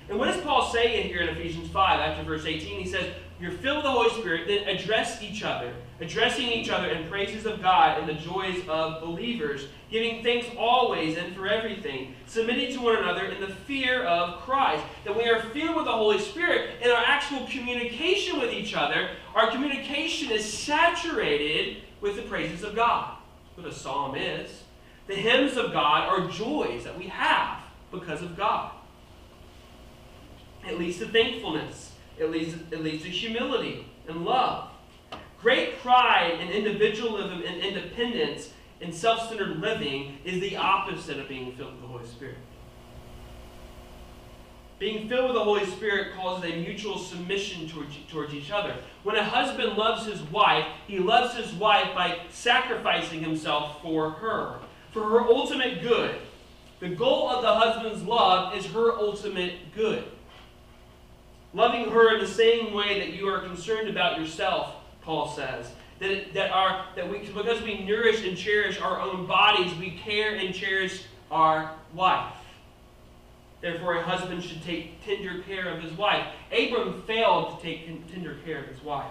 And 0.10 0.18
what 0.18 0.28
does 0.28 0.42
Paul 0.42 0.72
say 0.72 1.02
in 1.02 1.08
here 1.08 1.22
in 1.22 1.30
Ephesians 1.30 1.70
5 1.70 2.00
after 2.00 2.24
verse 2.24 2.46
18? 2.46 2.80
He 2.80 2.90
says, 2.90 3.14
You're 3.42 3.52
filled 3.52 3.78
with 3.78 3.86
the 3.86 3.92
Holy 3.92 4.10
Spirit, 4.22 4.48
then 4.48 4.70
address 4.70 5.22
each 5.22 5.44
other, 5.44 5.74
addressing 6.00 6.48
each 6.48 6.70
other 6.70 6.88
in 6.88 7.10
praises 7.10 7.46
of 7.46 7.62
God 7.62 8.00
and 8.00 8.08
the 8.08 8.14
joys 8.14 8.62
of 8.68 9.02
believers, 9.02 9.68
giving 9.90 10.24
thanks 10.24 10.48
always 10.58 11.18
and 11.18 11.36
for 11.36 11.48
everything, 11.48 12.14
submitting 12.28 12.74
to 12.76 12.82
one 12.82 12.98
another 12.98 13.26
in 13.26 13.42
the 13.42 13.48
fear 13.48 14.04
of 14.04 14.40
Christ. 14.42 14.84
That 15.06 15.16
we 15.16 15.24
are 15.30 15.42
filled 15.42 15.76
with 15.76 15.86
the 15.86 15.92
Holy 15.92 16.20
Spirit 16.20 16.82
in 16.82 16.92
our 16.92 17.04
actual 17.04 17.48
communication 17.48 18.40
with 18.40 18.52
each 18.52 18.76
other, 18.76 19.10
our 19.36 19.50
communication 19.52 20.32
is 20.32 20.46
saturated 20.46 21.78
with 22.02 22.16
the 22.16 22.24
praises 22.24 22.64
of 22.64 22.76
God. 22.76 23.18
That's 23.46 23.58
what 23.58 23.74
a 23.74 23.76
psalm 23.76 24.16
is. 24.16 24.64
The 25.08 25.16
hymns 25.16 25.58
of 25.58 25.72
God 25.72 26.08
are 26.08 26.30
joys 26.30 26.84
that 26.84 26.98
we 26.98 27.08
have 27.08 27.60
because 27.92 28.22
of 28.22 28.36
God. 28.36 28.72
It 30.68 30.78
leads 30.78 30.98
to 31.00 31.08
thankfulness. 31.08 31.94
It 32.18 32.30
leads, 32.30 32.56
it 32.72 32.84
leads 32.84 33.04
to 33.04 33.10
humility 33.10 33.86
and 34.08 34.26
love. 34.26 34.67
Great 35.42 35.80
pride 35.80 36.38
and 36.40 36.50
individualism 36.50 37.44
and 37.46 37.62
independence 37.62 38.52
and 38.82 38.94
self 38.94 39.30
centered 39.30 39.60
living 39.60 40.18
is 40.24 40.40
the 40.42 40.58
opposite 40.58 41.20
of 41.20 41.28
being 41.28 41.56
filled 41.56 41.74
with 41.74 41.82
the 41.82 41.88
Holy 41.88 42.08
Spirit. 42.08 42.38
Being 44.80 45.10
filled 45.10 45.26
with 45.26 45.34
the 45.34 45.44
Holy 45.44 45.66
Spirit 45.66 46.16
causes 46.16 46.52
a 46.52 46.56
mutual 46.58 47.00
submission 47.00 47.68
towards, 47.68 47.96
towards 48.10 48.34
each 48.34 48.52
other. 48.52 48.76
When 49.04 49.16
a 49.16 49.24
husband 49.24 49.76
loves 49.76 50.06
his 50.06 50.22
wife, 50.24 50.66
he 50.88 51.00
loves 51.00 51.36
his 51.36 51.52
wife 51.54 51.96
by 51.96 52.20
sacrificing 52.30 53.22
himself 53.22 53.82
for 53.82 54.12
her 54.12 54.60
for 54.98 55.04
her 55.04 55.22
ultimate 55.22 55.82
good. 55.82 56.16
The 56.80 56.90
goal 56.90 57.30
of 57.30 57.42
the 57.42 57.54
husband's 57.54 58.04
love 58.04 58.56
is 58.56 58.66
her 58.68 58.94
ultimate 58.94 59.74
good. 59.76 60.04
Loving 61.54 61.90
her 61.92 62.16
in 62.16 62.20
the 62.20 62.28
same 62.28 62.74
way 62.74 63.00
that 63.00 63.14
you 63.14 63.28
are 63.30 63.40
concerned 63.40 63.90
about 63.90 64.20
yourself, 64.20 64.76
Paul 65.08 65.30
says. 65.30 65.72
That, 66.00 66.34
that, 66.34 66.52
our, 66.52 66.86
that 66.96 67.10
we, 67.10 67.20
because 67.20 67.64
we 67.64 67.84
nourish 67.86 68.24
and 68.24 68.38
cherish 68.38 68.80
our 68.80 69.02
own 69.02 69.26
bodies, 69.26 69.74
we 69.80 69.92
care 69.92 70.36
and 70.36 70.54
cherish 70.54 71.06
our 71.32 71.72
wife. 71.94 72.34
Therefore, 73.62 73.96
a 73.96 74.04
husband 74.04 74.44
should 74.44 74.62
take 74.62 75.04
tender 75.04 75.42
care 75.42 75.70
of 75.70 75.82
his 75.82 75.94
wife. 75.94 76.28
Abram 76.52 77.02
failed 77.04 77.58
to 77.58 77.66
take 77.66 78.12
tender 78.12 78.36
care 78.46 78.60
of 78.60 78.68
his 78.68 78.84
wife. 78.84 79.10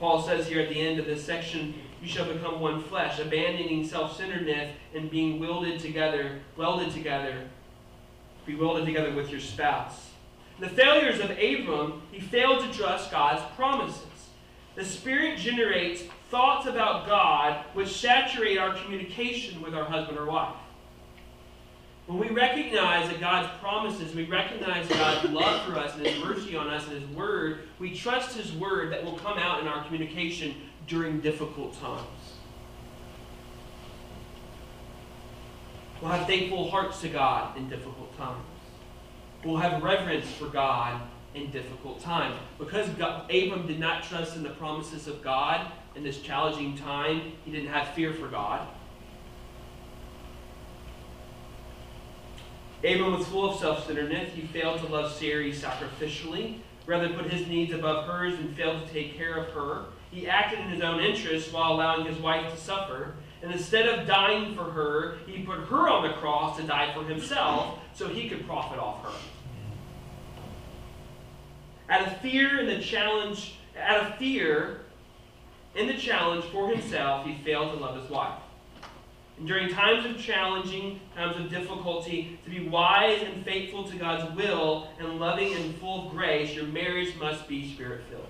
Paul 0.00 0.22
says 0.22 0.48
here 0.48 0.62
at 0.62 0.70
the 0.70 0.80
end 0.80 0.98
of 0.98 1.06
this 1.06 1.22
section, 1.22 1.74
you 2.02 2.08
shall 2.08 2.26
become 2.26 2.60
one 2.60 2.82
flesh, 2.82 3.20
abandoning 3.20 3.86
self-centeredness 3.86 4.74
and 4.94 5.10
being 5.10 5.38
welded 5.38 5.78
together, 5.78 6.40
welded 6.56 6.92
together, 6.92 7.48
be 8.46 8.56
welded 8.56 8.86
together 8.86 9.14
with 9.14 9.30
your 9.30 9.40
spouse. 9.40 10.10
The 10.58 10.68
failures 10.68 11.20
of 11.20 11.30
Abram, 11.30 12.02
he 12.10 12.20
failed 12.20 12.60
to 12.64 12.76
trust 12.76 13.10
God's 13.10 13.42
promises. 13.54 14.13
The 14.74 14.84
Spirit 14.84 15.38
generates 15.38 16.02
thoughts 16.30 16.66
about 16.66 17.06
God 17.06 17.64
which 17.74 17.88
saturate 17.88 18.58
our 18.58 18.74
communication 18.74 19.62
with 19.62 19.74
our 19.74 19.84
husband 19.84 20.18
or 20.18 20.26
wife. 20.26 20.56
When 22.06 22.18
we 22.18 22.28
recognize 22.28 23.08
that 23.08 23.20
God's 23.20 23.48
promises, 23.60 24.14
we 24.14 24.24
recognize 24.24 24.88
God's 24.88 25.30
love 25.30 25.62
for 25.62 25.78
us 25.78 25.94
and 25.94 26.04
His 26.04 26.22
mercy 26.22 26.56
on 26.56 26.68
us 26.68 26.86
and 26.88 27.00
His 27.00 27.08
Word, 27.10 27.60
we 27.78 27.94
trust 27.94 28.36
His 28.36 28.52
Word 28.52 28.92
that 28.92 29.04
will 29.04 29.16
come 29.18 29.38
out 29.38 29.60
in 29.60 29.68
our 29.68 29.84
communication 29.84 30.54
during 30.86 31.20
difficult 31.20 31.80
times. 31.80 32.02
We'll 36.02 36.10
have 36.10 36.26
thankful 36.26 36.70
hearts 36.70 37.00
to 37.00 37.08
God 37.08 37.56
in 37.56 37.70
difficult 37.70 38.14
times. 38.18 38.44
We'll 39.44 39.56
have 39.56 39.82
reverence 39.82 40.26
for 40.32 40.48
God 40.48 41.00
in 41.34 41.50
difficult 41.50 42.00
times. 42.00 42.36
Because 42.58 42.88
God, 42.90 43.30
Abram 43.30 43.66
did 43.66 43.78
not 43.78 44.04
trust 44.04 44.36
in 44.36 44.42
the 44.42 44.50
promises 44.50 45.08
of 45.08 45.22
God 45.22 45.70
in 45.96 46.02
this 46.02 46.20
challenging 46.20 46.76
time, 46.76 47.32
he 47.44 47.52
didn't 47.52 47.68
have 47.68 47.88
fear 47.88 48.12
for 48.12 48.28
God. 48.28 48.66
Abram 52.84 53.16
was 53.16 53.26
full 53.26 53.50
of 53.50 53.58
self-centeredness. 53.58 54.34
He 54.34 54.42
failed 54.42 54.80
to 54.80 54.86
love 54.86 55.12
Sarai 55.12 55.52
sacrificially, 55.52 56.58
rather 56.86 57.08
put 57.08 57.30
his 57.30 57.46
needs 57.46 57.72
above 57.72 58.06
hers 58.06 58.38
and 58.38 58.54
failed 58.54 58.86
to 58.86 58.92
take 58.92 59.16
care 59.16 59.36
of 59.36 59.48
her. 59.54 59.86
He 60.10 60.28
acted 60.28 60.60
in 60.60 60.68
his 60.68 60.82
own 60.82 61.00
interest 61.00 61.52
while 61.52 61.72
allowing 61.72 62.06
his 62.06 62.18
wife 62.18 62.52
to 62.52 62.60
suffer. 62.60 63.14
And 63.42 63.52
instead 63.52 63.88
of 63.88 64.06
dying 64.06 64.54
for 64.54 64.64
her, 64.64 65.18
he 65.26 65.42
put 65.42 65.60
her 65.60 65.88
on 65.88 66.02
the 66.02 66.14
cross 66.14 66.56
to 66.58 66.62
die 66.64 66.92
for 66.94 67.04
himself 67.04 67.78
so 67.94 68.08
he 68.08 68.28
could 68.28 68.46
profit 68.46 68.78
off 68.78 69.02
her. 69.04 69.18
Out 71.88 72.06
of 72.06 72.16
fear 72.20 72.60
in 72.60 72.66
the 72.66 72.80
challenge, 72.80 73.56
out 73.78 74.06
of 74.06 74.18
fear 74.18 74.80
in 75.74 75.86
the 75.86 75.94
challenge 75.94 76.44
for 76.46 76.68
himself, 76.68 77.26
he 77.26 77.34
failed 77.44 77.72
to 77.72 77.78
love 77.78 78.00
his 78.00 78.08
wife. 78.10 78.38
And 79.38 79.46
during 79.46 79.68
times 79.68 80.06
of 80.06 80.16
challenging, 80.16 81.00
times 81.16 81.36
of 81.36 81.50
difficulty, 81.50 82.38
to 82.44 82.50
be 82.50 82.68
wise 82.68 83.20
and 83.22 83.44
faithful 83.44 83.84
to 83.84 83.96
God's 83.96 84.34
will 84.36 84.88
and 84.98 85.18
loving 85.18 85.52
and 85.54 85.74
full 85.76 86.06
of 86.06 86.12
grace, 86.12 86.54
your 86.54 86.66
marriage 86.66 87.16
must 87.16 87.48
be 87.48 87.72
spirit 87.74 88.02
filled. 88.08 88.28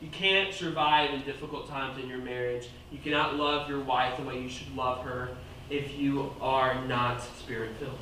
You 0.00 0.08
can't 0.08 0.52
survive 0.52 1.14
in 1.14 1.22
difficult 1.22 1.68
times 1.68 2.02
in 2.02 2.08
your 2.08 2.18
marriage. 2.18 2.68
You 2.90 2.98
cannot 2.98 3.36
love 3.36 3.68
your 3.68 3.80
wife 3.80 4.16
the 4.18 4.24
way 4.24 4.40
you 4.40 4.48
should 4.48 4.74
love 4.76 5.04
her 5.04 5.30
if 5.70 5.96
you 5.96 6.34
are 6.40 6.84
not 6.86 7.22
spirit 7.22 7.70
filled. 7.78 7.98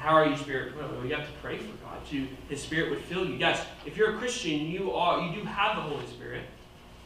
How 0.00 0.14
are 0.14 0.26
you 0.26 0.34
spirit 0.34 0.72
filled? 0.74 0.96
Well, 0.96 1.04
you 1.04 1.14
have 1.14 1.26
to 1.26 1.32
pray 1.42 1.58
for 1.58 1.76
God. 1.84 1.98
To 2.10 2.26
His 2.48 2.62
Spirit 2.62 2.88
would 2.90 3.00
fill 3.00 3.26
you. 3.26 3.34
Yes, 3.34 3.66
if 3.84 3.98
you're 3.98 4.14
a 4.14 4.18
Christian, 4.18 4.66
you 4.66 4.92
are 4.92 5.20
you 5.20 5.34
do 5.34 5.44
have 5.44 5.76
the 5.76 5.82
Holy 5.82 6.06
Spirit. 6.06 6.44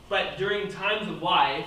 But 0.09 0.39
during 0.39 0.71
times 0.71 1.09
of 1.09 1.21
life, 1.21 1.67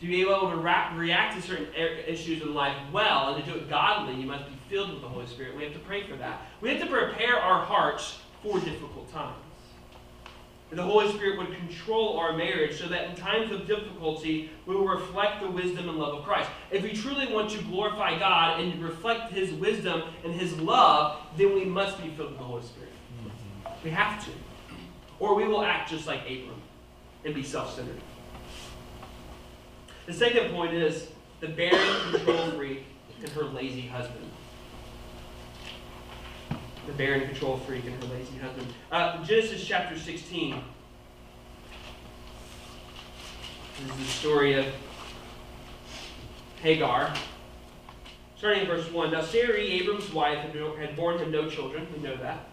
to 0.00 0.06
be 0.06 0.20
able 0.20 0.50
to 0.50 0.56
react 0.56 1.36
to 1.36 1.42
certain 1.42 1.68
er, 1.78 1.86
issues 2.06 2.42
in 2.42 2.54
life 2.54 2.74
well 2.92 3.34
and 3.34 3.44
to 3.44 3.50
do 3.52 3.56
it 3.56 3.70
godly, 3.70 4.20
you 4.20 4.26
must 4.26 4.48
be 4.48 4.56
filled 4.68 4.90
with 4.90 5.00
the 5.00 5.08
Holy 5.08 5.26
Spirit. 5.26 5.56
We 5.56 5.62
have 5.62 5.74
to 5.74 5.78
pray 5.78 6.04
for 6.08 6.16
that. 6.16 6.42
We 6.60 6.70
have 6.70 6.80
to 6.80 6.86
prepare 6.86 7.36
our 7.38 7.64
hearts 7.64 8.18
for 8.42 8.58
difficult 8.58 9.12
times. 9.12 9.36
The 10.70 10.82
Holy 10.82 11.08
Spirit 11.12 11.38
would 11.38 11.56
control 11.56 12.18
our 12.18 12.36
marriage 12.36 12.78
so 12.78 12.88
that 12.88 13.08
in 13.08 13.16
times 13.16 13.50
of 13.50 13.66
difficulty, 13.66 14.50
we 14.66 14.76
will 14.76 14.86
reflect 14.86 15.40
the 15.40 15.50
wisdom 15.50 15.88
and 15.88 15.98
love 15.98 16.18
of 16.18 16.24
Christ. 16.24 16.50
If 16.70 16.82
we 16.82 16.92
truly 16.92 17.32
want 17.32 17.50
to 17.50 17.62
glorify 17.62 18.18
God 18.18 18.60
and 18.60 18.82
reflect 18.82 19.32
His 19.32 19.50
wisdom 19.52 20.02
and 20.24 20.34
His 20.34 20.58
love, 20.58 21.16
then 21.38 21.54
we 21.54 21.64
must 21.64 22.00
be 22.02 22.10
filled 22.10 22.30
with 22.30 22.38
the 22.38 22.44
Holy 22.44 22.62
Spirit. 22.62 22.92
Mm-hmm. 23.24 23.84
We 23.84 23.90
have 23.90 24.22
to. 24.26 24.30
Or 25.18 25.34
we 25.34 25.48
will 25.48 25.62
act 25.62 25.90
just 25.90 26.06
like 26.06 26.20
Abram 26.22 26.60
and 27.24 27.34
be 27.34 27.42
self 27.42 27.74
centered. 27.74 28.00
The 30.06 30.12
second 30.12 30.50
point 30.52 30.74
is 30.74 31.08
the 31.40 31.48
barren 31.48 32.12
control 32.12 32.50
freak 32.52 32.84
and 33.20 33.28
her 33.30 33.44
lazy 33.44 33.86
husband 33.86 34.30
the 36.88 36.94
barren 36.94 37.26
control 37.26 37.58
freak 37.58 37.84
and 37.84 38.02
her 38.02 38.14
lazy 38.14 38.38
husband. 38.38 38.66
Uh, 38.90 39.22
Genesis 39.22 39.64
chapter 39.64 39.96
16. 39.96 40.60
This 43.86 43.90
is 43.92 43.96
the 43.98 44.04
story 44.04 44.54
of 44.54 44.66
Hagar. 46.62 47.14
Starting 48.36 48.62
in 48.62 48.66
verse 48.66 48.90
1. 48.90 49.12
Now 49.12 49.20
Sarai, 49.20 49.70
Abram's 49.72 50.10
wife, 50.12 50.38
had 50.38 50.96
borne 50.96 51.18
him 51.18 51.30
no 51.30 51.48
children. 51.48 51.86
We 51.94 52.02
know 52.02 52.16
that. 52.16 52.48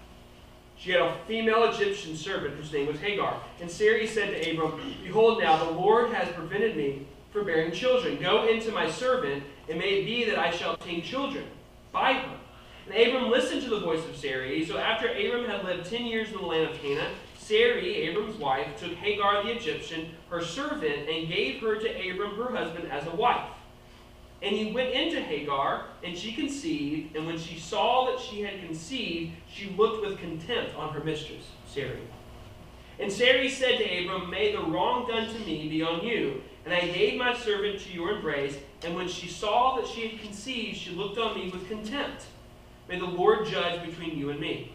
She 0.77 0.91
had 0.91 1.01
a 1.01 1.17
female 1.27 1.71
Egyptian 1.71 2.17
servant 2.17 2.55
whose 2.55 2.73
name 2.73 2.87
was 2.87 2.99
Hagar. 2.99 3.41
And 3.61 3.71
Sarai 3.71 4.05
said 4.05 4.31
to 4.31 4.51
Abram, 4.51 4.81
Behold, 5.01 5.39
now 5.41 5.63
the 5.63 5.71
Lord 5.71 6.11
has 6.11 6.27
prevented 6.33 6.75
me 6.75 7.07
from 7.31 7.45
bearing 7.45 7.71
children. 7.71 8.17
Go 8.21 8.47
into 8.47 8.71
my 8.71 8.91
servant, 8.91 9.43
and 9.69 9.79
may 9.79 10.01
it 10.01 10.05
be 10.05 10.25
that 10.25 10.37
I 10.37 10.51
shall 10.51 10.73
obtain 10.73 11.01
children 11.01 11.45
by 11.93 12.13
her. 12.13 12.37
And 12.85 12.95
Abram 12.95 13.31
listened 13.31 13.63
to 13.63 13.69
the 13.69 13.79
voice 13.79 14.05
of 14.05 14.15
Sarai. 14.15 14.65
So 14.65 14.77
after 14.77 15.07
Abram 15.07 15.45
had 15.45 15.63
lived 15.63 15.89
ten 15.89 16.05
years 16.05 16.29
in 16.31 16.37
the 16.37 16.45
land 16.45 16.69
of 16.69 16.81
Canaan, 16.81 17.13
Sarai, 17.37 17.95
Abram's 17.95 18.37
wife, 18.37 18.67
took 18.79 18.93
Hagar 18.93 19.43
the 19.43 19.51
Egyptian, 19.51 20.11
her 20.29 20.43
servant, 20.43 21.09
and 21.09 21.27
gave 21.27 21.61
her 21.61 21.75
to 21.75 22.09
Abram, 22.09 22.35
her 22.35 22.55
husband, 22.55 22.91
as 22.91 23.05
a 23.07 23.15
wife. 23.15 23.49
And 24.41 24.55
he 24.55 24.71
went 24.71 24.91
into 24.93 25.21
Hagar, 25.21 25.85
and 26.03 26.17
she 26.17 26.33
conceived, 26.33 27.15
and 27.15 27.25
when 27.25 27.37
she 27.39 27.59
saw 27.59 28.05
that 28.11 28.19
she 28.19 28.41
had 28.41 28.59
conceived, 28.59 29.33
she 29.51 29.69
looked 29.71 30.05
with 30.05 30.19
contempt 30.19 30.75
on 30.75 30.93
her 30.93 31.03
mistress, 31.03 31.45
Sarai. 31.67 32.01
And 32.99 33.11
Sarai 33.11 33.49
said 33.49 33.77
to 33.77 33.83
Abram, 33.83 34.29
May 34.29 34.51
the 34.51 34.61
wrong 34.61 35.07
done 35.07 35.27
to 35.27 35.39
me 35.39 35.67
be 35.67 35.83
on 35.83 36.03
you. 36.03 36.41
And 36.65 36.73
I 36.73 36.81
gave 36.87 37.19
my 37.19 37.35
servant 37.35 37.79
to 37.81 37.93
your 37.93 38.11
embrace, 38.11 38.57
and 38.83 38.95
when 38.95 39.07
she 39.07 39.27
saw 39.27 39.75
that 39.75 39.87
she 39.87 40.07
had 40.07 40.21
conceived, 40.21 40.77
she 40.77 40.91
looked 40.91 41.19
on 41.19 41.35
me 41.35 41.49
with 41.49 41.67
contempt. 41.67 42.25
May 42.87 42.99
the 42.99 43.05
Lord 43.05 43.47
judge 43.47 43.83
between 43.85 44.17
you 44.17 44.29
and 44.29 44.39
me. 44.39 44.71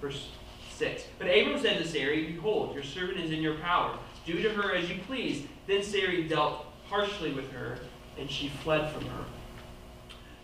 Verse 0.00 0.28
6. 0.76 1.04
But 1.18 1.28
Abram 1.28 1.60
said 1.60 1.78
to 1.78 1.86
Sarai, 1.86 2.32
Behold, 2.32 2.74
your 2.74 2.84
servant 2.84 3.20
is 3.20 3.30
in 3.30 3.40
your 3.40 3.54
power. 3.56 3.96
Do 4.26 4.42
to 4.42 4.50
her 4.50 4.74
as 4.74 4.90
you 4.90 4.98
please. 5.06 5.46
Then 5.66 5.82
Sarai 5.82 6.24
dealt 6.24 6.66
harshly 6.88 7.32
with 7.32 7.50
her, 7.52 7.78
and 8.18 8.30
she 8.30 8.48
fled 8.48 8.92
from 8.92 9.06
her. 9.06 9.24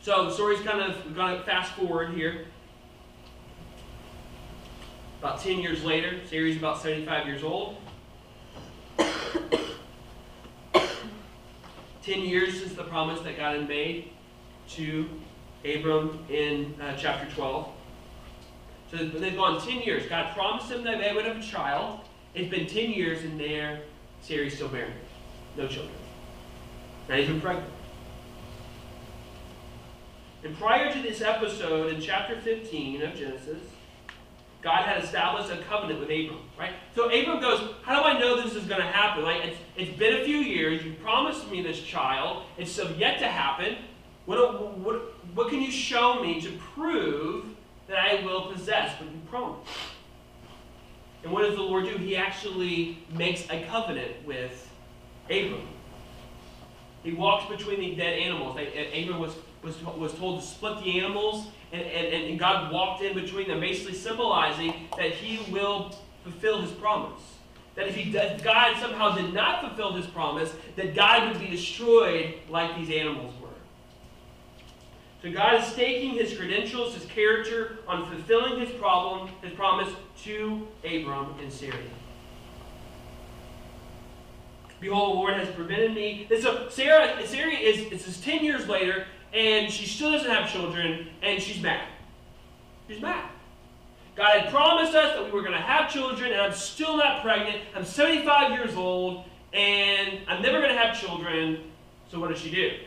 So 0.00 0.26
the 0.26 0.30
story's 0.30 0.60
kind 0.60 0.80
of, 0.80 1.14
going 1.14 1.36
to 1.36 1.42
fast 1.42 1.72
forward 1.72 2.14
here. 2.14 2.46
About 5.18 5.40
10 5.40 5.58
years 5.58 5.82
later, 5.82 6.20
Sarai's 6.30 6.56
about 6.56 6.80
75 6.80 7.26
years 7.26 7.42
old. 7.42 7.78
10 8.98 9.58
years 12.20 12.60
since 12.60 12.74
the 12.74 12.84
promise 12.84 13.20
that 13.22 13.36
God 13.36 13.56
had 13.56 13.68
made 13.68 14.12
to 14.68 15.08
Abram 15.74 16.24
in 16.28 16.74
uh, 16.80 16.96
chapter 16.96 17.30
12. 17.34 17.68
So 18.90 18.96
they've 18.96 19.36
gone 19.36 19.60
10 19.60 19.82
years. 19.82 20.08
God 20.08 20.34
promised 20.34 20.68
them 20.68 20.84
that 20.84 21.00
they 21.00 21.12
would 21.12 21.24
have 21.24 21.38
a 21.38 21.42
child. 21.42 22.00
It's 22.34 22.50
been 22.50 22.66
10 22.66 22.90
years 22.90 23.24
and 23.24 23.38
there, 23.40 23.82
Sarah's 24.20 24.54
still 24.54 24.68
barren. 24.68 24.92
No 25.56 25.66
children. 25.66 25.96
Not 27.08 27.18
even 27.18 27.40
pregnant. 27.40 27.72
And 30.44 30.56
prior 30.58 30.92
to 30.92 31.02
this 31.02 31.22
episode, 31.22 31.92
in 31.92 32.00
chapter 32.00 32.40
15 32.40 33.02
of 33.02 33.16
Genesis, 33.16 33.62
God 34.62 34.82
had 34.82 35.02
established 35.02 35.50
a 35.50 35.58
covenant 35.64 36.00
with 36.00 36.08
Abram, 36.10 36.40
right? 36.58 36.72
So 36.94 37.06
Abram 37.06 37.40
goes, 37.40 37.74
How 37.82 38.02
do 38.02 38.08
I 38.08 38.18
know 38.18 38.40
this 38.42 38.54
is 38.54 38.64
going 38.64 38.80
to 38.80 38.86
happen? 38.86 39.24
Like, 39.24 39.44
it's, 39.44 39.58
it's 39.76 39.96
been 39.96 40.20
a 40.20 40.24
few 40.24 40.38
years. 40.38 40.84
You 40.84 40.94
promised 40.94 41.50
me 41.50 41.62
this 41.62 41.80
child. 41.80 42.44
It's 42.58 42.70
still 42.70 42.90
yet 42.96 43.18
to 43.20 43.28
happen. 43.28 43.76
What, 44.24 44.78
what, 44.78 45.15
what 45.36 45.50
can 45.50 45.60
you 45.60 45.70
show 45.70 46.22
me 46.22 46.40
to 46.40 46.50
prove 46.74 47.44
that 47.88 47.98
I 47.98 48.24
will 48.24 48.50
possess 48.50 48.98
what 48.98 49.10
you 49.10 49.20
promised? 49.30 49.70
And 51.22 51.30
what 51.30 51.42
does 51.42 51.54
the 51.54 51.62
Lord 51.62 51.84
do? 51.84 51.96
He 51.98 52.16
actually 52.16 52.98
makes 53.14 53.44
a 53.50 53.62
covenant 53.64 54.12
with 54.24 54.68
Abram. 55.26 55.68
He 57.02 57.12
walks 57.12 57.48
between 57.54 57.80
the 57.80 57.94
dead 57.94 58.18
animals. 58.18 58.58
Abram 58.58 59.20
was, 59.20 59.36
was, 59.62 59.80
was 59.82 60.14
told 60.14 60.40
to 60.40 60.46
split 60.46 60.82
the 60.82 61.00
animals, 61.00 61.48
and, 61.70 61.82
and, 61.82 62.24
and 62.30 62.38
God 62.38 62.72
walked 62.72 63.02
in 63.02 63.14
between 63.14 63.48
them, 63.48 63.60
basically 63.60 63.94
symbolizing 63.94 64.88
that 64.96 65.12
he 65.12 65.52
will 65.52 65.94
fulfill 66.24 66.62
his 66.62 66.70
promise. 66.70 67.20
That 67.74 67.88
if, 67.88 67.94
he, 67.94 68.16
if 68.16 68.42
God 68.42 68.74
somehow 68.80 69.14
did 69.14 69.34
not 69.34 69.60
fulfill 69.60 69.92
his 69.92 70.06
promise, 70.06 70.50
that 70.76 70.94
God 70.94 71.28
would 71.28 71.40
be 71.40 71.48
destroyed 71.48 72.36
like 72.48 72.74
these 72.78 72.90
animals. 72.90 73.34
So 75.22 75.32
God 75.32 75.62
is 75.62 75.66
staking 75.66 76.14
his 76.14 76.36
credentials, 76.36 76.94
his 76.94 77.04
character, 77.06 77.78
on 77.88 78.08
fulfilling 78.10 78.60
his 78.60 78.70
problem, 78.78 79.28
his 79.42 79.52
promise 79.54 79.88
to 80.24 80.66
Abram 80.84 81.34
in 81.42 81.50
Sarai. 81.50 81.78
Behold, 84.80 85.14
the 85.14 85.18
Lord 85.18 85.34
has 85.34 85.48
prevented 85.54 85.94
me. 85.94 86.26
And 86.30 86.42
so 86.42 86.68
Sarah, 86.68 87.26
Sarah 87.26 87.52
is, 87.52 88.06
is 88.06 88.20
10 88.20 88.44
years 88.44 88.68
later, 88.68 89.06
and 89.32 89.72
she 89.72 89.86
still 89.86 90.12
doesn't 90.12 90.30
have 90.30 90.50
children, 90.50 91.08
and 91.22 91.42
she's 91.42 91.62
mad. 91.62 91.88
She's 92.88 93.00
mad. 93.00 93.30
God 94.14 94.40
had 94.40 94.50
promised 94.50 94.94
us 94.94 95.14
that 95.14 95.24
we 95.24 95.30
were 95.30 95.42
going 95.42 95.52
to 95.52 95.60
have 95.60 95.90
children, 95.90 96.32
and 96.32 96.40
I'm 96.40 96.52
still 96.52 96.96
not 96.96 97.22
pregnant. 97.22 97.58
I'm 97.74 97.84
75 97.84 98.52
years 98.52 98.74
old, 98.74 99.24
and 99.52 100.20
I'm 100.26 100.42
never 100.42 100.60
going 100.60 100.74
to 100.74 100.78
have 100.78 100.98
children. 100.98 101.70
So 102.10 102.20
what 102.20 102.30
does 102.30 102.38
she 102.38 102.50
do? 102.50 102.78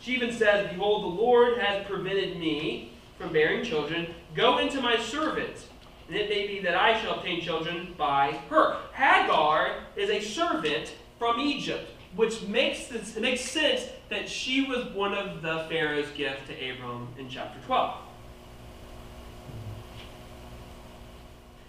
She 0.00 0.14
even 0.14 0.32
says, 0.32 0.70
Behold, 0.70 1.04
the 1.04 1.22
Lord 1.22 1.58
has 1.58 1.86
prevented 1.86 2.38
me 2.38 2.92
from 3.18 3.32
bearing 3.32 3.64
children. 3.64 4.14
Go 4.34 4.58
into 4.58 4.80
my 4.80 4.96
servant, 4.98 5.66
and 6.08 6.16
it 6.16 6.28
may 6.28 6.46
be 6.46 6.60
that 6.60 6.74
I 6.74 7.00
shall 7.00 7.14
obtain 7.14 7.40
children 7.40 7.94
by 7.96 8.32
her. 8.50 8.76
Hagar 8.92 9.76
is 9.96 10.10
a 10.10 10.20
servant 10.20 10.94
from 11.18 11.40
Egypt, 11.40 11.90
which 12.14 12.42
makes, 12.42 12.86
this, 12.86 13.16
makes 13.16 13.40
sense 13.40 13.86
that 14.08 14.28
she 14.28 14.66
was 14.66 14.86
one 14.94 15.14
of 15.14 15.42
the 15.42 15.66
Pharaoh's 15.68 16.10
gift 16.10 16.46
to 16.48 16.70
Abram 16.70 17.08
in 17.18 17.28
chapter 17.28 17.58
12. 17.66 17.96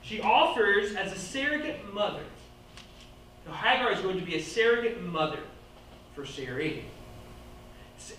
She 0.01 0.21
offers 0.21 0.95
as 0.95 1.11
a 1.11 1.19
surrogate 1.19 1.93
mother. 1.93 2.23
So 3.45 3.51
Hagar 3.51 3.91
is 3.91 3.99
going 3.99 4.17
to 4.17 4.25
be 4.25 4.35
a 4.35 4.41
surrogate 4.41 5.01
mother 5.01 5.39
for 6.15 6.25
Sarai. 6.25 6.85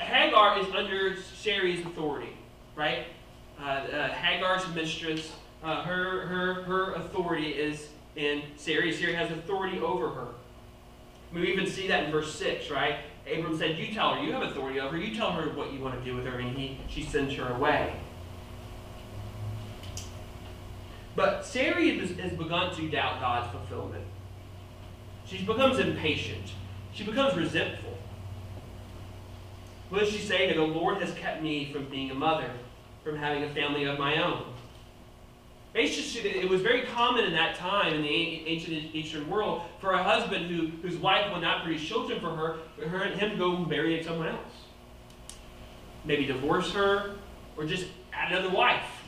Hagar 0.00 0.58
is 0.58 0.66
under 0.74 1.16
Sarai's 1.16 1.84
authority, 1.84 2.36
right? 2.76 3.06
Uh, 3.60 3.64
uh, 3.64 4.08
Hagar's 4.08 4.66
mistress, 4.74 5.32
uh, 5.62 5.82
her, 5.82 6.26
her, 6.26 6.62
her 6.64 6.94
authority 6.94 7.48
is 7.48 7.88
in 8.16 8.42
Sarai. 8.56 8.92
Sarai 8.92 9.14
has 9.14 9.30
authority 9.30 9.78
over 9.78 10.10
her. 10.10 10.28
We 11.32 11.52
even 11.52 11.66
see 11.66 11.88
that 11.88 12.04
in 12.04 12.10
verse 12.10 12.34
6, 12.34 12.70
right? 12.70 13.00
Abram 13.30 13.58
said, 13.58 13.78
You 13.78 13.92
tell 13.92 14.14
her, 14.14 14.22
you 14.22 14.32
have 14.32 14.42
authority 14.42 14.80
over 14.80 14.96
her. 14.96 15.02
You 15.02 15.14
tell 15.14 15.32
her 15.32 15.50
what 15.50 15.72
you 15.72 15.80
want 15.80 15.98
to 15.98 16.04
do 16.04 16.16
with 16.16 16.26
her, 16.26 16.38
and 16.38 16.56
he, 16.56 16.78
she 16.88 17.02
sends 17.02 17.34
her 17.34 17.52
away. 17.52 17.96
But 21.14 21.44
Sarai 21.44 21.98
has, 21.98 22.10
has 22.18 22.32
begun 22.32 22.74
to 22.76 22.88
doubt 22.88 23.20
God's 23.20 23.50
fulfillment. 23.50 24.04
She 25.26 25.44
becomes 25.44 25.78
impatient. 25.78 26.52
She 26.94 27.04
becomes 27.04 27.36
resentful. 27.36 27.97
What 29.88 30.00
does 30.00 30.10
she 30.10 30.18
say? 30.18 30.52
The 30.52 30.60
Lord 30.60 31.02
has 31.02 31.14
kept 31.14 31.42
me 31.42 31.72
from 31.72 31.86
being 31.86 32.10
a 32.10 32.14
mother, 32.14 32.50
from 33.04 33.16
having 33.16 33.44
a 33.44 33.54
family 33.54 33.84
of 33.84 33.98
my 33.98 34.22
own. 34.22 34.44
It 35.74 36.48
was 36.48 36.60
very 36.60 36.82
common 36.86 37.24
in 37.24 37.32
that 37.32 37.56
time 37.56 37.94
in 37.94 38.02
the 38.02 38.08
ancient 38.46 38.94
Eastern 38.94 39.28
world 39.30 39.62
for 39.80 39.92
a 39.92 40.02
husband 40.02 40.50
who, 40.50 40.68
whose 40.82 40.96
wife 40.96 41.32
would 41.32 41.42
not 41.42 41.62
produce 41.62 41.86
children 41.86 42.20
for 42.20 42.34
her, 42.34 42.58
for 42.76 42.88
her 42.88 43.04
and 43.04 43.18
him 43.18 43.30
to 43.30 43.36
go 43.36 43.56
marry 43.58 44.02
someone 44.02 44.28
else. 44.28 44.54
Maybe 46.04 46.26
divorce 46.26 46.72
her, 46.72 47.16
or 47.56 47.64
just 47.64 47.86
add 48.12 48.32
another 48.32 48.54
wife 48.54 49.04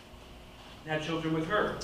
and 0.84 0.92
have 0.92 1.04
children 1.04 1.34
with 1.34 1.46
her. 1.46 1.78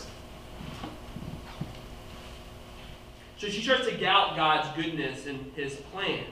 So 3.39 3.49
she 3.49 3.63
starts 3.63 3.87
to 3.89 3.97
doubt 3.97 4.37
God's 4.37 4.69
goodness 4.77 5.27
and 5.27 5.53
his 5.55 5.77
plan. 5.93 6.25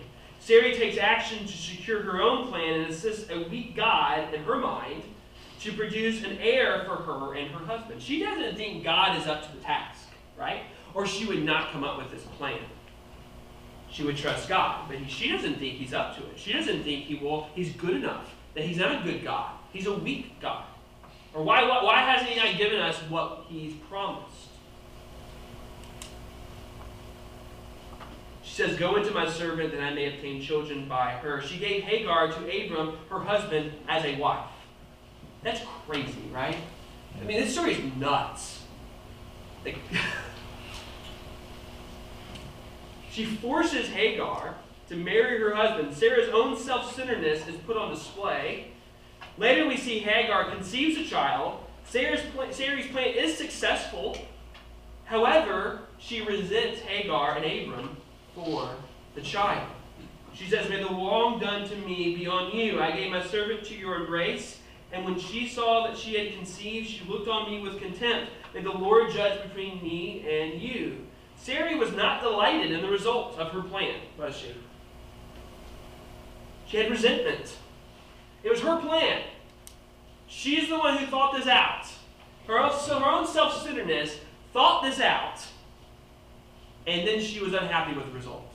Sarai 0.44 0.74
takes 0.74 0.98
action 0.98 1.46
to 1.46 1.52
secure 1.52 2.02
her 2.02 2.20
own 2.20 2.48
plan 2.48 2.80
and 2.80 2.90
assists 2.92 3.30
a 3.30 3.48
weak 3.48 3.74
God 3.74 4.34
in 4.34 4.42
her 4.42 4.56
mind 4.56 5.02
to 5.60 5.72
produce 5.72 6.22
an 6.22 6.36
heir 6.38 6.84
for 6.84 6.96
her 6.96 7.34
and 7.34 7.50
her 7.50 7.64
husband. 7.64 8.02
She 8.02 8.20
doesn't 8.20 8.54
think 8.54 8.84
God 8.84 9.18
is 9.18 9.26
up 9.26 9.42
to 9.48 9.56
the 9.56 9.62
task. 9.62 10.06
right? 10.38 10.64
Or 10.92 11.06
she 11.06 11.24
would 11.24 11.42
not 11.42 11.72
come 11.72 11.82
up 11.82 11.96
with 11.96 12.10
this 12.10 12.24
plan. 12.36 12.58
She 13.90 14.02
would 14.02 14.18
trust 14.18 14.46
God, 14.46 14.86
but 14.86 14.98
she 15.08 15.30
doesn't 15.30 15.54
think 15.54 15.76
he's 15.76 15.94
up 15.94 16.14
to 16.16 16.22
it. 16.24 16.38
She 16.38 16.52
doesn't 16.52 16.82
think 16.82 17.04
he 17.06 17.14
will. 17.14 17.48
He's 17.54 17.72
good 17.72 17.96
enough. 17.96 18.34
That 18.54 18.64
he's 18.64 18.76
not 18.76 19.00
a 19.00 19.02
good 19.02 19.24
God. 19.24 19.52
He's 19.72 19.86
a 19.86 19.94
weak 19.94 20.38
God. 20.42 20.64
Or 21.32 21.42
why, 21.42 21.66
why, 21.66 21.82
why 21.82 22.00
hasn't 22.00 22.28
he 22.28 22.36
not 22.36 22.58
given 22.58 22.80
us 22.80 22.98
what 23.08 23.46
he's 23.48 23.72
promised? 23.88 24.33
She 28.54 28.62
says, 28.62 28.78
Go 28.78 28.94
into 28.94 29.10
my 29.10 29.28
servant 29.28 29.72
that 29.72 29.82
I 29.82 29.92
may 29.92 30.14
obtain 30.14 30.40
children 30.40 30.86
by 30.86 31.10
her. 31.10 31.42
She 31.42 31.58
gave 31.58 31.82
Hagar 31.82 32.28
to 32.28 32.36
Abram, 32.36 32.96
her 33.10 33.18
husband, 33.18 33.72
as 33.88 34.04
a 34.04 34.14
wife. 34.14 34.46
That's 35.42 35.60
crazy, 35.88 36.30
right? 36.32 36.56
I 37.20 37.24
mean, 37.24 37.40
this 37.40 37.52
story 37.52 37.72
is 37.72 37.96
nuts. 37.96 38.62
Like, 39.64 39.78
she 43.10 43.24
forces 43.24 43.88
Hagar 43.88 44.54
to 44.88 44.94
marry 44.94 45.40
her 45.40 45.52
husband. 45.52 45.92
Sarah's 45.92 46.28
own 46.28 46.56
self 46.56 46.94
centeredness 46.94 47.48
is 47.48 47.56
put 47.56 47.76
on 47.76 47.90
display. 47.90 48.68
Later, 49.36 49.66
we 49.66 49.76
see 49.76 49.98
Hagar 49.98 50.52
conceives 50.52 50.96
a 50.96 51.04
child. 51.04 51.58
Sarah's, 51.86 52.20
Sarah's 52.52 52.86
plan 52.86 53.16
is 53.16 53.36
successful. 53.36 54.16
However, 55.06 55.80
she 55.98 56.20
resents 56.20 56.78
Hagar 56.82 57.36
and 57.36 57.44
Abram 57.44 57.96
for 58.34 58.70
the 59.14 59.20
child. 59.20 59.68
She 60.34 60.48
says, 60.48 60.68
May 60.68 60.82
the 60.82 60.88
wrong 60.88 61.38
done 61.38 61.68
to 61.68 61.76
me 61.76 62.16
be 62.16 62.26
on 62.26 62.50
you. 62.50 62.80
I 62.80 62.90
gave 62.90 63.10
my 63.10 63.24
servant 63.24 63.64
to 63.66 63.74
your 63.74 63.96
embrace, 63.96 64.58
and 64.92 65.04
when 65.04 65.18
she 65.18 65.48
saw 65.48 65.86
that 65.86 65.96
she 65.96 66.14
had 66.14 66.34
conceived, 66.34 66.88
she 66.88 67.04
looked 67.04 67.28
on 67.28 67.50
me 67.50 67.60
with 67.60 67.80
contempt. 67.80 68.32
May 68.52 68.62
the 68.62 68.70
Lord 68.70 69.12
judge 69.12 69.42
between 69.42 69.82
me 69.82 70.26
and 70.28 70.60
you. 70.60 71.06
Sarah 71.36 71.76
was 71.76 71.92
not 71.92 72.22
delighted 72.22 72.72
in 72.72 72.80
the 72.80 72.88
result 72.88 73.38
of 73.38 73.52
her 73.52 73.62
plan, 73.62 74.00
was 74.18 74.36
she? 74.36 74.54
She 76.66 76.78
had 76.78 76.90
resentment. 76.90 77.56
It 78.42 78.50
was 78.50 78.60
her 78.60 78.80
plan. 78.80 79.22
She's 80.26 80.68
the 80.68 80.78
one 80.78 80.96
who 80.98 81.06
thought 81.06 81.34
this 81.34 81.46
out. 81.46 81.86
Her 82.46 82.58
own, 82.58 82.72
so 82.78 82.98
her 82.98 83.10
own 83.10 83.26
self-centeredness 83.26 84.18
thought 84.52 84.82
this 84.82 85.00
out, 85.00 85.40
and 86.86 87.06
then 87.06 87.20
she 87.20 87.40
was 87.40 87.54
unhappy 87.54 87.94
with 87.96 88.06
the 88.06 88.12
results. 88.12 88.54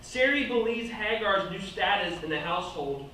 Sarai 0.00 0.46
believes 0.46 0.90
Hagar's 0.90 1.50
new 1.50 1.60
status 1.60 2.22
in 2.22 2.30
the 2.30 2.40
household 2.40 3.08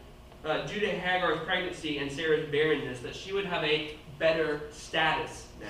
uh, 0.45 0.67
due 0.67 0.81
to 0.81 0.87
Hagar's 0.87 1.45
pregnancy 1.45 1.99
and 1.99 2.11
Sarah's 2.11 2.51
barrenness, 2.51 3.01
that 3.01 3.15
she 3.15 3.33
would 3.33 3.45
have 3.45 3.63
a 3.63 3.97
better 4.19 4.63
status 4.73 5.47
now. 5.61 5.67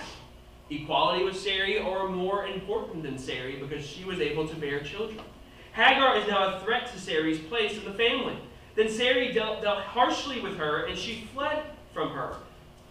Equality 0.71 1.25
with 1.25 1.39
Sarai, 1.39 1.79
or 1.79 2.09
more 2.09 2.47
important 2.47 3.03
than 3.03 3.19
Sarai, 3.19 3.57
because 3.57 3.85
she 3.85 4.05
was 4.05 4.21
able 4.21 4.47
to 4.47 4.55
bear 4.57 4.81
children. 4.81 5.21
Hagar 5.73 6.17
is 6.17 6.29
now 6.29 6.57
a 6.57 6.61
threat 6.61 6.91
to 6.93 7.01
Sarai's 7.01 7.39
place 7.39 7.77
in 7.77 7.85
the 7.85 7.93
family. 7.93 8.37
Then 8.75 8.89
Sarai 8.89 9.33
dealt, 9.33 9.63
dealt 9.63 9.81
harshly 9.81 10.41
with 10.41 10.57
her, 10.57 10.87
and 10.87 10.97
she 10.97 11.29
fled 11.35 11.63
from 11.93 12.11
her. 12.11 12.37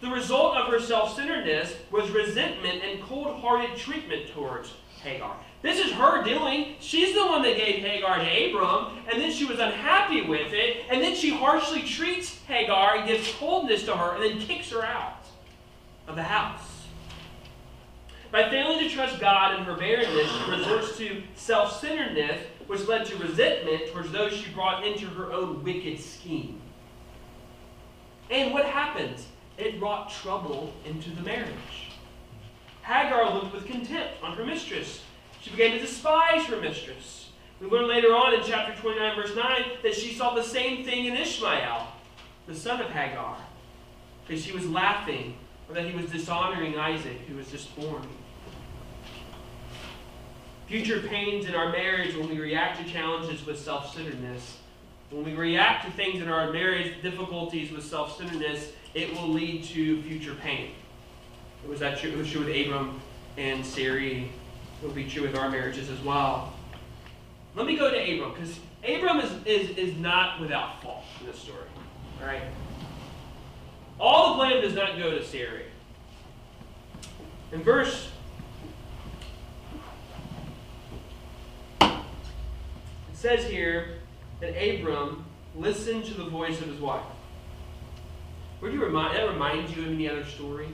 The 0.00 0.08
result 0.08 0.56
of 0.56 0.72
her 0.72 0.80
self 0.80 1.16
centeredness 1.16 1.74
was 1.90 2.10
resentment 2.10 2.82
and 2.84 3.02
cold 3.02 3.40
hearted 3.40 3.76
treatment 3.76 4.28
towards 4.32 4.74
Hagar. 5.02 5.36
This 5.60 5.84
is 5.84 5.92
her 5.92 6.22
doing. 6.22 6.76
She's 6.78 7.14
the 7.14 7.26
one 7.26 7.42
that 7.42 7.56
gave 7.56 7.82
Hagar 7.82 8.18
to 8.18 8.48
Abram, 8.50 8.98
and 9.10 9.20
then 9.20 9.32
she 9.32 9.44
was 9.44 9.58
unhappy 9.58 10.22
with 10.22 10.52
it, 10.52 10.84
and 10.88 11.02
then 11.02 11.16
she 11.16 11.30
harshly 11.30 11.82
treats 11.82 12.40
Hagar 12.44 12.96
and 12.96 13.08
gives 13.08 13.32
coldness 13.34 13.84
to 13.86 13.96
her, 13.96 14.14
and 14.14 14.22
then 14.22 14.40
kicks 14.40 14.70
her 14.70 14.84
out 14.84 15.24
of 16.06 16.14
the 16.14 16.22
house. 16.22 16.84
By 18.30 18.48
failing 18.50 18.78
to 18.80 18.90
trust 18.90 19.18
God 19.18 19.58
in 19.58 19.64
her 19.64 19.74
barrenness, 19.74 20.30
she 20.30 20.50
resorts 20.50 20.96
to 20.98 21.22
self 21.34 21.80
centeredness, 21.80 22.40
which 22.68 22.86
led 22.86 23.06
to 23.06 23.16
resentment 23.16 23.90
towards 23.92 24.12
those 24.12 24.32
she 24.32 24.50
brought 24.50 24.86
into 24.86 25.06
her 25.06 25.32
own 25.32 25.64
wicked 25.64 25.98
scheme. 25.98 26.60
And 28.30 28.52
what 28.52 28.66
happens? 28.66 29.26
It 29.58 29.78
brought 29.78 30.10
trouble 30.10 30.72
into 30.86 31.10
the 31.10 31.22
marriage. 31.22 31.92
Hagar 32.82 33.34
looked 33.34 33.52
with 33.52 33.66
contempt 33.66 34.22
on 34.22 34.36
her 34.36 34.46
mistress 34.46 35.02
she 35.40 35.50
began 35.50 35.72
to 35.72 35.78
despise 35.78 36.44
her 36.46 36.60
mistress. 36.60 37.30
We 37.60 37.68
learn 37.68 37.88
later 37.88 38.14
on 38.14 38.34
in 38.34 38.40
chapter 38.44 38.80
29, 38.80 39.16
verse 39.16 39.34
9, 39.34 39.64
that 39.82 39.94
she 39.94 40.14
saw 40.14 40.34
the 40.34 40.42
same 40.42 40.84
thing 40.84 41.06
in 41.06 41.16
Ishmael, 41.16 41.86
the 42.46 42.54
son 42.54 42.80
of 42.80 42.90
Hagar, 42.90 43.36
that 44.28 44.38
she 44.38 44.52
was 44.52 44.68
laughing, 44.68 45.36
or 45.68 45.74
that 45.74 45.86
he 45.86 45.96
was 45.96 46.10
dishonoring 46.10 46.78
Isaac, 46.78 47.20
who 47.28 47.36
was 47.36 47.50
just 47.50 47.74
born. 47.76 48.02
Future 50.66 51.00
pains 51.00 51.46
in 51.46 51.54
our 51.54 51.72
marriage 51.72 52.14
when 52.14 52.28
we 52.28 52.38
react 52.38 52.78
to 52.78 52.92
challenges 52.92 53.44
with 53.46 53.58
self 53.58 53.94
centeredness. 53.94 54.58
When 55.10 55.24
we 55.24 55.34
react 55.34 55.86
to 55.86 55.90
things 55.92 56.20
in 56.20 56.28
our 56.28 56.52
marriage 56.52 57.00
difficulties 57.00 57.72
with 57.72 57.84
self 57.84 58.18
centeredness, 58.18 58.72
it 58.94 59.12
will 59.14 59.28
lead 59.28 59.64
to 59.64 60.02
future 60.02 60.34
pain. 60.34 60.70
It 61.64 61.70
was 61.70 61.80
that 61.80 61.98
true, 61.98 62.10
it 62.10 62.16
was 62.16 62.30
true 62.30 62.44
with 62.44 62.54
Abram 62.54 63.00
and 63.36 63.64
Sarai 63.64 64.30
It 64.82 64.86
will 64.86 64.94
be 64.94 65.08
true 65.08 65.22
with 65.22 65.36
our 65.36 65.50
marriages 65.50 65.90
as 65.90 66.00
well. 66.00 66.54
Let 67.54 67.66
me 67.66 67.76
go 67.76 67.90
to 67.90 67.96
Abram, 67.96 68.32
because 68.32 68.58
Abram 68.84 69.20
is, 69.20 69.32
is, 69.44 69.76
is 69.76 69.96
not 69.96 70.40
without 70.40 70.82
fault 70.82 71.04
in 71.20 71.26
this 71.26 71.38
story. 71.38 71.58
All 72.20 72.26
right? 72.26 72.42
All 73.98 74.30
the 74.30 74.34
blame 74.36 74.62
does 74.62 74.74
not 74.74 74.96
go 74.98 75.10
to 75.10 75.24
Sarai. 75.24 75.64
In 77.50 77.62
verse 77.62 78.10
it 81.80 81.90
says 83.14 83.44
here 83.44 83.96
that 84.40 84.50
Abram 84.50 85.24
listened 85.56 86.04
to 86.04 86.14
the 86.14 86.24
voice 86.24 86.60
of 86.60 86.68
his 86.68 86.78
wife. 86.80 87.02
Would 88.60 88.72
you 88.72 88.84
remind 88.84 89.16
that 89.16 89.28
remind 89.28 89.74
you 89.76 89.84
of 89.84 89.92
any 89.92 90.08
other 90.08 90.24
story? 90.24 90.68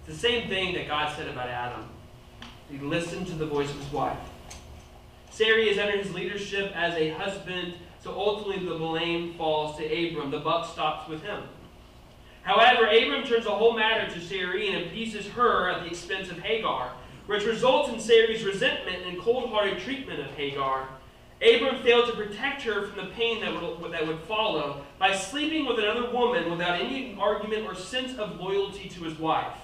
It's 0.00 0.16
the 0.16 0.28
same 0.28 0.48
thing 0.48 0.74
that 0.74 0.88
God 0.88 1.14
said 1.14 1.28
about 1.28 1.48
Adam. 1.48 1.86
He 2.70 2.78
listened 2.78 3.26
to 3.26 3.34
the 3.34 3.46
voice 3.46 3.70
of 3.70 3.78
his 3.78 3.92
wife. 3.92 4.18
Sarai 5.30 5.68
is 5.68 5.78
under 5.78 5.98
his 5.98 6.14
leadership 6.14 6.72
as 6.74 6.94
a 6.94 7.10
husband, 7.10 7.74
so 8.02 8.12
ultimately 8.12 8.66
the 8.66 8.74
blame 8.74 9.34
falls 9.34 9.76
to 9.76 9.84
Abram. 9.84 10.30
The 10.30 10.38
buck 10.38 10.66
stops 10.72 11.08
with 11.10 11.22
him. 11.22 11.42
However, 12.42 12.86
Abram 12.86 13.24
turns 13.24 13.44
the 13.44 13.50
whole 13.50 13.74
matter 13.74 14.10
to 14.14 14.20
Sarai 14.20 14.68
and 14.68 14.86
appeases 14.86 15.26
her 15.28 15.68
at 15.68 15.82
the 15.82 15.88
expense 15.88 16.30
of 16.30 16.38
Hagar, 16.38 16.92
which 17.26 17.44
results 17.44 17.90
in 17.92 18.00
Sarai's 18.00 18.44
resentment 18.44 19.04
and 19.04 19.20
cold-hearted 19.20 19.78
treatment 19.80 20.20
of 20.20 20.30
Hagar. 20.30 20.88
Abram 21.42 21.82
failed 21.82 22.08
to 22.08 22.16
protect 22.16 22.62
her 22.62 22.86
from 22.86 23.04
the 23.04 23.12
pain 23.12 23.40
that 23.42 23.52
would, 23.52 23.92
that 23.92 24.06
would 24.06 24.20
follow 24.20 24.82
by 24.98 25.14
sleeping 25.14 25.66
with 25.66 25.78
another 25.78 26.10
woman 26.10 26.50
without 26.50 26.80
any 26.80 27.16
argument 27.20 27.66
or 27.66 27.74
sense 27.74 28.18
of 28.18 28.40
loyalty 28.40 28.88
to 28.88 29.04
his 29.04 29.18
wife. 29.18 29.54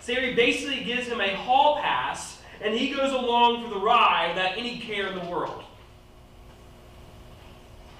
Sarai 0.00 0.34
basically 0.34 0.84
gives 0.84 1.06
him 1.06 1.20
a 1.20 1.34
hall 1.34 1.80
pass 1.80 2.40
and 2.60 2.74
he 2.74 2.90
goes 2.90 3.12
along 3.12 3.62
for 3.62 3.70
the 3.70 3.80
ride 3.80 4.34
without 4.34 4.58
any 4.58 4.78
care 4.78 5.06
in 5.06 5.18
the 5.18 5.30
world. 5.30 5.64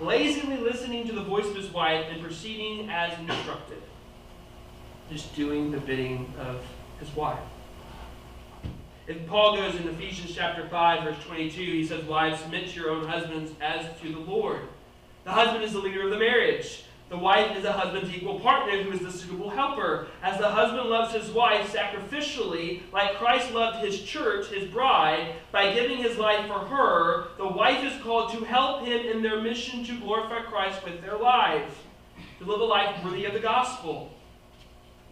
Lazily 0.00 0.58
listening 0.58 1.06
to 1.06 1.14
the 1.14 1.22
voice 1.22 1.46
of 1.46 1.56
his 1.56 1.72
wife 1.72 2.06
and 2.10 2.20
proceeding 2.20 2.90
as 2.90 3.18
instructed. 3.18 3.80
Just 5.10 5.34
doing 5.34 5.70
the 5.70 5.78
bidding 5.78 6.32
of 6.38 6.60
his 7.00 7.14
wife. 7.16 7.38
If 9.06 9.26
Paul 9.26 9.56
goes 9.56 9.74
in 9.74 9.86
Ephesians 9.86 10.34
chapter 10.34 10.66
5, 10.66 11.04
verse 11.04 11.22
22, 11.26 11.60
he 11.60 11.86
says, 11.86 12.04
Wives, 12.04 12.40
submit 12.40 12.70
to 12.70 12.80
your 12.80 12.90
own 12.90 13.06
husbands 13.06 13.52
as 13.60 13.84
to 14.00 14.10
the 14.10 14.18
Lord. 14.18 14.60
The 15.24 15.30
husband 15.30 15.62
is 15.62 15.74
the 15.74 15.78
leader 15.78 16.04
of 16.04 16.10
the 16.10 16.18
marriage. 16.18 16.84
The 17.10 17.18
wife 17.18 17.54
is 17.54 17.66
a 17.66 17.72
husband's 17.72 18.14
equal 18.14 18.40
partner 18.40 18.82
who 18.82 18.92
is 18.92 19.00
the 19.00 19.12
suitable 19.12 19.50
helper. 19.50 20.06
As 20.22 20.38
the 20.38 20.48
husband 20.48 20.88
loves 20.88 21.12
his 21.12 21.30
wife 21.30 21.70
sacrificially, 21.70 22.80
like 22.94 23.16
Christ 23.16 23.52
loved 23.52 23.84
his 23.84 24.00
church, 24.00 24.46
his 24.46 24.70
bride, 24.70 25.34
by 25.52 25.74
giving 25.74 25.98
his 25.98 26.16
life 26.16 26.46
for 26.46 26.60
her, 26.60 27.26
the 27.36 27.46
wife 27.46 27.84
is 27.84 28.02
called 28.02 28.32
to 28.32 28.42
help 28.44 28.86
him 28.86 29.04
in 29.04 29.20
their 29.20 29.42
mission 29.42 29.84
to 29.84 30.00
glorify 30.00 30.40
Christ 30.44 30.82
with 30.82 31.02
their 31.02 31.18
lives, 31.18 31.74
to 32.38 32.46
live 32.46 32.62
a 32.62 32.64
life 32.64 33.04
worthy 33.04 33.26
of 33.26 33.34
the 33.34 33.40
gospel. 33.40 34.13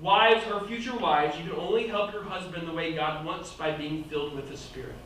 Wives 0.03 0.45
or 0.51 0.67
future 0.67 0.97
wives, 0.97 1.39
you 1.39 1.49
can 1.49 1.59
only 1.59 1.87
help 1.87 2.13
your 2.13 2.25
husband 2.25 2.67
the 2.67 2.73
way 2.73 2.93
God 2.93 3.25
wants 3.25 3.53
by 3.53 3.71
being 3.71 4.03
filled 4.05 4.35
with 4.35 4.51
the 4.51 4.57
Spirit. 4.57 4.97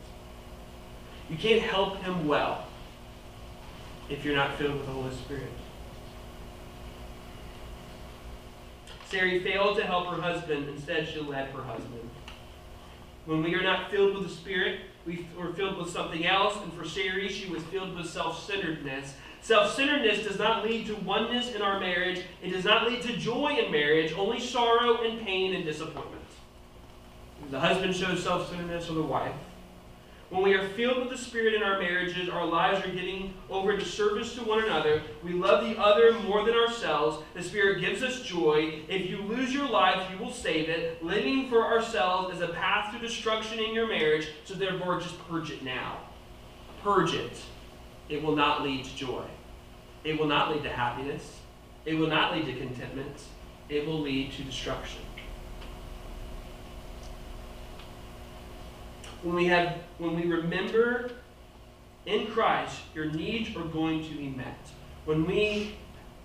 You 1.29 1.37
can't 1.37 1.61
help 1.61 2.01
him 2.01 2.27
well 2.27 2.65
if 4.09 4.25
you're 4.25 4.35
not 4.35 4.55
filled 4.55 4.73
with 4.73 4.87
the 4.87 4.91
Holy 4.91 5.13
Spirit. 5.13 5.51
Sarai 9.05 9.39
failed 9.43 9.77
to 9.77 9.85
help 9.85 10.07
her 10.07 10.19
husband. 10.19 10.67
Instead, 10.67 11.07
she 11.07 11.19
led 11.19 11.51
her 11.51 11.61
husband. 11.61 12.09
When 13.25 13.43
we 13.43 13.53
are 13.53 13.63
not 13.63 13.91
filled 13.91 14.15
with 14.15 14.23
the 14.23 14.33
Spirit, 14.33 14.79
we 15.05 15.27
are 15.39 15.53
filled 15.53 15.77
with 15.77 15.91
something 15.91 16.25
else. 16.25 16.57
And 16.63 16.73
for 16.73 16.85
Sarai, 16.85 17.29
she 17.29 17.49
was 17.49 17.61
filled 17.63 17.95
with 17.95 18.09
self 18.09 18.43
centeredness. 18.43 19.13
Self 19.47 19.73
centeredness 19.73 20.25
does 20.25 20.37
not 20.37 20.65
lead 20.65 20.87
to 20.87 20.95
oneness 20.97 21.55
in 21.55 21.61
our 21.61 21.79
marriage, 21.79 22.21
it 22.43 22.49
does 22.49 22.65
not 22.65 22.85
lead 22.85 23.01
to 23.03 23.15
joy 23.15 23.55
in 23.55 23.71
marriage, 23.71 24.11
only 24.17 24.41
sorrow 24.41 25.03
and 25.03 25.25
pain 25.25 25.55
and 25.55 25.63
disappointment. 25.63 26.25
The 27.49 27.57
husband 27.57 27.95
shows 27.95 28.21
self 28.21 28.49
centeredness 28.49 28.89
or 28.89 28.95
the 28.95 29.03
wife. 29.03 29.31
When 30.31 30.43
we 30.43 30.53
are 30.53 30.67
filled 30.67 30.97
with 30.97 31.11
the 31.11 31.17
Spirit 31.17 31.53
in 31.53 31.63
our 31.63 31.79
marriages, 31.79 32.27
our 32.27 32.45
lives 32.45 32.85
are 32.85 32.91
getting 32.91 33.35
over 33.49 33.77
to 33.77 33.85
service 33.85 34.35
to 34.35 34.41
one 34.41 34.65
another. 34.65 35.01
We 35.23 35.31
love 35.31 35.63
the 35.63 35.79
other 35.79 36.11
more 36.19 36.43
than 36.43 36.53
ourselves. 36.55 37.23
The 37.33 37.41
Spirit 37.41 37.79
gives 37.79 38.03
us 38.03 38.23
joy. 38.23 38.81
If 38.89 39.09
you 39.09 39.21
lose 39.21 39.53
your 39.53 39.69
life, 39.69 40.11
you 40.11 40.17
will 40.17 40.33
save 40.33 40.67
it. 40.67 41.01
Living 41.01 41.47
for 41.47 41.65
ourselves 41.65 42.35
is 42.35 42.41
a 42.41 42.49
path 42.49 42.93
to 42.93 42.99
destruction 42.99 43.59
in 43.59 43.73
your 43.73 43.87
marriage, 43.87 44.27
so 44.43 44.55
therefore 44.55 44.99
just 44.99 45.17
purge 45.29 45.51
it 45.51 45.63
now. 45.63 45.99
Purge 46.83 47.13
it. 47.13 47.41
It 48.09 48.21
will 48.21 48.35
not 48.35 48.61
lead 48.61 48.83
to 48.83 48.93
joy. 48.93 49.23
It 50.03 50.19
will 50.19 50.27
not 50.27 50.51
lead 50.51 50.63
to 50.63 50.69
happiness. 50.69 51.39
It 51.85 51.95
will 51.95 52.07
not 52.07 52.33
lead 52.33 52.45
to 52.45 52.53
contentment. 52.53 53.15
It 53.69 53.85
will 53.85 53.99
lead 53.99 54.31
to 54.33 54.43
destruction. 54.43 55.01
when 59.23 59.35
we 59.35 59.45
have 59.45 59.77
when 59.97 60.15
we 60.15 60.25
remember 60.25 61.11
in 62.05 62.27
Christ, 62.27 62.79
your 62.95 63.05
needs 63.05 63.55
are 63.55 63.65
going 63.65 64.03
to 64.07 64.15
be 64.15 64.29
met. 64.29 64.69
When 65.05 65.25
we 65.25 65.75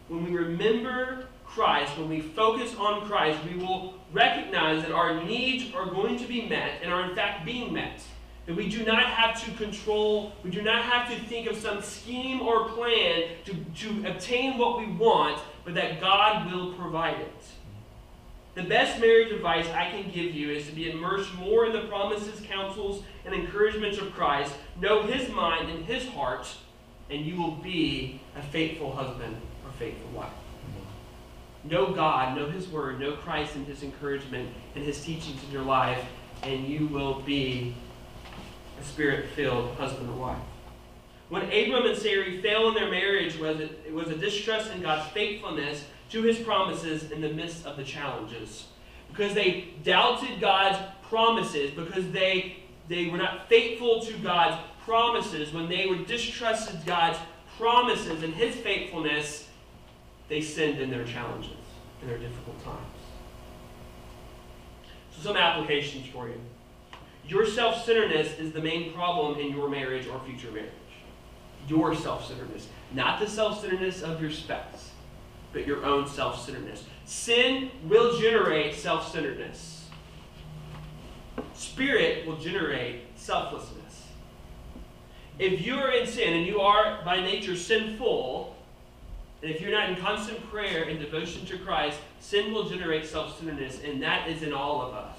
when 0.09 0.25
we 0.25 0.37
remember 0.37 1.27
Christ, 1.45 1.97
when 1.99 2.09
we 2.09 2.21
focus 2.21 2.75
on 2.77 3.07
Christ, 3.07 3.39
we 3.45 3.57
will 3.57 3.95
recognize 4.13 4.83
that 4.83 4.93
our 4.93 5.23
needs 5.25 5.75
are 5.75 5.87
going 5.87 6.19
to 6.19 6.27
be 6.27 6.49
met 6.49 6.81
and 6.83 6.93
are 6.93 7.09
in 7.11 7.17
fact 7.17 7.45
being 7.45 7.73
met. 7.73 8.03
That 8.47 8.57
we 8.57 8.69
do 8.69 8.85
not 8.85 9.05
have 9.05 9.43
to 9.45 9.51
control, 9.53 10.33
we 10.43 10.51
do 10.51 10.63
not 10.63 10.83
have 10.83 11.09
to 11.11 11.25
think 11.27 11.49
of 11.49 11.57
some 11.57 11.81
scheme 11.81 12.43
or 12.43 12.69
plan 12.71 13.23
to, 13.45 13.55
to 13.55 14.09
obtain 14.09 14.59
what 14.59 14.79
we 14.79 14.87
want, 14.87 15.41
but 15.65 15.75
that 15.75 16.01
God 16.01 16.53
will 16.53 16.73
provide 16.75 17.21
it. 17.21 17.35
The 18.55 18.65
best 18.65 19.01
marriage 19.01 19.33
advice 19.33 19.67
I 19.69 19.91
can 19.91 20.11
give 20.11 20.35
you 20.35 20.51
is 20.51 20.67
to 20.67 20.75
be 20.75 20.91
immersed 20.91 21.33
more 21.35 21.67
in 21.67 21.73
the 21.73 21.83
promises, 21.83 22.41
counsels, 22.47 23.03
and 23.25 23.35
encouragements 23.35 23.97
of 23.97 24.13
Christ. 24.13 24.53
Know 24.79 25.05
His 25.05 25.29
mind 25.31 25.71
and 25.71 25.85
His 25.87 26.07
heart, 26.09 26.47
and 27.09 27.25
you 27.25 27.41
will 27.41 27.53
be 27.53 28.21
a 28.37 28.43
faithful 28.43 28.93
husband 28.95 29.37
or 29.65 29.71
faithful 29.79 30.11
wife. 30.11 30.33
Know 31.65 31.93
God, 31.93 32.37
know 32.37 32.51
His 32.51 32.69
Word, 32.69 33.01
know 33.01 33.13
Christ 33.13 33.55
and 33.55 33.67
His 33.67 33.83
encouragement 33.83 34.51
and 34.75 34.85
His 34.85 35.03
teachings 35.03 35.43
in 35.45 35.51
your 35.51 35.63
life, 35.63 36.05
and 36.43 36.67
you 36.67 36.89
will 36.89 37.21
be 37.21 37.75
spirit 38.85 39.29
filled 39.31 39.75
husband 39.77 40.09
or 40.11 40.17
wife. 40.17 40.39
When 41.29 41.45
Abram 41.45 41.87
and 41.87 41.97
Sarai 41.97 42.43
failed 42.43 42.77
in 42.77 42.83
their 42.83 42.91
marriage, 42.91 43.39
was 43.39 43.59
it, 43.61 43.83
it 43.87 43.93
was 43.95 44.09
a 44.09 44.17
distrust 44.17 44.71
in 44.73 44.83
God's 44.83 45.11
faithfulness 45.13 45.85
to 46.11 46.23
his 46.23 46.39
promises 46.39 47.11
in 47.11 47.23
the 47.23 47.31
midst 47.31 47.65
of 47.65 47.79
the 47.79 47.85
challenges. 47.85 48.67
Because 49.09 49.33
they 49.33 49.69
doubted 49.83 50.41
God's 50.41 50.79
promises, 51.09 51.71
because 51.71 52.11
they, 52.11 52.57
they 52.89 53.07
were 53.07 53.17
not 53.17 53.49
faithful 53.49 54.03
to 54.03 54.13
God's 54.19 54.61
promises, 54.85 55.53
when 55.53 55.69
they 55.69 55.87
were 55.87 55.97
distrusted 55.97 56.85
God's 56.85 57.19
promises 57.57 58.23
and 58.23 58.35
his 58.35 58.55
faithfulness, 58.57 59.49
they 60.29 60.43
sinned 60.43 60.81
in 60.81 60.91
their 60.91 61.05
challenges, 61.05 61.51
in 62.03 62.09
their 62.09 62.19
difficult 62.19 62.63
times. 62.63 62.79
So, 65.17 65.23
some 65.23 65.37
applications 65.37 66.07
for 66.09 66.29
you. 66.29 66.41
Your 67.27 67.47
self 67.47 67.85
centeredness 67.85 68.39
is 68.39 68.53
the 68.53 68.61
main 68.61 68.93
problem 68.93 69.39
in 69.39 69.55
your 69.55 69.69
marriage 69.69 70.07
or 70.07 70.21
future 70.27 70.51
marriage. 70.51 70.71
Your 71.69 71.95
self 71.95 72.27
centeredness, 72.27 72.69
not 72.93 73.21
the 73.21 73.29
self 73.29 73.61
centeredness 73.61 74.03
of 74.03 74.21
your 74.21 74.31
spouse 74.31 74.93
but 75.53 75.67
your 75.67 75.85
own 75.85 76.07
self 76.07 76.45
centeredness. 76.45 76.85
Sin 77.05 77.71
will 77.85 78.19
generate 78.19 78.75
self 78.75 79.13
centeredness, 79.13 79.89
spirit 81.55 82.27
will 82.27 82.37
generate 82.37 83.03
selflessness. 83.17 84.07
If 85.39 85.65
you 85.65 85.77
are 85.77 85.91
in 85.91 86.07
sin 86.07 86.35
and 86.35 86.47
you 86.47 86.61
are 86.61 87.03
by 87.05 87.21
nature 87.21 87.57
sinful, 87.57 88.57
and 89.43 89.51
if 89.51 89.61
you're 89.61 89.73
not 89.73 89.91
in 89.91 89.97
constant 89.97 90.43
prayer 90.51 90.85
and 90.85 91.01
devotion 91.01 91.45
to 91.47 91.59
Christ, 91.59 91.99
sin 92.21 92.53
will 92.53 92.69
generate 92.69 93.07
self 93.07 93.39
centeredness, 93.39 93.81
and 93.85 94.03
that 94.03 94.29
is 94.29 94.43
in 94.43 94.53
all 94.53 94.83
of 94.83 94.95
us. 94.95 95.12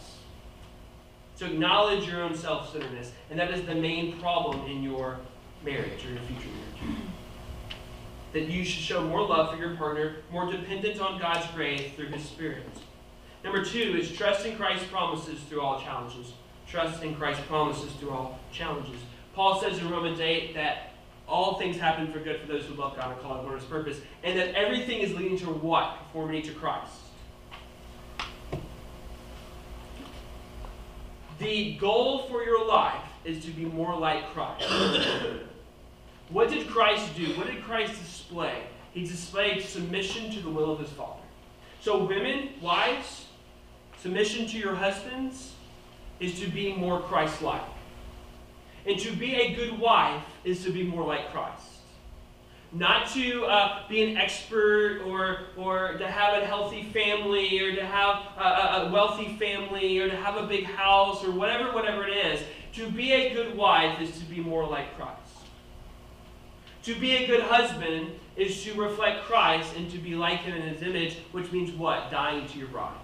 So 1.35 1.45
acknowledge 1.47 2.07
your 2.07 2.21
own 2.21 2.35
self 2.35 2.71
centeredness, 2.71 3.11
and 3.29 3.39
that 3.39 3.51
is 3.51 3.65
the 3.65 3.75
main 3.75 4.19
problem 4.19 4.65
in 4.69 4.83
your 4.83 5.19
marriage 5.63 6.05
or 6.05 6.09
your 6.09 6.21
future 6.21 6.49
marriage 6.49 7.03
that 8.33 8.49
you 8.49 8.65
should 8.65 8.81
show 8.81 9.01
more 9.03 9.25
love 9.25 9.51
for 9.51 9.57
your 9.57 9.75
partner, 9.75 10.15
more 10.31 10.51
dependent 10.51 10.99
on 10.99 11.19
God's 11.19 11.45
grace 11.53 11.93
through 11.95 12.07
His 12.07 12.23
Spirit. 12.25 12.65
Number 13.43 13.63
two 13.63 13.95
is 13.97 14.11
trust 14.11 14.45
in 14.45 14.57
Christ's 14.57 14.87
promises 14.87 15.39
through 15.43 15.61
all 15.61 15.79
challenges. 15.79 16.33
Trust 16.67 17.03
in 17.03 17.15
Christ's 17.15 17.45
promises 17.45 17.91
through 17.93 18.09
all 18.09 18.39
challenges. 18.51 18.99
Paul 19.35 19.61
says 19.61 19.77
in 19.77 19.89
Romans 19.89 20.19
8 20.19 20.55
that 20.55 20.93
all 21.27 21.59
things 21.59 21.77
happen 21.77 22.11
for 22.11 22.19
good 22.19 22.41
for 22.41 22.47
those 22.47 22.65
who 22.65 22.73
love 22.73 22.95
God 22.95 23.11
and 23.11 23.21
call 23.21 23.35
according 23.35 23.59
to 23.59 23.63
His 23.63 23.69
purpose, 23.69 24.01
and 24.23 24.37
that 24.37 24.55
everything 24.55 24.99
is 24.99 25.13
leading 25.13 25.37
to 25.39 25.45
what? 25.45 25.97
Conformity 25.99 26.41
to 26.43 26.53
Christ. 26.53 26.91
The 31.39 31.75
goal 31.75 32.23
for 32.29 32.43
your 32.43 32.65
life 32.65 33.01
is 33.25 33.43
to 33.45 33.51
be 33.51 33.65
more 33.65 33.97
like 33.97 34.33
Christ. 34.33 34.69
What 36.29 36.49
did 36.49 36.67
Christ 36.67 37.15
do? 37.15 37.25
What 37.37 37.47
did 37.47 37.63
Christ 37.63 37.99
display? 37.99 38.63
He 38.93 39.05
displayed 39.05 39.61
submission 39.63 40.31
to 40.31 40.39
the 40.39 40.49
will 40.49 40.71
of 40.71 40.79
his 40.79 40.89
Father. 40.89 41.21
So, 41.81 42.05
women, 42.05 42.49
wives, 42.61 43.25
submission 43.99 44.47
to 44.47 44.57
your 44.57 44.75
husbands 44.75 45.53
is 46.19 46.39
to 46.39 46.49
be 46.49 46.73
more 46.73 47.01
Christ 47.01 47.41
like. 47.41 47.61
And 48.85 48.99
to 48.99 49.11
be 49.15 49.35
a 49.35 49.53
good 49.53 49.77
wife 49.79 50.23
is 50.43 50.63
to 50.63 50.71
be 50.71 50.83
more 50.83 51.05
like 51.05 51.31
Christ. 51.31 51.72
Not 52.73 53.07
to 53.09 53.45
uh, 53.45 53.87
be 53.87 54.01
an 54.01 54.17
expert 54.17 55.03
or, 55.05 55.41
or 55.55 55.93
to 55.93 56.07
have 56.07 56.41
a 56.41 56.45
healthy 56.45 56.83
family 56.85 57.59
or 57.59 57.75
to 57.75 57.85
have 57.85 58.15
a, 58.35 58.87
a 58.87 58.91
wealthy 58.91 59.37
family 59.37 59.99
or 59.99 60.09
to 60.09 60.15
have 60.15 60.37
a 60.37 60.47
big 60.47 60.63
house 60.63 61.23
or 61.23 61.29
whatever, 61.29 61.71
whatever 61.71 62.07
it 62.07 62.17
is. 62.17 62.41
To 62.73 62.89
be 62.89 63.11
a 63.11 63.31
good 63.31 63.55
wife 63.55 64.01
is 64.01 64.17
to 64.17 64.25
be 64.25 64.39
more 64.39 64.67
like 64.67 64.97
Christ. 64.97 65.19
To 66.83 66.95
be 66.95 67.11
a 67.17 67.27
good 67.27 67.43
husband 67.43 68.11
is 68.35 68.63
to 68.63 68.73
reflect 68.73 69.25
Christ 69.25 69.75
and 69.77 69.89
to 69.91 69.99
be 69.99 70.15
like 70.15 70.39
him 70.39 70.55
in 70.55 70.63
his 70.63 70.81
image, 70.81 71.17
which 71.31 71.51
means 71.51 71.71
what? 71.71 72.09
Dying 72.09 72.47
to 72.47 72.57
your 72.57 72.69
bride, 72.69 72.97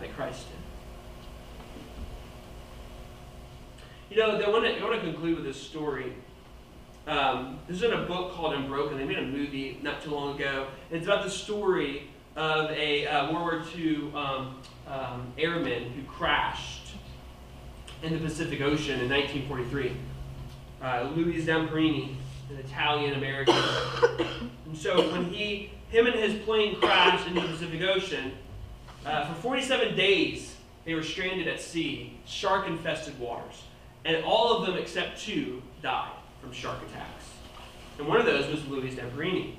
like 0.00 0.14
Christ 0.16 0.46
did. 0.48 0.56
You 4.10 4.16
know, 4.16 4.40
I 4.40 4.48
want 4.50 4.64
to, 4.64 4.76
I 4.76 4.82
want 4.82 5.00
to 5.00 5.00
conclude 5.00 5.36
with 5.36 5.44
this 5.44 5.56
story. 5.56 6.14
Um, 7.06 7.58
this 7.66 7.78
is 7.78 7.82
in 7.82 7.92
a 7.92 8.04
book 8.04 8.32
called 8.32 8.54
Unbroken. 8.54 8.98
They 8.98 9.04
made 9.04 9.18
a 9.18 9.26
movie 9.26 9.78
not 9.82 10.02
too 10.02 10.10
long 10.10 10.36
ago. 10.36 10.68
It's 10.90 11.06
about 11.06 11.24
the 11.24 11.30
story 11.30 12.08
of 12.36 12.70
a 12.70 13.06
uh, 13.06 13.32
World 13.32 13.42
War 13.42 13.64
II 13.76 14.12
um, 14.14 14.58
um, 14.86 15.32
airman 15.38 15.90
who 15.90 16.02
crashed 16.04 16.92
in 18.02 18.12
the 18.12 18.18
Pacific 18.18 18.60
Ocean 18.60 19.00
in 19.00 19.10
1943. 19.10 19.96
Uh, 20.82 21.10
Louis 21.14 21.42
Zamperini 21.44 22.16
an 22.50 22.56
Italian 22.56 23.14
American. 23.14 23.54
and 24.66 24.76
so 24.76 25.10
when 25.12 25.26
he, 25.26 25.70
him 25.88 26.06
and 26.06 26.16
his 26.16 26.42
plane 26.42 26.76
crashed 26.80 27.26
into 27.28 27.40
the 27.40 27.48
Pacific 27.48 27.82
Ocean, 27.82 28.32
uh, 29.06 29.26
for 29.26 29.34
47 29.40 29.96
days 29.96 30.56
they 30.84 30.94
were 30.94 31.02
stranded 31.02 31.46
at 31.46 31.60
sea, 31.60 32.18
shark 32.26 32.66
infested 32.66 33.18
waters. 33.18 33.62
And 34.04 34.24
all 34.24 34.56
of 34.56 34.66
them 34.66 34.76
except 34.76 35.20
two 35.20 35.62
died 35.82 36.10
from 36.40 36.52
shark 36.52 36.78
attacks. 36.88 37.24
And 37.98 38.08
one 38.08 38.18
of 38.18 38.26
those 38.26 38.50
was 38.50 38.66
Louis 38.66 38.94
Zamperini. 38.94 39.56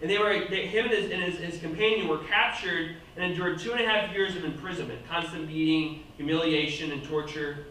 And 0.00 0.08
they 0.08 0.18
were, 0.18 0.46
they, 0.48 0.66
him 0.66 0.86
and, 0.86 0.94
his, 0.94 1.10
and 1.10 1.22
his, 1.22 1.38
his 1.38 1.60
companion 1.60 2.06
were 2.08 2.18
captured 2.18 2.96
and 3.16 3.24
endured 3.24 3.58
two 3.58 3.72
and 3.72 3.80
a 3.80 3.88
half 3.88 4.12
years 4.12 4.36
of 4.36 4.44
imprisonment, 4.44 5.00
constant 5.08 5.48
beating, 5.48 6.04
humiliation, 6.16 6.92
and 6.92 7.02
torture. 7.04 7.66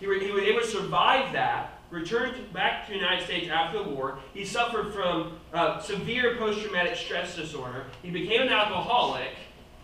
He, 0.00 0.06
he 0.06 0.30
was 0.32 0.42
able 0.42 0.60
to 0.60 0.66
survive 0.66 1.32
that 1.32 1.78
returned 1.90 2.52
back 2.52 2.86
to 2.86 2.92
the 2.92 2.98
United 2.98 3.24
States 3.24 3.48
after 3.48 3.82
the 3.82 3.88
war. 3.90 4.18
He 4.34 4.44
suffered 4.44 4.92
from 4.92 5.38
uh, 5.52 5.80
severe 5.80 6.36
post 6.36 6.60
traumatic 6.62 6.96
stress 6.96 7.34
disorder. 7.34 7.86
He 8.02 8.10
became 8.10 8.42
an 8.42 8.48
alcoholic, 8.48 9.30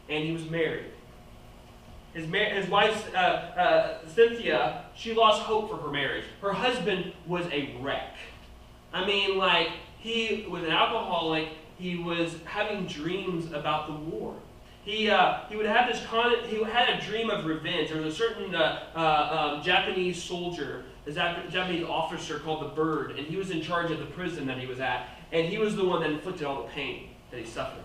and 0.08 0.24
he 0.24 0.32
was 0.32 0.48
married. 0.50 0.86
His, 2.14 2.26
ma- 2.28 2.38
his 2.38 2.68
wife, 2.68 3.12
uh, 3.14 3.18
uh, 3.18 3.98
Cynthia, 4.06 4.84
she 4.94 5.12
lost 5.12 5.42
hope 5.42 5.68
for 5.68 5.76
her 5.76 5.90
marriage. 5.90 6.24
Her 6.40 6.52
husband 6.52 7.12
was 7.26 7.44
a 7.52 7.76
wreck. 7.80 8.14
I 8.92 9.04
mean, 9.04 9.36
like, 9.36 9.68
he 9.98 10.46
was 10.48 10.62
an 10.62 10.70
alcoholic. 10.70 11.48
He 11.76 11.96
was 11.96 12.36
having 12.44 12.86
dreams 12.86 13.52
about 13.52 13.88
the 13.88 13.94
war. 13.94 14.36
He, 14.84 15.10
uh, 15.10 15.40
he 15.48 15.56
would 15.56 15.66
have 15.66 15.92
this 15.92 16.04
con- 16.06 16.44
he 16.46 16.62
had 16.62 16.88
a 16.90 17.04
dream 17.04 17.30
of 17.30 17.46
revenge. 17.46 17.90
There 17.90 18.00
was 18.00 18.14
a 18.14 18.16
certain 18.16 18.54
uh, 18.54 18.84
uh, 18.94 19.54
um, 19.56 19.62
Japanese 19.62 20.22
soldier 20.22 20.84
a 21.06 21.12
Japanese 21.12 21.84
officer 21.84 22.38
called 22.38 22.62
the 22.62 22.74
Bird, 22.74 23.18
and 23.18 23.26
he 23.26 23.36
was 23.36 23.50
in 23.50 23.60
charge 23.60 23.90
of 23.90 23.98
the 23.98 24.06
prison 24.06 24.46
that 24.46 24.58
he 24.58 24.66
was 24.66 24.80
at, 24.80 25.08
and 25.32 25.48
he 25.48 25.58
was 25.58 25.76
the 25.76 25.84
one 25.84 26.00
that 26.00 26.10
inflicted 26.10 26.46
all 26.46 26.62
the 26.62 26.68
pain 26.70 27.10
that 27.30 27.38
he 27.38 27.46
suffered. 27.46 27.84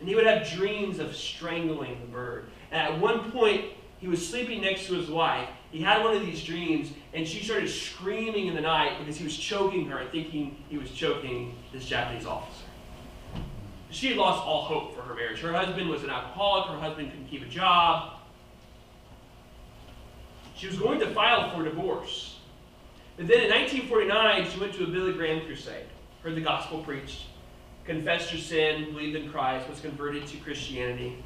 And 0.00 0.08
he 0.08 0.14
would 0.14 0.26
have 0.26 0.48
dreams 0.50 0.98
of 0.98 1.14
strangling 1.14 2.00
the 2.00 2.06
bird. 2.06 2.46
And 2.72 2.94
at 2.94 3.00
one 3.00 3.30
point, 3.30 3.66
he 4.00 4.08
was 4.08 4.26
sleeping 4.26 4.62
next 4.62 4.86
to 4.86 4.94
his 4.94 5.08
wife. 5.08 5.48
He 5.70 5.80
had 5.80 6.02
one 6.02 6.16
of 6.16 6.22
these 6.22 6.42
dreams, 6.42 6.90
and 7.14 7.28
she 7.28 7.44
started 7.44 7.68
screaming 7.68 8.46
in 8.46 8.54
the 8.54 8.60
night 8.60 8.98
because 8.98 9.16
he 9.16 9.24
was 9.24 9.36
choking 9.36 9.86
her, 9.88 10.04
thinking 10.10 10.56
he 10.68 10.78
was 10.78 10.90
choking 10.90 11.54
this 11.72 11.84
Japanese 11.84 12.26
officer. 12.26 12.64
She 13.90 14.08
had 14.08 14.16
lost 14.16 14.42
all 14.44 14.62
hope 14.62 14.96
for 14.96 15.02
her 15.02 15.14
marriage. 15.14 15.40
Her 15.40 15.52
husband 15.52 15.88
was 15.88 16.02
an 16.02 16.10
alcoholic, 16.10 16.70
her 16.70 16.80
husband 16.80 17.10
couldn't 17.10 17.26
keep 17.26 17.42
a 17.42 17.48
job. 17.48 18.14
She 20.56 20.66
was 20.66 20.78
going 20.78 20.98
to 21.00 21.12
file 21.12 21.54
for 21.54 21.62
divorce. 21.62 22.38
But 23.16 23.28
then 23.28 23.42
in 23.42 23.50
1949, 23.50 24.50
she 24.50 24.60
went 24.60 24.74
to 24.74 24.84
a 24.84 24.86
Billy 24.86 25.12
Graham 25.12 25.44
crusade, 25.44 25.86
heard 26.22 26.34
the 26.34 26.40
gospel 26.40 26.82
preached, 26.82 27.26
confessed 27.84 28.30
her 28.30 28.38
sin, 28.38 28.92
believed 28.92 29.16
in 29.16 29.30
Christ, 29.30 29.68
was 29.68 29.80
converted 29.80 30.26
to 30.28 30.38
Christianity, 30.38 31.22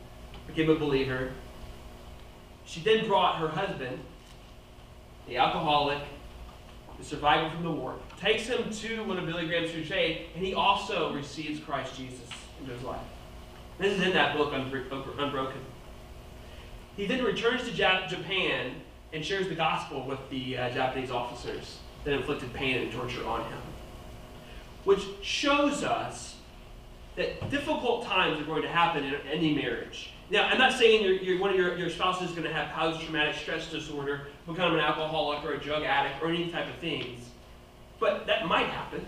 became 0.47 0.71
a 0.71 0.75
believer. 0.75 1.33
She 2.65 2.81
then 2.81 3.07
brought 3.07 3.39
her 3.39 3.49
husband, 3.49 3.99
the 5.29 5.37
alcoholic, 5.37 6.03
the 6.99 7.05
survivor 7.05 7.51
from 7.51 7.65
the 7.65 7.71
war, 7.71 7.97
takes 8.21 8.47
him 8.47 8.71
to 8.71 9.05
one 9.05 9.19
of 9.19 9.27
Billy 9.27 9.47
Graham's 9.47 9.71
crusade, 9.71 10.27
and 10.35 10.45
he 10.45 10.55
also 10.55 11.13
receives 11.13 11.61
Christ 11.61 11.97
Jesus 11.97 12.29
into 12.61 12.73
his 12.73 12.83
life. 12.83 13.01
This 13.79 13.99
is 13.99 14.03
in 14.03 14.13
that 14.15 14.37
book, 14.37 14.53
Unbroken. 14.53 15.61
He 16.97 17.07
then 17.07 17.23
returns 17.23 17.65
to 17.65 17.73
Japan 17.73 18.73
and 19.13 19.25
shares 19.25 19.49
the 19.49 19.55
gospel 19.55 20.07
with 20.07 20.19
the 20.31 20.57
uh, 20.57 20.71
Japanese 20.71 21.11
officers 21.11 21.79
that 22.05 22.15
inflicted 22.15 22.53
pain 22.55 22.79
and 22.79 22.93
torture 22.93 23.27
on 23.27 23.43
him. 23.43 23.59
Which 24.85 25.03
shows 25.23 25.85
us 25.85 26.36
that 27.17 27.51
difficult 27.51 28.05
times 28.05 28.41
are 28.41 28.45
going 28.45 28.63
to 28.63 28.69
happen 28.69 29.05
in 29.05 29.15
any 29.31 29.55
marriage. 29.55 30.11
Now, 30.31 30.49
I'm 30.49 30.59
not 30.59 30.73
saying 30.73 31.03
you're, 31.03 31.15
you're, 31.15 31.41
one 31.41 31.51
of 31.51 31.57
your, 31.57 31.77
your 31.79 31.89
spouses 31.89 32.31
is 32.31 32.37
going 32.37 32.47
to 32.47 32.53
have 32.53 32.71
post-traumatic 32.73 33.37
stress 33.37 33.71
disorder, 33.71 34.29
become 34.47 34.75
an 34.75 34.81
alcoholic 34.81 35.45
or 35.45 35.55
a 35.55 35.61
drug 35.61 35.83
addict 35.83 36.23
or 36.23 36.29
any 36.29 36.51
type 36.51 36.69
of 36.69 36.79
things, 36.81 37.29
but 37.99 38.27
that 38.27 38.47
might 38.47 38.67
happen. 38.67 39.05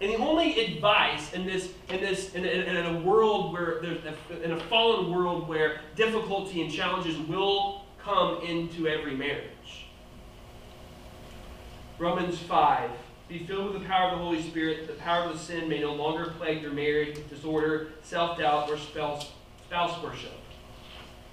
And 0.00 0.12
the 0.12 0.16
only 0.16 0.60
advice 0.60 1.32
in 1.32 1.46
this, 1.46 1.70
in 1.88 2.00
this, 2.00 2.34
in, 2.34 2.44
in, 2.44 2.76
in 2.76 2.96
a 2.96 3.00
world 3.00 3.52
where 3.52 3.80
there's, 3.80 3.98
a, 4.04 4.42
in 4.42 4.52
a 4.52 4.60
fallen 4.60 5.10
world 5.10 5.48
where 5.48 5.80
difficulty 5.94 6.60
and 6.60 6.70
challenges 6.70 7.16
will 7.20 7.86
come 8.02 8.42
into 8.42 8.86
every 8.86 9.16
marriage. 9.16 9.86
Romans 11.98 12.38
5. 12.38 12.90
Be 13.28 13.40
filled 13.40 13.72
with 13.72 13.82
the 13.82 13.88
power 13.88 14.10
of 14.10 14.18
the 14.18 14.24
Holy 14.24 14.42
Spirit, 14.42 14.86
the 14.86 14.94
power 14.94 15.24
of 15.24 15.40
sin 15.40 15.68
may 15.68 15.80
no 15.80 15.94
longer 15.94 16.32
plague 16.38 16.62
your 16.62 16.72
marriage 16.72 17.16
with 17.16 17.28
disorder, 17.28 17.88
self-doubt, 18.02 18.70
or 18.70 18.78
spouse, 18.78 19.32
spouse 19.66 20.02
worship. 20.02 20.32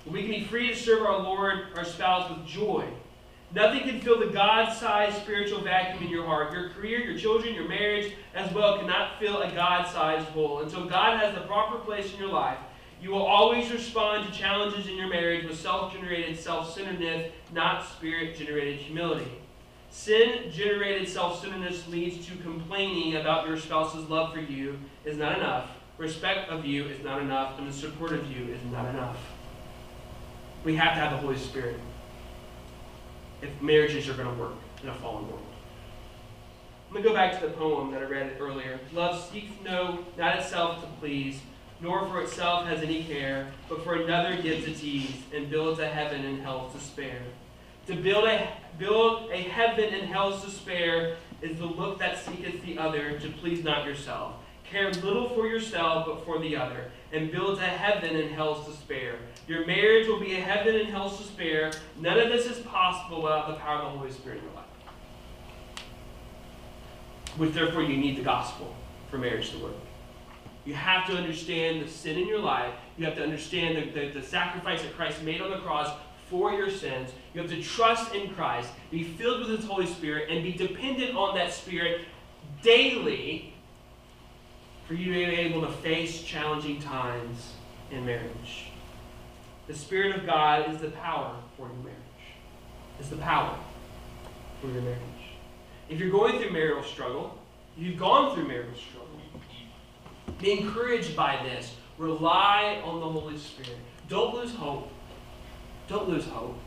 We 0.05 0.21
can 0.21 0.31
be 0.31 0.43
free 0.43 0.69
to 0.69 0.75
serve 0.75 1.03
our 1.03 1.19
Lord, 1.19 1.67
our 1.75 1.85
spouse, 1.85 2.29
with 2.29 2.45
joy 2.47 2.87
Nothing 3.55 3.81
can 3.81 4.01
fill 4.01 4.19
the 4.19 4.33
God 4.33 4.73
sized 4.73 5.17
spiritual 5.17 5.61
vacuum 5.61 6.03
in 6.03 6.09
your 6.09 6.25
heart. 6.25 6.51
Your 6.53 6.69
career, 6.69 6.99
your 7.01 7.17
children, 7.17 7.53
your 7.53 7.67
marriage 7.67 8.13
as 8.33 8.51
well 8.51 8.79
cannot 8.79 9.19
fill 9.19 9.43
a 9.43 9.51
God 9.51 9.87
sized 9.87 10.27
hole. 10.29 10.61
Until 10.61 10.85
God 10.85 11.19
has 11.19 11.35
the 11.35 11.41
proper 11.41 11.77
place 11.77 12.11
in 12.13 12.19
your 12.19 12.31
life, 12.31 12.57
you 12.99 13.11
will 13.11 13.21
always 13.21 13.71
respond 13.71 14.25
to 14.25 14.39
challenges 14.39 14.87
in 14.87 14.97
your 14.97 15.07
marriage 15.07 15.47
with 15.47 15.59
self 15.59 15.93
generated 15.93 16.39
self 16.39 16.73
centeredness, 16.73 17.31
not 17.53 17.85
spirit 17.85 18.35
generated 18.35 18.79
humility. 18.79 19.31
Sin 19.93 20.51
generated 20.51 21.07
self 21.07 21.39
centeredness 21.39 21.87
leads 21.87 22.25
to 22.25 22.35
complaining 22.37 23.15
about 23.15 23.47
your 23.47 23.55
spouse's 23.55 24.09
love 24.09 24.33
for 24.33 24.39
you 24.39 24.79
is 25.05 25.17
not 25.17 25.37
enough, 25.37 25.69
respect 25.99 26.49
of 26.49 26.65
you 26.65 26.85
is 26.85 27.03
not 27.03 27.21
enough, 27.21 27.59
and 27.59 27.69
the 27.69 27.71
support 27.71 28.11
of 28.11 28.29
you 28.29 28.51
is 28.51 28.59
not 28.71 28.89
enough. 28.89 29.17
We 30.63 30.75
have 30.77 30.95
to 30.95 30.99
have 30.99 31.11
the 31.11 31.17
Holy 31.17 31.37
Spirit 31.37 31.79
if 33.43 33.49
marriages 33.61 34.09
are 34.09 34.15
going 34.15 34.35
to 34.35 34.41
work 34.41 34.55
in 34.81 34.89
a 34.89 34.95
fallen 34.95 35.27
world. 35.27 35.45
I'm 36.87 36.93
going 36.93 37.03
to 37.03 37.09
go 37.09 37.15
back 37.15 37.39
to 37.39 37.47
the 37.47 37.53
poem 37.53 37.91
that 37.91 38.01
I 38.01 38.05
read 38.05 38.35
earlier. 38.39 38.79
Love 38.93 39.23
seeks 39.31 39.51
no, 39.63 39.99
not 40.17 40.39
itself 40.39 40.81
to 40.81 40.87
please, 40.99 41.39
nor 41.81 42.07
for 42.07 42.23
itself 42.23 42.65
has 42.65 42.81
any 42.81 43.03
care, 43.03 43.51
but 43.69 43.83
for 43.83 44.01
another 44.01 44.41
gives 44.41 44.65
its 44.65 44.83
ease, 44.83 45.13
and 45.35 45.51
builds 45.51 45.79
a 45.79 45.87
heaven 45.87 46.25
and 46.25 46.41
hell 46.41 46.71
to 46.73 46.79
spare. 46.83 47.21
To 47.87 47.95
build 47.95 48.25
a, 48.25 48.47
build 48.77 49.29
a 49.31 49.37
heaven 49.37 49.93
and 49.93 50.07
hell's 50.07 50.43
despair 50.43 51.17
is 51.41 51.57
the 51.57 51.65
look 51.65 51.99
that 51.99 52.17
seeketh 52.17 52.63
the 52.63 52.77
other, 52.77 53.19
to 53.19 53.29
please 53.29 53.63
not 53.63 53.85
yourself. 53.85 54.35
Care 54.63 54.91
little 54.91 55.29
for 55.29 55.47
yourself, 55.47 56.05
but 56.07 56.25
for 56.25 56.39
the 56.39 56.55
other, 56.55 56.89
and 57.11 57.31
builds 57.31 57.59
a 57.59 57.65
heaven 57.65 58.15
and 58.15 58.31
hell's 58.31 58.65
despair. 58.65 59.17
Your 59.47 59.67
marriage 59.67 60.07
will 60.07 60.19
be 60.19 60.35
a 60.35 60.41
heaven 60.41 60.75
and 60.75 60.87
hell's 60.87 61.19
despair. 61.19 61.71
None 61.99 62.17
of 62.17 62.29
this 62.29 62.45
is 62.45 62.59
possible 62.65 63.21
without 63.21 63.47
the 63.49 63.55
power 63.55 63.81
of 63.81 63.93
the 63.93 63.99
Holy 63.99 64.11
Spirit 64.11 64.39
in 64.39 64.45
your 64.45 64.53
life. 64.53 64.65
Which 67.37 67.53
therefore 67.53 67.83
you 67.83 67.97
need 67.97 68.17
the 68.17 68.23
gospel 68.23 68.73
for 69.11 69.17
marriage 69.17 69.51
to 69.51 69.59
work. 69.59 69.75
You 70.65 70.73
have 70.75 71.05
to 71.07 71.17
understand 71.17 71.83
the 71.83 71.89
sin 71.89 72.17
in 72.17 72.27
your 72.27 72.39
life. 72.39 72.73
You 72.97 73.05
have 73.05 73.15
to 73.15 73.23
understand 73.23 73.77
the, 73.77 73.99
the, 73.99 74.19
the 74.19 74.25
sacrifice 74.25 74.81
that 74.81 74.95
Christ 74.95 75.21
made 75.23 75.41
on 75.41 75.51
the 75.51 75.57
cross 75.57 75.93
for 76.33 76.51
your 76.51 76.71
sins. 76.71 77.11
You 77.35 77.41
have 77.41 77.49
to 77.51 77.61
trust 77.61 78.15
in 78.15 78.33
Christ, 78.33 78.71
be 78.89 79.03
filled 79.03 79.41
with 79.41 79.49
His 79.59 79.69
Holy 79.69 79.85
Spirit, 79.85 80.31
and 80.31 80.43
be 80.43 80.51
dependent 80.51 81.15
on 81.15 81.35
that 81.35 81.53
Spirit 81.53 82.01
daily 82.63 83.53
for 84.87 84.95
you 84.95 85.13
to 85.13 85.29
be 85.29 85.35
able 85.35 85.61
to 85.61 85.71
face 85.71 86.23
challenging 86.23 86.81
times 86.81 87.53
in 87.91 88.03
marriage. 88.03 88.71
The 89.67 89.75
Spirit 89.75 90.15
of 90.15 90.25
God 90.25 90.73
is 90.73 90.81
the 90.81 90.89
power 90.89 91.35
for 91.55 91.67
your 91.67 91.77
marriage. 91.83 91.99
It's 92.99 93.09
the 93.09 93.17
power 93.17 93.55
for 94.59 94.71
your 94.71 94.81
marriage. 94.81 94.99
If 95.87 95.99
you're 95.99 96.09
going 96.09 96.41
through 96.41 96.51
marital 96.51 96.81
struggle, 96.81 97.37
you've 97.77 97.99
gone 97.99 98.33
through 98.33 98.47
marital 98.47 98.73
struggle, 98.73 99.09
be 100.41 100.59
encouraged 100.59 101.15
by 101.15 101.39
this. 101.43 101.75
Rely 101.99 102.81
on 102.83 102.99
the 102.99 103.07
Holy 103.07 103.37
Spirit. 103.37 103.77
Don't 104.09 104.33
lose 104.33 104.55
hope. 104.55 104.89
Don't 105.87 106.09
lose 106.09 106.25
hope. 106.25 106.57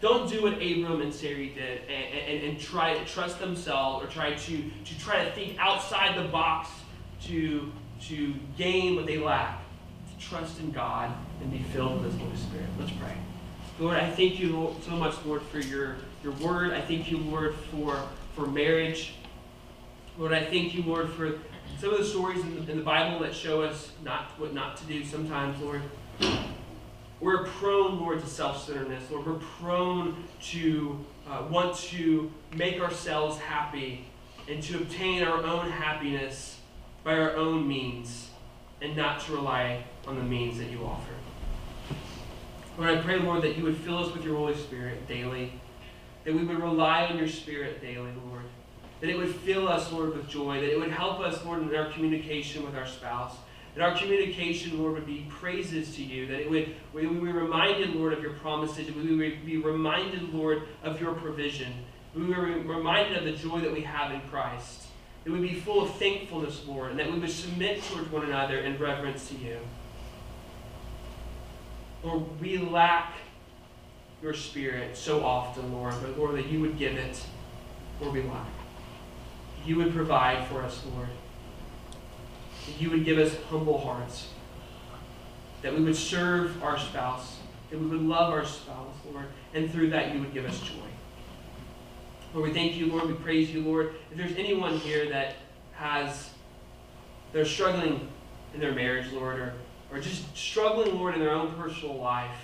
Don't 0.00 0.30
do 0.30 0.42
what 0.42 0.54
Abram 0.54 1.00
and 1.00 1.12
Sarai 1.12 1.48
did 1.48 1.82
and, 1.88 2.14
and, 2.14 2.44
and 2.50 2.60
try 2.60 2.96
to 2.96 3.04
trust 3.04 3.40
themselves 3.40 4.04
or 4.04 4.08
try 4.08 4.34
to, 4.34 4.70
to 4.84 4.98
try 4.98 5.24
to 5.24 5.30
think 5.32 5.56
outside 5.58 6.16
the 6.16 6.28
box 6.28 6.70
to, 7.24 7.72
to 8.02 8.34
gain 8.56 8.94
what 8.94 9.06
they 9.06 9.18
lack 9.18 9.60
To 10.10 10.24
trust 10.24 10.60
in 10.60 10.70
God 10.70 11.12
and 11.40 11.50
be 11.50 11.58
filled 11.58 12.02
with 12.02 12.12
His 12.12 12.20
Holy 12.20 12.36
Spirit. 12.36 12.68
Let's 12.78 12.92
pray. 12.92 13.14
Lord, 13.80 13.96
I 13.96 14.08
thank 14.10 14.38
you 14.38 14.74
so 14.84 14.92
much, 14.92 15.14
Lord, 15.24 15.42
for 15.42 15.58
your, 15.58 15.96
your 16.22 16.32
word. 16.34 16.72
I 16.72 16.80
thank 16.80 17.10
you, 17.10 17.18
Lord, 17.18 17.54
for, 17.70 18.00
for 18.34 18.46
marriage. 18.46 19.14
Lord, 20.16 20.32
I 20.32 20.44
thank 20.44 20.74
you, 20.74 20.82
Lord, 20.82 21.10
for 21.10 21.38
some 21.80 21.90
of 21.92 21.98
the 21.98 22.04
stories 22.04 22.40
in 22.40 22.54
the, 22.54 22.72
in 22.72 22.78
the 22.78 22.84
Bible 22.84 23.20
that 23.20 23.34
show 23.34 23.62
us 23.62 23.92
not 24.04 24.30
what 24.38 24.52
not 24.52 24.76
to 24.78 24.84
do 24.84 25.04
sometimes, 25.04 25.60
Lord. 25.60 25.82
We're 27.20 27.44
prone, 27.44 27.98
Lord, 27.98 28.20
to 28.20 28.26
self-centeredness. 28.26 29.10
Lord, 29.10 29.26
we're 29.26 29.34
prone 29.60 30.24
to 30.50 31.04
uh, 31.28 31.44
want 31.50 31.76
to 31.76 32.30
make 32.54 32.80
ourselves 32.80 33.38
happy 33.38 34.06
and 34.48 34.62
to 34.62 34.76
obtain 34.76 35.24
our 35.24 35.42
own 35.44 35.70
happiness 35.70 36.60
by 37.02 37.18
our 37.18 37.34
own 37.36 37.66
means 37.66 38.30
and 38.80 38.96
not 38.96 39.20
to 39.20 39.32
rely 39.32 39.84
on 40.06 40.16
the 40.16 40.22
means 40.22 40.58
that 40.58 40.70
you 40.70 40.84
offer. 40.84 41.12
Lord, 42.78 42.90
I 42.90 43.02
pray, 43.02 43.18
Lord, 43.18 43.42
that 43.42 43.58
you 43.58 43.64
would 43.64 43.76
fill 43.76 43.98
us 43.98 44.12
with 44.14 44.24
your 44.24 44.36
Holy 44.36 44.54
Spirit 44.54 45.08
daily, 45.08 45.52
that 46.24 46.32
we 46.32 46.44
would 46.44 46.60
rely 46.60 47.06
on 47.06 47.18
your 47.18 47.26
Spirit 47.26 47.80
daily, 47.80 48.12
Lord, 48.28 48.44
that 49.00 49.10
it 49.10 49.18
would 49.18 49.34
fill 49.34 49.68
us, 49.68 49.90
Lord, 49.90 50.16
with 50.16 50.28
joy, 50.28 50.60
that 50.60 50.70
it 50.72 50.78
would 50.78 50.92
help 50.92 51.18
us, 51.18 51.44
Lord, 51.44 51.62
in 51.62 51.74
our 51.74 51.90
communication 51.90 52.64
with 52.64 52.76
our 52.76 52.86
spouse, 52.86 53.34
that 53.74 53.82
our 53.82 53.96
communication, 53.96 54.78
Lord, 54.78 54.94
would 54.94 55.06
be 55.06 55.26
praises 55.28 55.94
to 55.96 56.02
you, 56.02 56.26
that 56.26 56.40
it 56.40 56.50
would, 56.50 56.74
we 56.92 57.06
would 57.06 57.22
be 57.22 57.32
reminded, 57.32 57.94
Lord, 57.94 58.12
of 58.12 58.22
your 58.22 58.32
promises, 58.34 58.86
that 58.86 58.96
we 58.96 59.14
would 59.14 59.46
be 59.46 59.56
reminded, 59.58 60.34
Lord, 60.34 60.62
of 60.82 61.00
your 61.00 61.14
provision, 61.14 61.72
we 62.14 62.24
would 62.24 62.62
be 62.62 62.68
reminded 62.68 63.18
of 63.18 63.24
the 63.24 63.32
joy 63.32 63.60
that 63.60 63.72
we 63.72 63.82
have 63.82 64.12
in 64.12 64.20
Christ. 64.22 64.86
That 65.24 65.32
we 65.32 65.40
would 65.40 65.48
be 65.48 65.60
full 65.60 65.82
of 65.82 65.94
thankfulness, 65.96 66.64
Lord, 66.66 66.90
and 66.90 66.98
that 66.98 67.12
we 67.12 67.18
would 67.18 67.30
submit 67.30 67.82
towards 67.84 68.10
one 68.10 68.24
another 68.24 68.58
in 68.58 68.78
reverence 68.78 69.28
to 69.28 69.34
you. 69.36 69.58
Lord, 72.02 72.40
we 72.40 72.58
lack 72.58 73.14
your 74.22 74.34
spirit 74.34 74.96
so 74.96 75.24
often, 75.24 75.72
Lord, 75.72 75.94
but 76.00 76.18
Lord, 76.18 76.36
that 76.36 76.46
you 76.46 76.60
would 76.60 76.78
give 76.78 76.96
it 76.96 77.24
where 77.98 78.10
we 78.10 78.22
lack. 78.22 78.46
You 79.64 79.76
would 79.76 79.92
provide 79.92 80.46
for 80.48 80.62
us, 80.62 80.82
Lord. 80.94 81.08
That 82.68 82.80
you 82.80 82.90
would 82.90 83.04
give 83.04 83.18
us 83.18 83.34
humble 83.50 83.78
hearts. 83.78 84.28
That 85.62 85.74
we 85.74 85.82
would 85.82 85.96
serve 85.96 86.62
our 86.62 86.78
spouse. 86.78 87.38
That 87.70 87.80
we 87.80 87.86
would 87.86 88.02
love 88.02 88.32
our 88.32 88.44
spouse, 88.44 88.94
Lord. 89.12 89.26
And 89.54 89.70
through 89.70 89.90
that, 89.90 90.14
you 90.14 90.20
would 90.20 90.32
give 90.32 90.44
us 90.44 90.60
joy. 90.60 90.74
Lord, 92.34 92.48
we 92.48 92.54
thank 92.54 92.76
you, 92.76 92.86
Lord. 92.86 93.06
We 93.06 93.14
praise 93.14 93.50
you, 93.50 93.62
Lord. 93.62 93.94
If 94.10 94.18
there's 94.18 94.36
anyone 94.36 94.78
here 94.78 95.08
that 95.08 95.36
has, 95.72 96.30
they're 97.32 97.44
struggling 97.44 98.08
in 98.54 98.60
their 98.60 98.72
marriage, 98.72 99.10
Lord, 99.12 99.38
or 99.38 99.54
or 99.90 100.00
just 100.00 100.36
struggling, 100.36 100.94
Lord, 100.94 101.14
in 101.14 101.20
their 101.20 101.32
own 101.32 101.54
personal 101.54 101.96
life, 101.96 102.36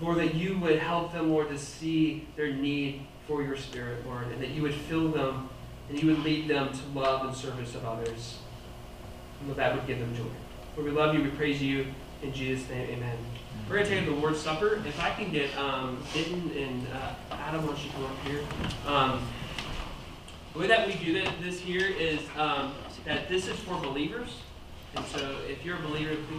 Lord, 0.00 0.18
that 0.18 0.34
you 0.34 0.58
would 0.58 0.78
help 0.78 1.12
them, 1.12 1.30
Lord, 1.30 1.48
to 1.50 1.58
see 1.58 2.26
their 2.36 2.52
need 2.52 3.06
for 3.26 3.42
your 3.42 3.56
Spirit, 3.56 4.06
Lord, 4.06 4.26
and 4.28 4.42
that 4.42 4.50
you 4.50 4.62
would 4.62 4.74
fill 4.74 5.10
them 5.10 5.48
and 5.88 6.02
you 6.02 6.08
would 6.08 6.20
lead 6.20 6.48
them 6.48 6.70
to 6.72 6.98
love 6.98 7.26
and 7.26 7.36
service 7.36 7.74
of 7.74 7.84
others. 7.84 8.38
And 9.40 9.54
that 9.56 9.74
would 9.74 9.86
give 9.86 9.98
them 9.98 10.14
joy. 10.14 10.24
Lord, 10.76 10.90
we 10.90 10.96
love 10.98 11.14
you, 11.14 11.22
we 11.22 11.30
praise 11.30 11.62
you. 11.62 11.86
In 12.22 12.32
Jesus' 12.32 12.68
name, 12.70 12.88
amen. 12.90 13.16
We're 13.68 13.76
going 13.76 13.88
to 13.88 13.94
take 13.96 14.06
the 14.06 14.12
Lord's 14.12 14.40
Supper. 14.40 14.80
If 14.86 15.00
I 15.00 15.10
can 15.10 15.30
get 15.30 15.56
um, 15.58 16.02
and 16.14 16.86
uh, 16.88 17.14
Adam, 17.32 17.62
why 17.62 17.68
don't 17.68 17.84
you 17.84 17.90
come 17.90 18.04
up 18.04 18.18
here? 18.24 18.42
Um, 18.86 19.28
the 20.52 20.60
way 20.60 20.66
that 20.68 20.86
we 20.86 20.94
do 20.94 21.22
this 21.42 21.60
here 21.60 21.86
is 21.86 22.20
um, 22.36 22.72
that 23.04 23.28
this 23.28 23.46
is 23.46 23.58
for 23.60 23.78
believers. 23.80 24.40
And 24.94 25.04
so 25.06 25.36
if 25.48 25.64
you're 25.64 25.76
a 25.76 25.82
believer, 25.82 26.16